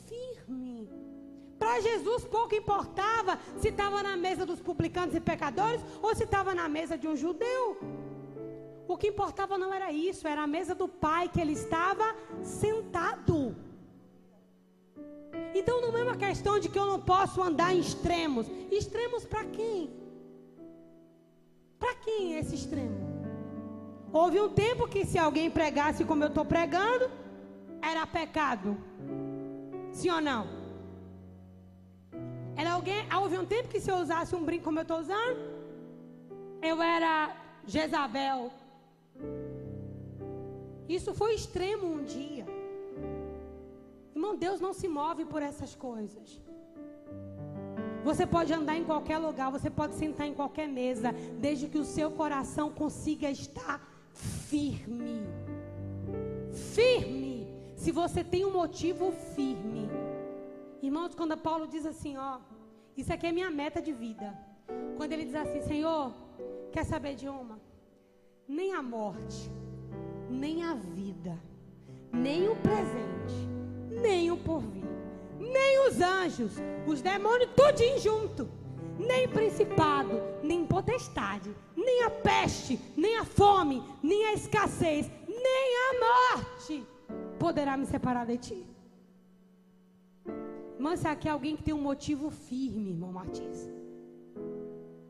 firme. 0.08 0.88
Para 1.58 1.80
Jesus 1.80 2.24
pouco 2.24 2.54
importava 2.54 3.38
se 3.58 3.68
estava 3.68 4.02
na 4.02 4.16
mesa 4.16 4.44
dos 4.46 4.60
publicanos 4.60 5.14
e 5.14 5.20
pecadores 5.20 5.80
ou 6.02 6.14
se 6.14 6.24
estava 6.24 6.54
na 6.54 6.68
mesa 6.68 6.96
de 6.96 7.08
um 7.08 7.16
judeu. 7.16 7.78
O 8.88 8.96
que 8.96 9.08
importava 9.08 9.58
não 9.58 9.74
era 9.74 9.90
isso, 9.90 10.28
era 10.28 10.42
a 10.42 10.46
mesa 10.46 10.74
do 10.74 10.86
Pai 10.86 11.28
que 11.28 11.40
ele 11.40 11.52
estava 11.52 12.14
sentado. 12.42 13.35
Então 15.58 15.80
não 15.80 15.96
é 15.96 16.02
uma 16.02 16.16
questão 16.16 16.54
de 16.62 16.68
que 16.68 16.78
eu 16.78 16.86
não 16.92 17.00
posso 17.00 17.42
andar 17.42 17.74
em 17.74 17.80
extremos. 17.80 18.46
Extremos 18.70 19.24
para 19.24 19.44
quem? 19.56 19.90
Para 21.78 21.94
quem 22.04 22.34
é 22.34 22.40
esse 22.40 22.54
extremo? 22.60 22.98
Houve 24.12 24.40
um 24.40 24.50
tempo 24.64 24.88
que 24.88 25.04
se 25.04 25.18
alguém 25.18 25.48
pregasse 25.50 26.04
como 26.04 26.24
eu 26.24 26.28
estou 26.28 26.44
pregando, 26.44 27.10
era 27.82 28.06
pecado. 28.06 28.76
Sim 29.92 30.10
ou 30.10 30.20
não? 30.20 30.42
Era 32.56 32.72
alguém, 32.72 33.00
houve 33.20 33.36
um 33.38 33.46
tempo 33.54 33.68
que 33.68 33.80
se 33.80 33.90
eu 33.90 33.96
usasse 33.96 34.34
um 34.34 34.44
brinco 34.44 34.64
como 34.64 34.78
eu 34.78 34.82
estou 34.82 34.98
usando, 34.98 35.40
eu 36.62 36.82
era 36.82 37.34
Jezabel. 37.66 38.50
Isso 40.88 41.12
foi 41.14 41.34
extremo 41.34 41.86
um 41.86 42.02
dia. 42.04 42.46
Irmão, 44.16 44.34
Deus 44.44 44.60
não 44.60 44.72
se 44.72 44.88
move 44.88 45.24
por 45.32 45.42
essas 45.42 45.72
coisas. 45.74 46.28
Você 48.02 48.24
pode 48.26 48.52
andar 48.58 48.76
em 48.76 48.84
qualquer 48.90 49.18
lugar, 49.18 49.50
você 49.50 49.68
pode 49.68 49.94
sentar 49.94 50.26
em 50.26 50.34
qualquer 50.40 50.68
mesa, 50.68 51.12
desde 51.38 51.68
que 51.68 51.78
o 51.78 51.84
seu 51.84 52.08
coração 52.20 52.66
consiga 52.70 53.28
estar 53.30 53.76
firme. 54.12 55.18
Firme. 56.74 57.46
Se 57.76 57.92
você 57.92 58.24
tem 58.24 58.44
um 58.44 58.52
motivo 58.52 59.12
firme. 59.34 59.84
Irmãos, 60.82 61.14
quando 61.14 61.36
Paulo 61.36 61.66
diz 61.66 61.84
assim, 61.84 62.16
ó, 62.16 62.38
isso 62.96 63.12
aqui 63.12 63.26
é 63.26 63.32
minha 63.32 63.50
meta 63.50 63.80
de 63.82 63.92
vida. 63.92 64.28
Quando 64.96 65.12
ele 65.12 65.26
diz 65.26 65.34
assim, 65.34 65.60
Senhor, 65.60 66.12
quer 66.72 66.84
saber 66.84 67.14
de 67.14 67.28
uma? 67.28 67.60
Nem 68.48 68.72
a 68.72 68.82
morte 68.82 69.50
nem 70.30 70.62
a 70.62 70.74
vida, 70.74 71.36
nem 72.12 72.48
o 72.48 72.56
presente, 72.56 73.55
nem 74.06 74.30
o 74.30 74.36
porvir, 74.36 74.84
nem 75.40 75.88
os 75.88 76.00
anjos, 76.00 76.52
os 76.86 77.02
demônios, 77.02 77.50
tudinho 77.56 77.98
junto, 77.98 78.48
nem 78.98 79.28
principado, 79.28 80.22
nem 80.42 80.64
potestade, 80.64 81.50
nem 81.76 82.04
a 82.04 82.10
peste, 82.10 82.78
nem 82.96 83.18
a 83.18 83.24
fome, 83.24 83.82
nem 84.02 84.26
a 84.26 84.32
escassez, 84.34 85.10
nem 85.26 85.68
a 85.86 85.90
morte 86.06 86.86
poderá 87.38 87.76
me 87.76 87.84
separar 87.86 88.24
de 88.26 88.38
ti. 88.38 88.66
Se 90.96 91.08
aqui 91.08 91.26
é 91.28 91.32
alguém 91.32 91.56
que 91.56 91.64
tem 91.64 91.74
um 91.74 91.80
motivo 91.80 92.30
firme, 92.30 92.90
irmão 92.90 93.12
Martins 93.12 93.68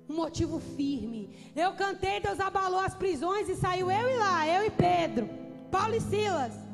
um 0.08 0.14
motivo 0.14 0.58
firme. 0.58 1.28
Eu 1.54 1.72
cantei, 1.72 2.20
Deus 2.20 2.38
abalou 2.40 2.80
as 2.80 2.94
prisões 2.94 3.48
e 3.48 3.56
saiu 3.56 3.90
eu 3.90 4.08
e 4.08 4.16
lá, 4.16 4.48
eu 4.48 4.64
e 4.64 4.70
Pedro, 4.70 5.28
Paulo 5.70 5.94
e 5.94 6.00
Silas. 6.00 6.65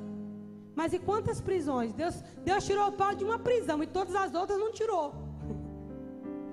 Mas 0.75 0.93
e 0.93 0.99
quantas 0.99 1.41
prisões? 1.41 1.93
Deus, 1.93 2.15
Deus 2.45 2.65
tirou 2.65 2.89
o 2.89 2.93
Paulo 2.93 3.17
de 3.17 3.25
uma 3.25 3.39
prisão 3.39 3.83
e 3.83 3.87
todas 3.87 4.15
as 4.15 4.35
outras 4.35 4.59
não 4.59 4.73
tirou. 4.73 5.15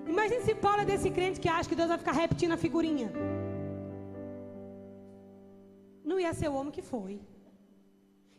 Imagine 0.08 0.42
se 0.44 0.56
Paulo 0.56 0.82
é 0.82 0.86
desse 0.86 1.10
crente 1.10 1.40
que 1.40 1.48
acha 1.48 1.70
que 1.70 1.76
Deus 1.76 1.88
vai 1.88 1.98
ficar 1.98 2.12
repetindo 2.12 2.54
a 2.54 2.58
figurinha. 2.58 3.12
Não 6.04 6.20
ia 6.20 6.34
ser 6.34 6.50
o 6.50 6.56
homem 6.56 6.72
que 6.72 6.82
foi. 6.82 7.22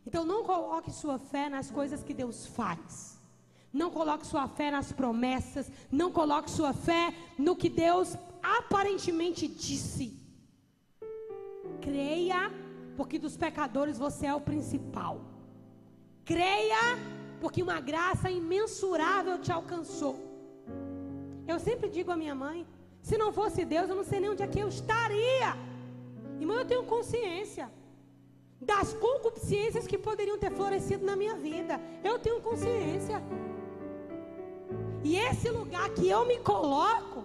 Então 0.05 0.25
não 0.25 0.43
coloque 0.43 0.91
sua 0.91 1.19
fé 1.19 1.49
nas 1.49 1.71
coisas 1.71 2.03
que 2.03 2.13
Deus 2.13 2.47
faz. 2.47 3.19
Não 3.73 3.91
coloque 3.91 4.27
sua 4.27 4.49
fé 4.49 4.71
nas 4.71 4.91
promessas. 4.93 5.71
Não 5.91 6.11
coloque 6.11 6.51
sua 6.51 6.73
fé 6.73 7.15
no 7.39 7.55
que 7.55 7.71
Deus 7.71 8.17
aparentemente 8.43 9.47
disse. 9.47 10.19
Creia, 11.81 12.51
porque 12.97 13.19
dos 13.19 13.37
pecadores 13.37 13.97
você 13.97 14.27
é 14.27 14.35
o 14.35 14.41
principal. 14.41 15.21
Creia, 16.31 16.85
porque 17.41 17.61
uma 17.61 17.81
graça 17.81 18.31
imensurável 18.31 19.37
te 19.45 19.51
alcançou. 19.51 20.17
Eu 21.53 21.59
sempre 21.59 21.89
digo 21.89 22.13
à 22.13 22.17
minha 22.17 22.37
mãe: 22.37 22.65
se 23.03 23.19
não 23.19 23.33
fosse 23.33 23.65
Deus, 23.65 23.89
eu 23.89 23.97
não 23.97 24.05
sei 24.05 24.21
nem 24.21 24.31
onde 24.31 24.45
é 24.45 24.47
que 24.47 24.61
eu 24.61 24.69
estaria. 24.69 25.51
Irmão, 26.39 26.57
eu 26.59 26.65
tenho 26.65 26.85
consciência 26.85 27.69
das 28.61 28.95
concupiscências 28.95 29.89
que 29.89 29.99
poderiam 29.99 30.39
ter 30.39 30.53
florescido 30.53 31.05
na 31.05 31.17
minha 31.17 31.35
vida. 31.35 31.81
Eu 32.05 32.17
tenho 32.21 32.41
consciência. 32.41 33.21
E 35.03 35.17
esse 35.17 35.49
lugar 35.51 35.89
que 35.91 36.09
eu 36.09 36.25
me 36.25 36.39
coloco 36.39 37.25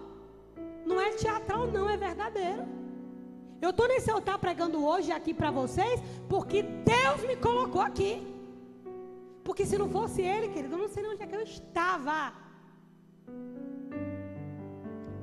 não 0.84 1.00
é 1.00 1.10
teatral, 1.12 1.68
não, 1.68 1.88
é 1.88 1.96
verdadeiro. 1.96 2.64
Eu 3.62 3.70
estou 3.70 3.86
nesse 3.86 4.10
altar 4.10 4.38
pregando 4.38 4.84
hoje 4.84 5.12
aqui 5.12 5.32
para 5.32 5.52
vocês 5.52 6.00
porque 6.28 6.62
Deus 6.62 7.22
me 7.24 7.36
colocou 7.36 7.80
aqui. 7.80 8.35
Porque 9.46 9.64
se 9.64 9.78
não 9.78 9.88
fosse 9.88 10.20
Ele, 10.22 10.48
querido, 10.48 10.74
eu 10.74 10.82
não 10.84 10.88
sei 10.88 11.06
onde 11.06 11.22
é 11.22 11.26
que 11.26 11.36
eu 11.36 11.42
estava. 11.42 12.32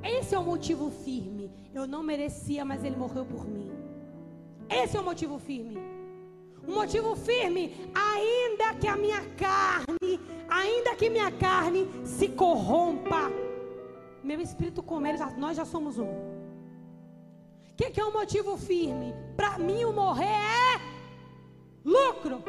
Esse 0.01 0.33
é 0.33 0.39
o 0.39 0.43
motivo 0.43 0.89
firme. 0.89 1.51
Eu 1.73 1.85
não 1.85 2.01
merecia, 2.01 2.63
mas 2.63 2.85
Ele 2.85 2.95
morreu 2.95 3.25
por 3.25 3.45
mim. 3.45 3.69
Esse 4.69 4.95
é 4.95 5.01
o 5.01 5.03
motivo 5.03 5.37
firme. 5.37 5.77
Um 6.65 6.75
motivo 6.75 7.13
firme, 7.17 7.63
ainda 7.93 8.73
que 8.79 8.87
a 8.87 8.95
minha 8.95 9.21
carne, 9.35 10.19
ainda 10.47 10.95
que 10.95 11.09
minha 11.09 11.29
carne 11.29 11.85
se 12.05 12.29
corrompa, 12.29 13.29
meu 14.23 14.39
espírito 14.39 14.81
com 14.81 15.05
ele, 15.05 15.17
nós 15.37 15.57
já 15.57 15.65
somos 15.65 15.99
um. 15.99 16.13
O 17.71 17.75
que, 17.75 17.89
que 17.89 17.99
é 17.99 18.05
um 18.05 18.13
motivo 18.13 18.55
firme? 18.55 19.13
Para 19.35 19.59
mim, 19.59 19.83
o 19.83 19.91
morrer 19.91 20.23
é 20.25 20.81
lucro. 21.83 22.41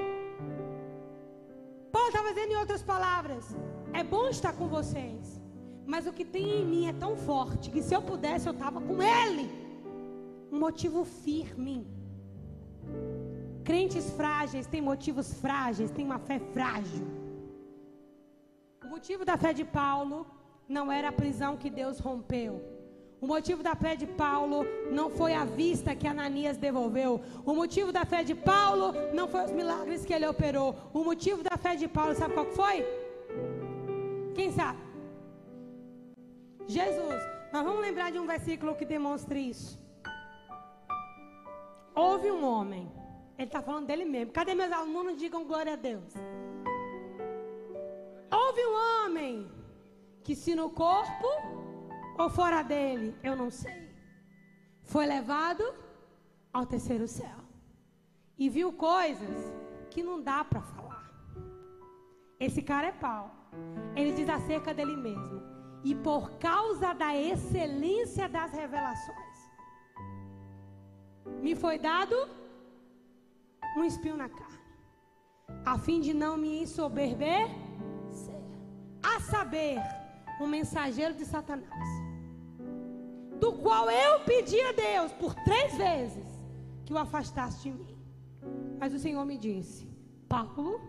Paulo 1.95 2.09
estava 2.09 2.31
dizendo 2.35 2.53
em 2.53 2.57
outras 2.57 2.83
palavras: 2.83 3.45
é 3.93 4.03
bom 4.03 4.27
estar 4.29 4.53
com 4.61 4.67
vocês, 4.67 5.41
mas 5.87 6.09
o 6.09 6.13
que 6.13 6.25
tem 6.25 6.47
em 6.61 6.67
mim 6.73 6.87
é 6.89 6.93
tão 6.93 7.13
forte 7.17 7.71
que 7.71 7.83
se 7.87 7.95
eu 7.95 8.03
pudesse, 8.03 8.49
eu 8.49 8.53
estava 8.53 8.81
com 8.81 8.97
ele. 9.01 9.47
Um 10.51 10.59
motivo 10.59 11.05
firme. 11.05 11.77
Crentes 13.69 14.11
frágeis 14.11 14.67
têm 14.67 14.83
motivos 14.83 15.29
frágeis, 15.35 15.93
têm 15.93 16.05
uma 16.05 16.19
fé 16.19 16.39
frágil. 16.55 17.07
O 18.85 18.89
motivo 18.89 19.25
da 19.25 19.37
fé 19.45 19.53
de 19.53 19.65
Paulo 19.65 20.27
não 20.69 20.91
era 20.91 21.09
a 21.11 21.19
prisão 21.23 21.57
que 21.57 21.71
Deus 21.71 21.99
rompeu. 21.99 22.74
O 23.25 23.27
motivo 23.27 23.63
da 23.63 23.75
fé 23.75 23.97
de 23.97 24.07
Paulo 24.07 24.67
não 24.91 25.09
foi 25.09 25.33
a 25.33 25.47
vista 25.47 25.97
que 25.97 26.07
Ananias 26.07 26.59
devolveu. 26.59 27.23
O 27.43 27.55
motivo 27.55 27.91
da 27.91 28.05
fé 28.05 28.23
de 28.23 28.35
Paulo 28.35 28.93
não 29.15 29.27
foi 29.27 29.45
os 29.47 29.51
milagres 29.51 30.05
que 30.05 30.13
ele 30.13 30.27
operou. 30.27 30.77
O 30.93 31.03
motivo 31.03 31.43
da 31.43 31.57
fé 31.57 31.75
de 31.75 31.89
Paulo, 31.89 32.15
sabe 32.15 32.35
qual 32.35 32.45
foi? 32.45 32.85
Quem 34.35 34.53
sabe? 34.53 34.79
Jesus. 36.67 37.23
Nós 37.51 37.65
vamos 37.65 37.81
lembrar 37.81 38.13
de 38.13 38.19
um 38.19 38.27
versículo 38.27 38.75
que 38.75 38.85
demonstra 38.85 39.39
isso. 39.39 39.81
Houve 41.95 42.31
um 42.31 42.45
homem. 42.45 42.93
Ele 43.39 43.49
está 43.49 43.63
falando 43.63 43.87
dele 43.87 44.05
mesmo. 44.05 44.35
Cadê 44.35 44.55
meus 44.55 44.71
alunos? 44.71 45.17
Digam 45.17 45.47
glória 45.47 45.73
a 45.73 45.77
Deus. 45.77 46.13
Houve 48.31 48.61
um 48.67 48.77
homem 49.07 49.51
que, 50.23 50.37
se 50.37 50.55
no 50.55 50.69
corpo 50.69 51.64
ou 52.17 52.29
fora 52.31 52.63
dele, 52.63 53.17
eu 53.23 53.35
não 53.37 53.51
sei, 53.51 53.89
foi 54.83 55.07
levado 55.07 55.65
ao 56.53 56.67
terceiro 56.67 57.09
céu 57.09 57.39
e 58.39 58.49
viu 58.49 58.73
coisas 58.73 59.53
que 59.91 60.03
não 60.03 60.23
dá 60.23 60.45
para 60.45 60.61
falar. 60.61 61.11
Esse 62.39 62.63
cara 62.63 62.89
é 62.89 62.93
Paulo. 62.93 63.31
Ele 63.95 64.13
diz 64.13 64.29
acerca 64.29 64.75
dele 64.75 64.97
mesmo. 64.97 65.43
E 65.85 65.95
por 65.95 66.33
causa 66.39 66.93
da 66.95 67.15
excelência 67.17 68.29
das 68.29 68.53
revelações, 68.53 69.39
me 71.43 71.55
foi 71.55 71.79
dado 71.79 72.17
um 73.77 73.85
espinho 73.85 74.17
na 74.17 74.29
carne, 74.29 74.59
a 75.65 75.79
fim 75.79 76.01
de 76.01 76.15
não 76.15 76.37
me 76.37 76.63
ensoberber, 76.63 77.49
a 79.03 79.21
saber, 79.21 79.79
um 80.41 80.47
mensageiro 80.47 81.15
de 81.15 81.25
Satanás, 81.25 81.89
do 83.41 83.53
qual 83.53 83.91
eu 83.91 84.21
pedi 84.21 84.61
a 84.61 84.73
Deus 84.73 85.13
por 85.13 85.35
três 85.35 85.77
vezes 85.77 86.25
que 86.85 86.93
o 86.93 86.99
afastasse 86.99 87.63
de 87.63 87.71
mim. 87.71 87.97
Mas 88.79 88.93
o 88.93 88.99
Senhor 88.99 89.25
me 89.25 89.39
disse: 89.39 89.89
Paulo, 90.29 90.81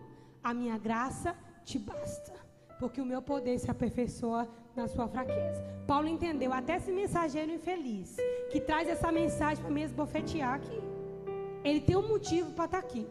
a 0.42 0.52
minha 0.52 0.78
graça 0.78 1.34
te 1.64 1.78
basta, 1.78 2.32
porque 2.78 3.00
o 3.00 3.06
meu 3.06 3.22
poder 3.22 3.58
se 3.58 3.70
aperfeiçoa 3.70 4.48
na 4.74 4.86
sua 4.86 5.08
fraqueza. 5.08 5.64
Paulo 5.86 6.08
entendeu 6.08 6.52
até 6.52 6.76
esse 6.76 6.92
mensageiro 6.92 7.52
infeliz 7.52 8.16
que 8.50 8.60
traz 8.60 8.88
essa 8.88 9.10
mensagem 9.10 9.62
para 9.62 9.72
me 9.72 9.82
esbofetear 9.82 10.54
aqui. 10.54 10.80
Ele 11.64 11.80
tem 11.80 11.96
um 11.96 12.06
motivo 12.06 12.52
para 12.52 12.66
estar 12.66 12.82
tá 12.82 12.86
aqui. 12.86 13.06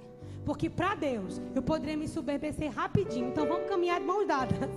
Porque 0.45 0.69
para 0.69 0.93
Deus 0.93 1.41
eu 1.55 1.61
poderia 1.61 1.97
me 1.97 2.07
submerger 2.07 2.71
rapidinho. 2.71 3.29
Então 3.29 3.47
vamos 3.47 3.67
caminhar 3.67 3.99
de 3.99 4.05
mãos 4.05 4.27
dadas. 4.27 4.69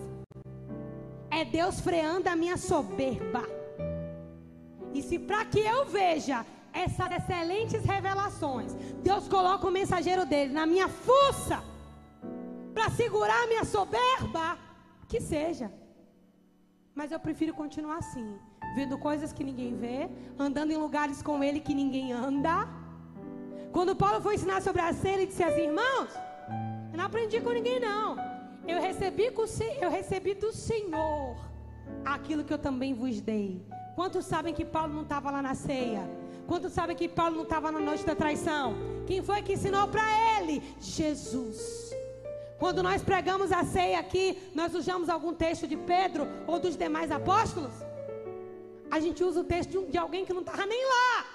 É 1.30 1.44
Deus 1.44 1.78
freando 1.78 2.28
a 2.28 2.34
minha 2.34 2.56
soberba. 2.56 3.57
E 4.98 5.02
se 5.08 5.16
para 5.16 5.44
que 5.44 5.60
eu 5.60 5.84
veja 5.84 6.44
essas 6.72 7.10
excelentes 7.18 7.84
revelações, 7.84 8.72
Deus 9.08 9.28
coloca 9.28 9.64
o 9.68 9.70
mensageiro 9.70 10.26
dele 10.26 10.52
na 10.52 10.66
minha 10.66 10.88
fuça 10.88 11.62
para 12.74 12.90
segurar 12.90 13.46
minha 13.46 13.64
soberba, 13.64 14.58
que 15.06 15.20
seja. 15.20 15.72
Mas 16.96 17.12
eu 17.12 17.20
prefiro 17.20 17.54
continuar 17.54 17.98
assim, 17.98 18.26
vendo 18.74 18.98
coisas 18.98 19.32
que 19.32 19.44
ninguém 19.44 19.72
vê, 19.76 20.10
andando 20.36 20.72
em 20.72 20.76
lugares 20.76 21.22
com 21.22 21.44
ele 21.44 21.60
que 21.60 21.74
ninguém 21.82 22.12
anda. 22.12 22.68
Quando 23.70 23.94
Paulo 23.94 24.20
foi 24.20 24.34
ensinar 24.34 24.60
sobre 24.60 24.82
a 24.82 24.92
ceia, 24.92 25.14
ele 25.14 25.26
disse 25.26 25.44
assim: 25.44 25.66
irmãos, 25.70 26.10
eu 26.90 26.98
não 26.98 27.04
aprendi 27.04 27.40
com 27.40 27.50
ninguém 27.50 27.78
não. 27.78 28.16
Eu 28.66 28.80
recebi, 28.80 29.30
com, 29.30 29.44
eu 29.80 29.90
recebi 29.90 30.34
do 30.34 30.52
Senhor 30.52 31.36
aquilo 32.04 32.42
que 32.42 32.52
eu 32.52 32.58
também 32.58 32.94
vos 32.94 33.20
dei. 33.20 33.64
Quantos 33.98 34.26
sabem 34.26 34.54
que 34.54 34.64
Paulo 34.64 34.94
não 34.94 35.02
estava 35.02 35.28
lá 35.28 35.42
na 35.42 35.56
ceia? 35.56 36.08
Quantos 36.46 36.72
sabem 36.72 36.94
que 36.94 37.08
Paulo 37.08 37.34
não 37.34 37.42
estava 37.42 37.72
na 37.72 37.80
noite 37.80 38.06
da 38.06 38.14
traição? 38.14 38.76
Quem 39.08 39.20
foi 39.20 39.42
que 39.42 39.54
ensinou 39.54 39.88
para 39.88 40.04
ele? 40.34 40.62
Jesus. 40.80 41.92
Quando 42.60 42.80
nós 42.80 43.02
pregamos 43.02 43.50
a 43.50 43.64
ceia 43.64 43.98
aqui, 43.98 44.38
nós 44.54 44.72
usamos 44.72 45.08
algum 45.08 45.34
texto 45.34 45.66
de 45.66 45.76
Pedro 45.76 46.28
ou 46.46 46.60
dos 46.60 46.76
demais 46.76 47.10
apóstolos? 47.10 47.72
A 48.88 49.00
gente 49.00 49.24
usa 49.24 49.40
o 49.40 49.44
texto 49.44 49.84
de, 49.90 49.98
alguém 49.98 50.24
que 50.24 50.32
não 50.32 50.42
estava 50.42 50.64
nem 50.64 50.84
lá, 50.94 51.26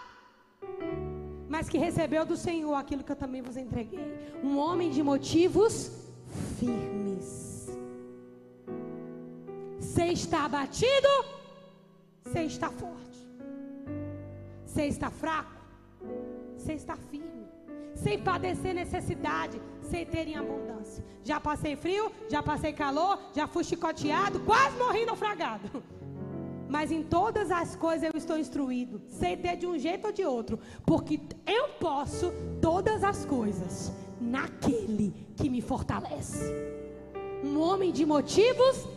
mas 1.49 1.68
que 1.68 1.78
recebeu 1.78 2.26
do 2.26 2.38
Senhor 2.38 2.74
aquilo 2.76 3.03
que 3.03 3.11
eu 3.11 3.18
também 3.18 3.41
vos 3.41 3.57
entreguei. 3.57 4.07
Um 4.41 4.57
homem 4.57 4.89
de 4.89 5.03
motivos 5.03 5.91
firmes. 6.57 7.68
Você 9.82 10.05
está 10.05 10.45
abatido? 10.45 11.43
Você 12.24 12.41
está 12.43 12.69
forte. 12.69 13.19
Você 14.65 14.86
está 14.86 15.09
fraco? 15.09 15.61
Você 16.57 16.74
está 16.74 16.95
firme. 16.95 17.45
Sem 17.93 18.17
padecer 18.19 18.74
necessidade, 18.74 19.61
sem 19.82 20.05
ter 20.05 20.28
em 20.28 20.36
abundância. 20.36 21.03
Já 21.24 21.39
passei 21.39 21.76
frio, 21.76 22.11
já 22.28 22.41
passei 22.41 22.74
calor, 22.74 23.19
já 23.36 23.47
fui 23.47 23.63
chicoteado, 23.63 24.39
quase 24.39 24.78
morri 24.78 25.05
naufragado. 25.05 25.84
Mas 26.67 26.91
em 26.91 27.03
todas 27.03 27.51
as 27.51 27.76
coisas 27.76 28.09
eu 28.11 28.17
estou 28.17 28.36
instruído, 28.38 28.99
sei 29.07 29.38
ter 29.38 29.57
de 29.57 29.67
um 29.67 29.78
jeito 29.78 30.07
ou 30.07 30.11
de 30.11 30.26
outro, 30.26 30.59
porque 30.84 31.21
eu 31.45 31.69
posso 31.80 32.34
todas 32.59 33.03
as 33.03 33.26
coisas 33.26 33.91
naquele 34.19 35.13
que 35.36 35.49
me 35.49 35.61
fortalece. 35.61 36.51
Um 37.43 37.59
homem 37.59 37.91
de 37.91 38.05
motivos 38.05 38.88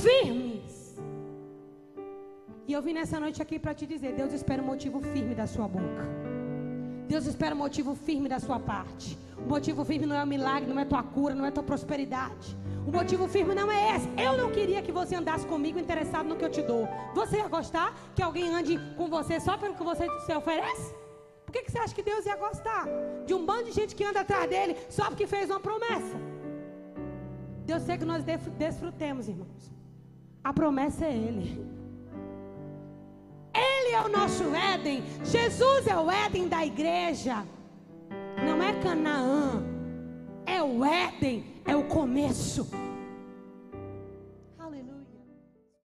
firmes. 0.00 0.59
E 2.70 2.72
eu 2.72 2.80
vim 2.80 2.92
nessa 2.92 3.18
noite 3.18 3.42
aqui 3.42 3.58
para 3.58 3.74
te 3.74 3.84
dizer: 3.84 4.12
Deus 4.12 4.32
espera 4.32 4.62
um 4.62 4.66
motivo 4.72 5.00
firme 5.00 5.34
da 5.34 5.44
sua 5.44 5.66
boca. 5.66 6.02
Deus 7.08 7.26
espera 7.26 7.52
um 7.52 7.58
motivo 7.58 7.96
firme 7.96 8.28
da 8.28 8.38
sua 8.38 8.60
parte. 8.60 9.18
O 9.44 9.48
motivo 9.54 9.84
firme 9.84 10.06
não 10.06 10.14
é 10.14 10.22
o 10.22 10.26
milagre, 10.34 10.72
não 10.72 10.80
é 10.80 10.84
tua 10.84 11.02
cura, 11.02 11.34
não 11.34 11.44
é 11.44 11.50
tua 11.50 11.64
prosperidade. 11.64 12.56
O 12.86 12.92
motivo 12.92 13.26
firme 13.26 13.56
não 13.56 13.72
é 13.72 13.96
esse. 13.96 14.08
Eu 14.26 14.36
não 14.36 14.52
queria 14.52 14.82
que 14.82 14.92
você 14.92 15.16
andasse 15.16 15.44
comigo 15.48 15.80
interessado 15.80 16.28
no 16.28 16.36
que 16.36 16.44
eu 16.44 16.48
te 16.48 16.62
dou. 16.62 16.88
Você 17.12 17.38
ia 17.38 17.48
gostar 17.48 17.92
que 18.14 18.22
alguém 18.22 18.54
ande 18.54 18.78
com 18.96 19.08
você 19.08 19.40
só 19.40 19.58
pelo 19.58 19.74
que 19.74 19.82
você 19.82 20.06
se 20.24 20.32
oferece? 20.32 20.94
Por 21.44 21.52
que, 21.52 21.64
que 21.64 21.72
você 21.72 21.80
acha 21.80 21.92
que 21.92 22.04
Deus 22.04 22.24
ia 22.24 22.36
gostar 22.36 22.86
de 23.26 23.34
um 23.34 23.44
bando 23.44 23.64
de 23.64 23.72
gente 23.72 23.96
que 23.96 24.04
anda 24.04 24.20
atrás 24.20 24.48
dele 24.48 24.76
só 24.88 25.06
porque 25.06 25.26
fez 25.26 25.50
uma 25.50 25.58
promessa? 25.58 26.16
Deus 27.66 27.82
quer 27.82 27.98
que 27.98 28.04
nós 28.04 28.22
desfrutemos, 28.64 29.26
irmãos. 29.26 29.72
A 30.44 30.52
promessa 30.52 31.04
é 31.04 31.12
Ele. 31.12 31.79
Ele 33.54 33.94
é 33.94 34.00
o 34.00 34.08
nosso 34.08 34.54
Éden. 34.54 35.02
Jesus 35.24 35.86
é 35.86 35.96
o 35.96 36.10
Éden 36.10 36.48
da 36.48 36.64
igreja. 36.64 37.44
Não 38.44 38.62
é 38.62 38.72
Canaã. 38.80 39.62
É 40.46 40.62
o 40.62 40.84
Éden. 40.84 41.44
É 41.66 41.76
o 41.76 41.84
começo. 41.84 42.68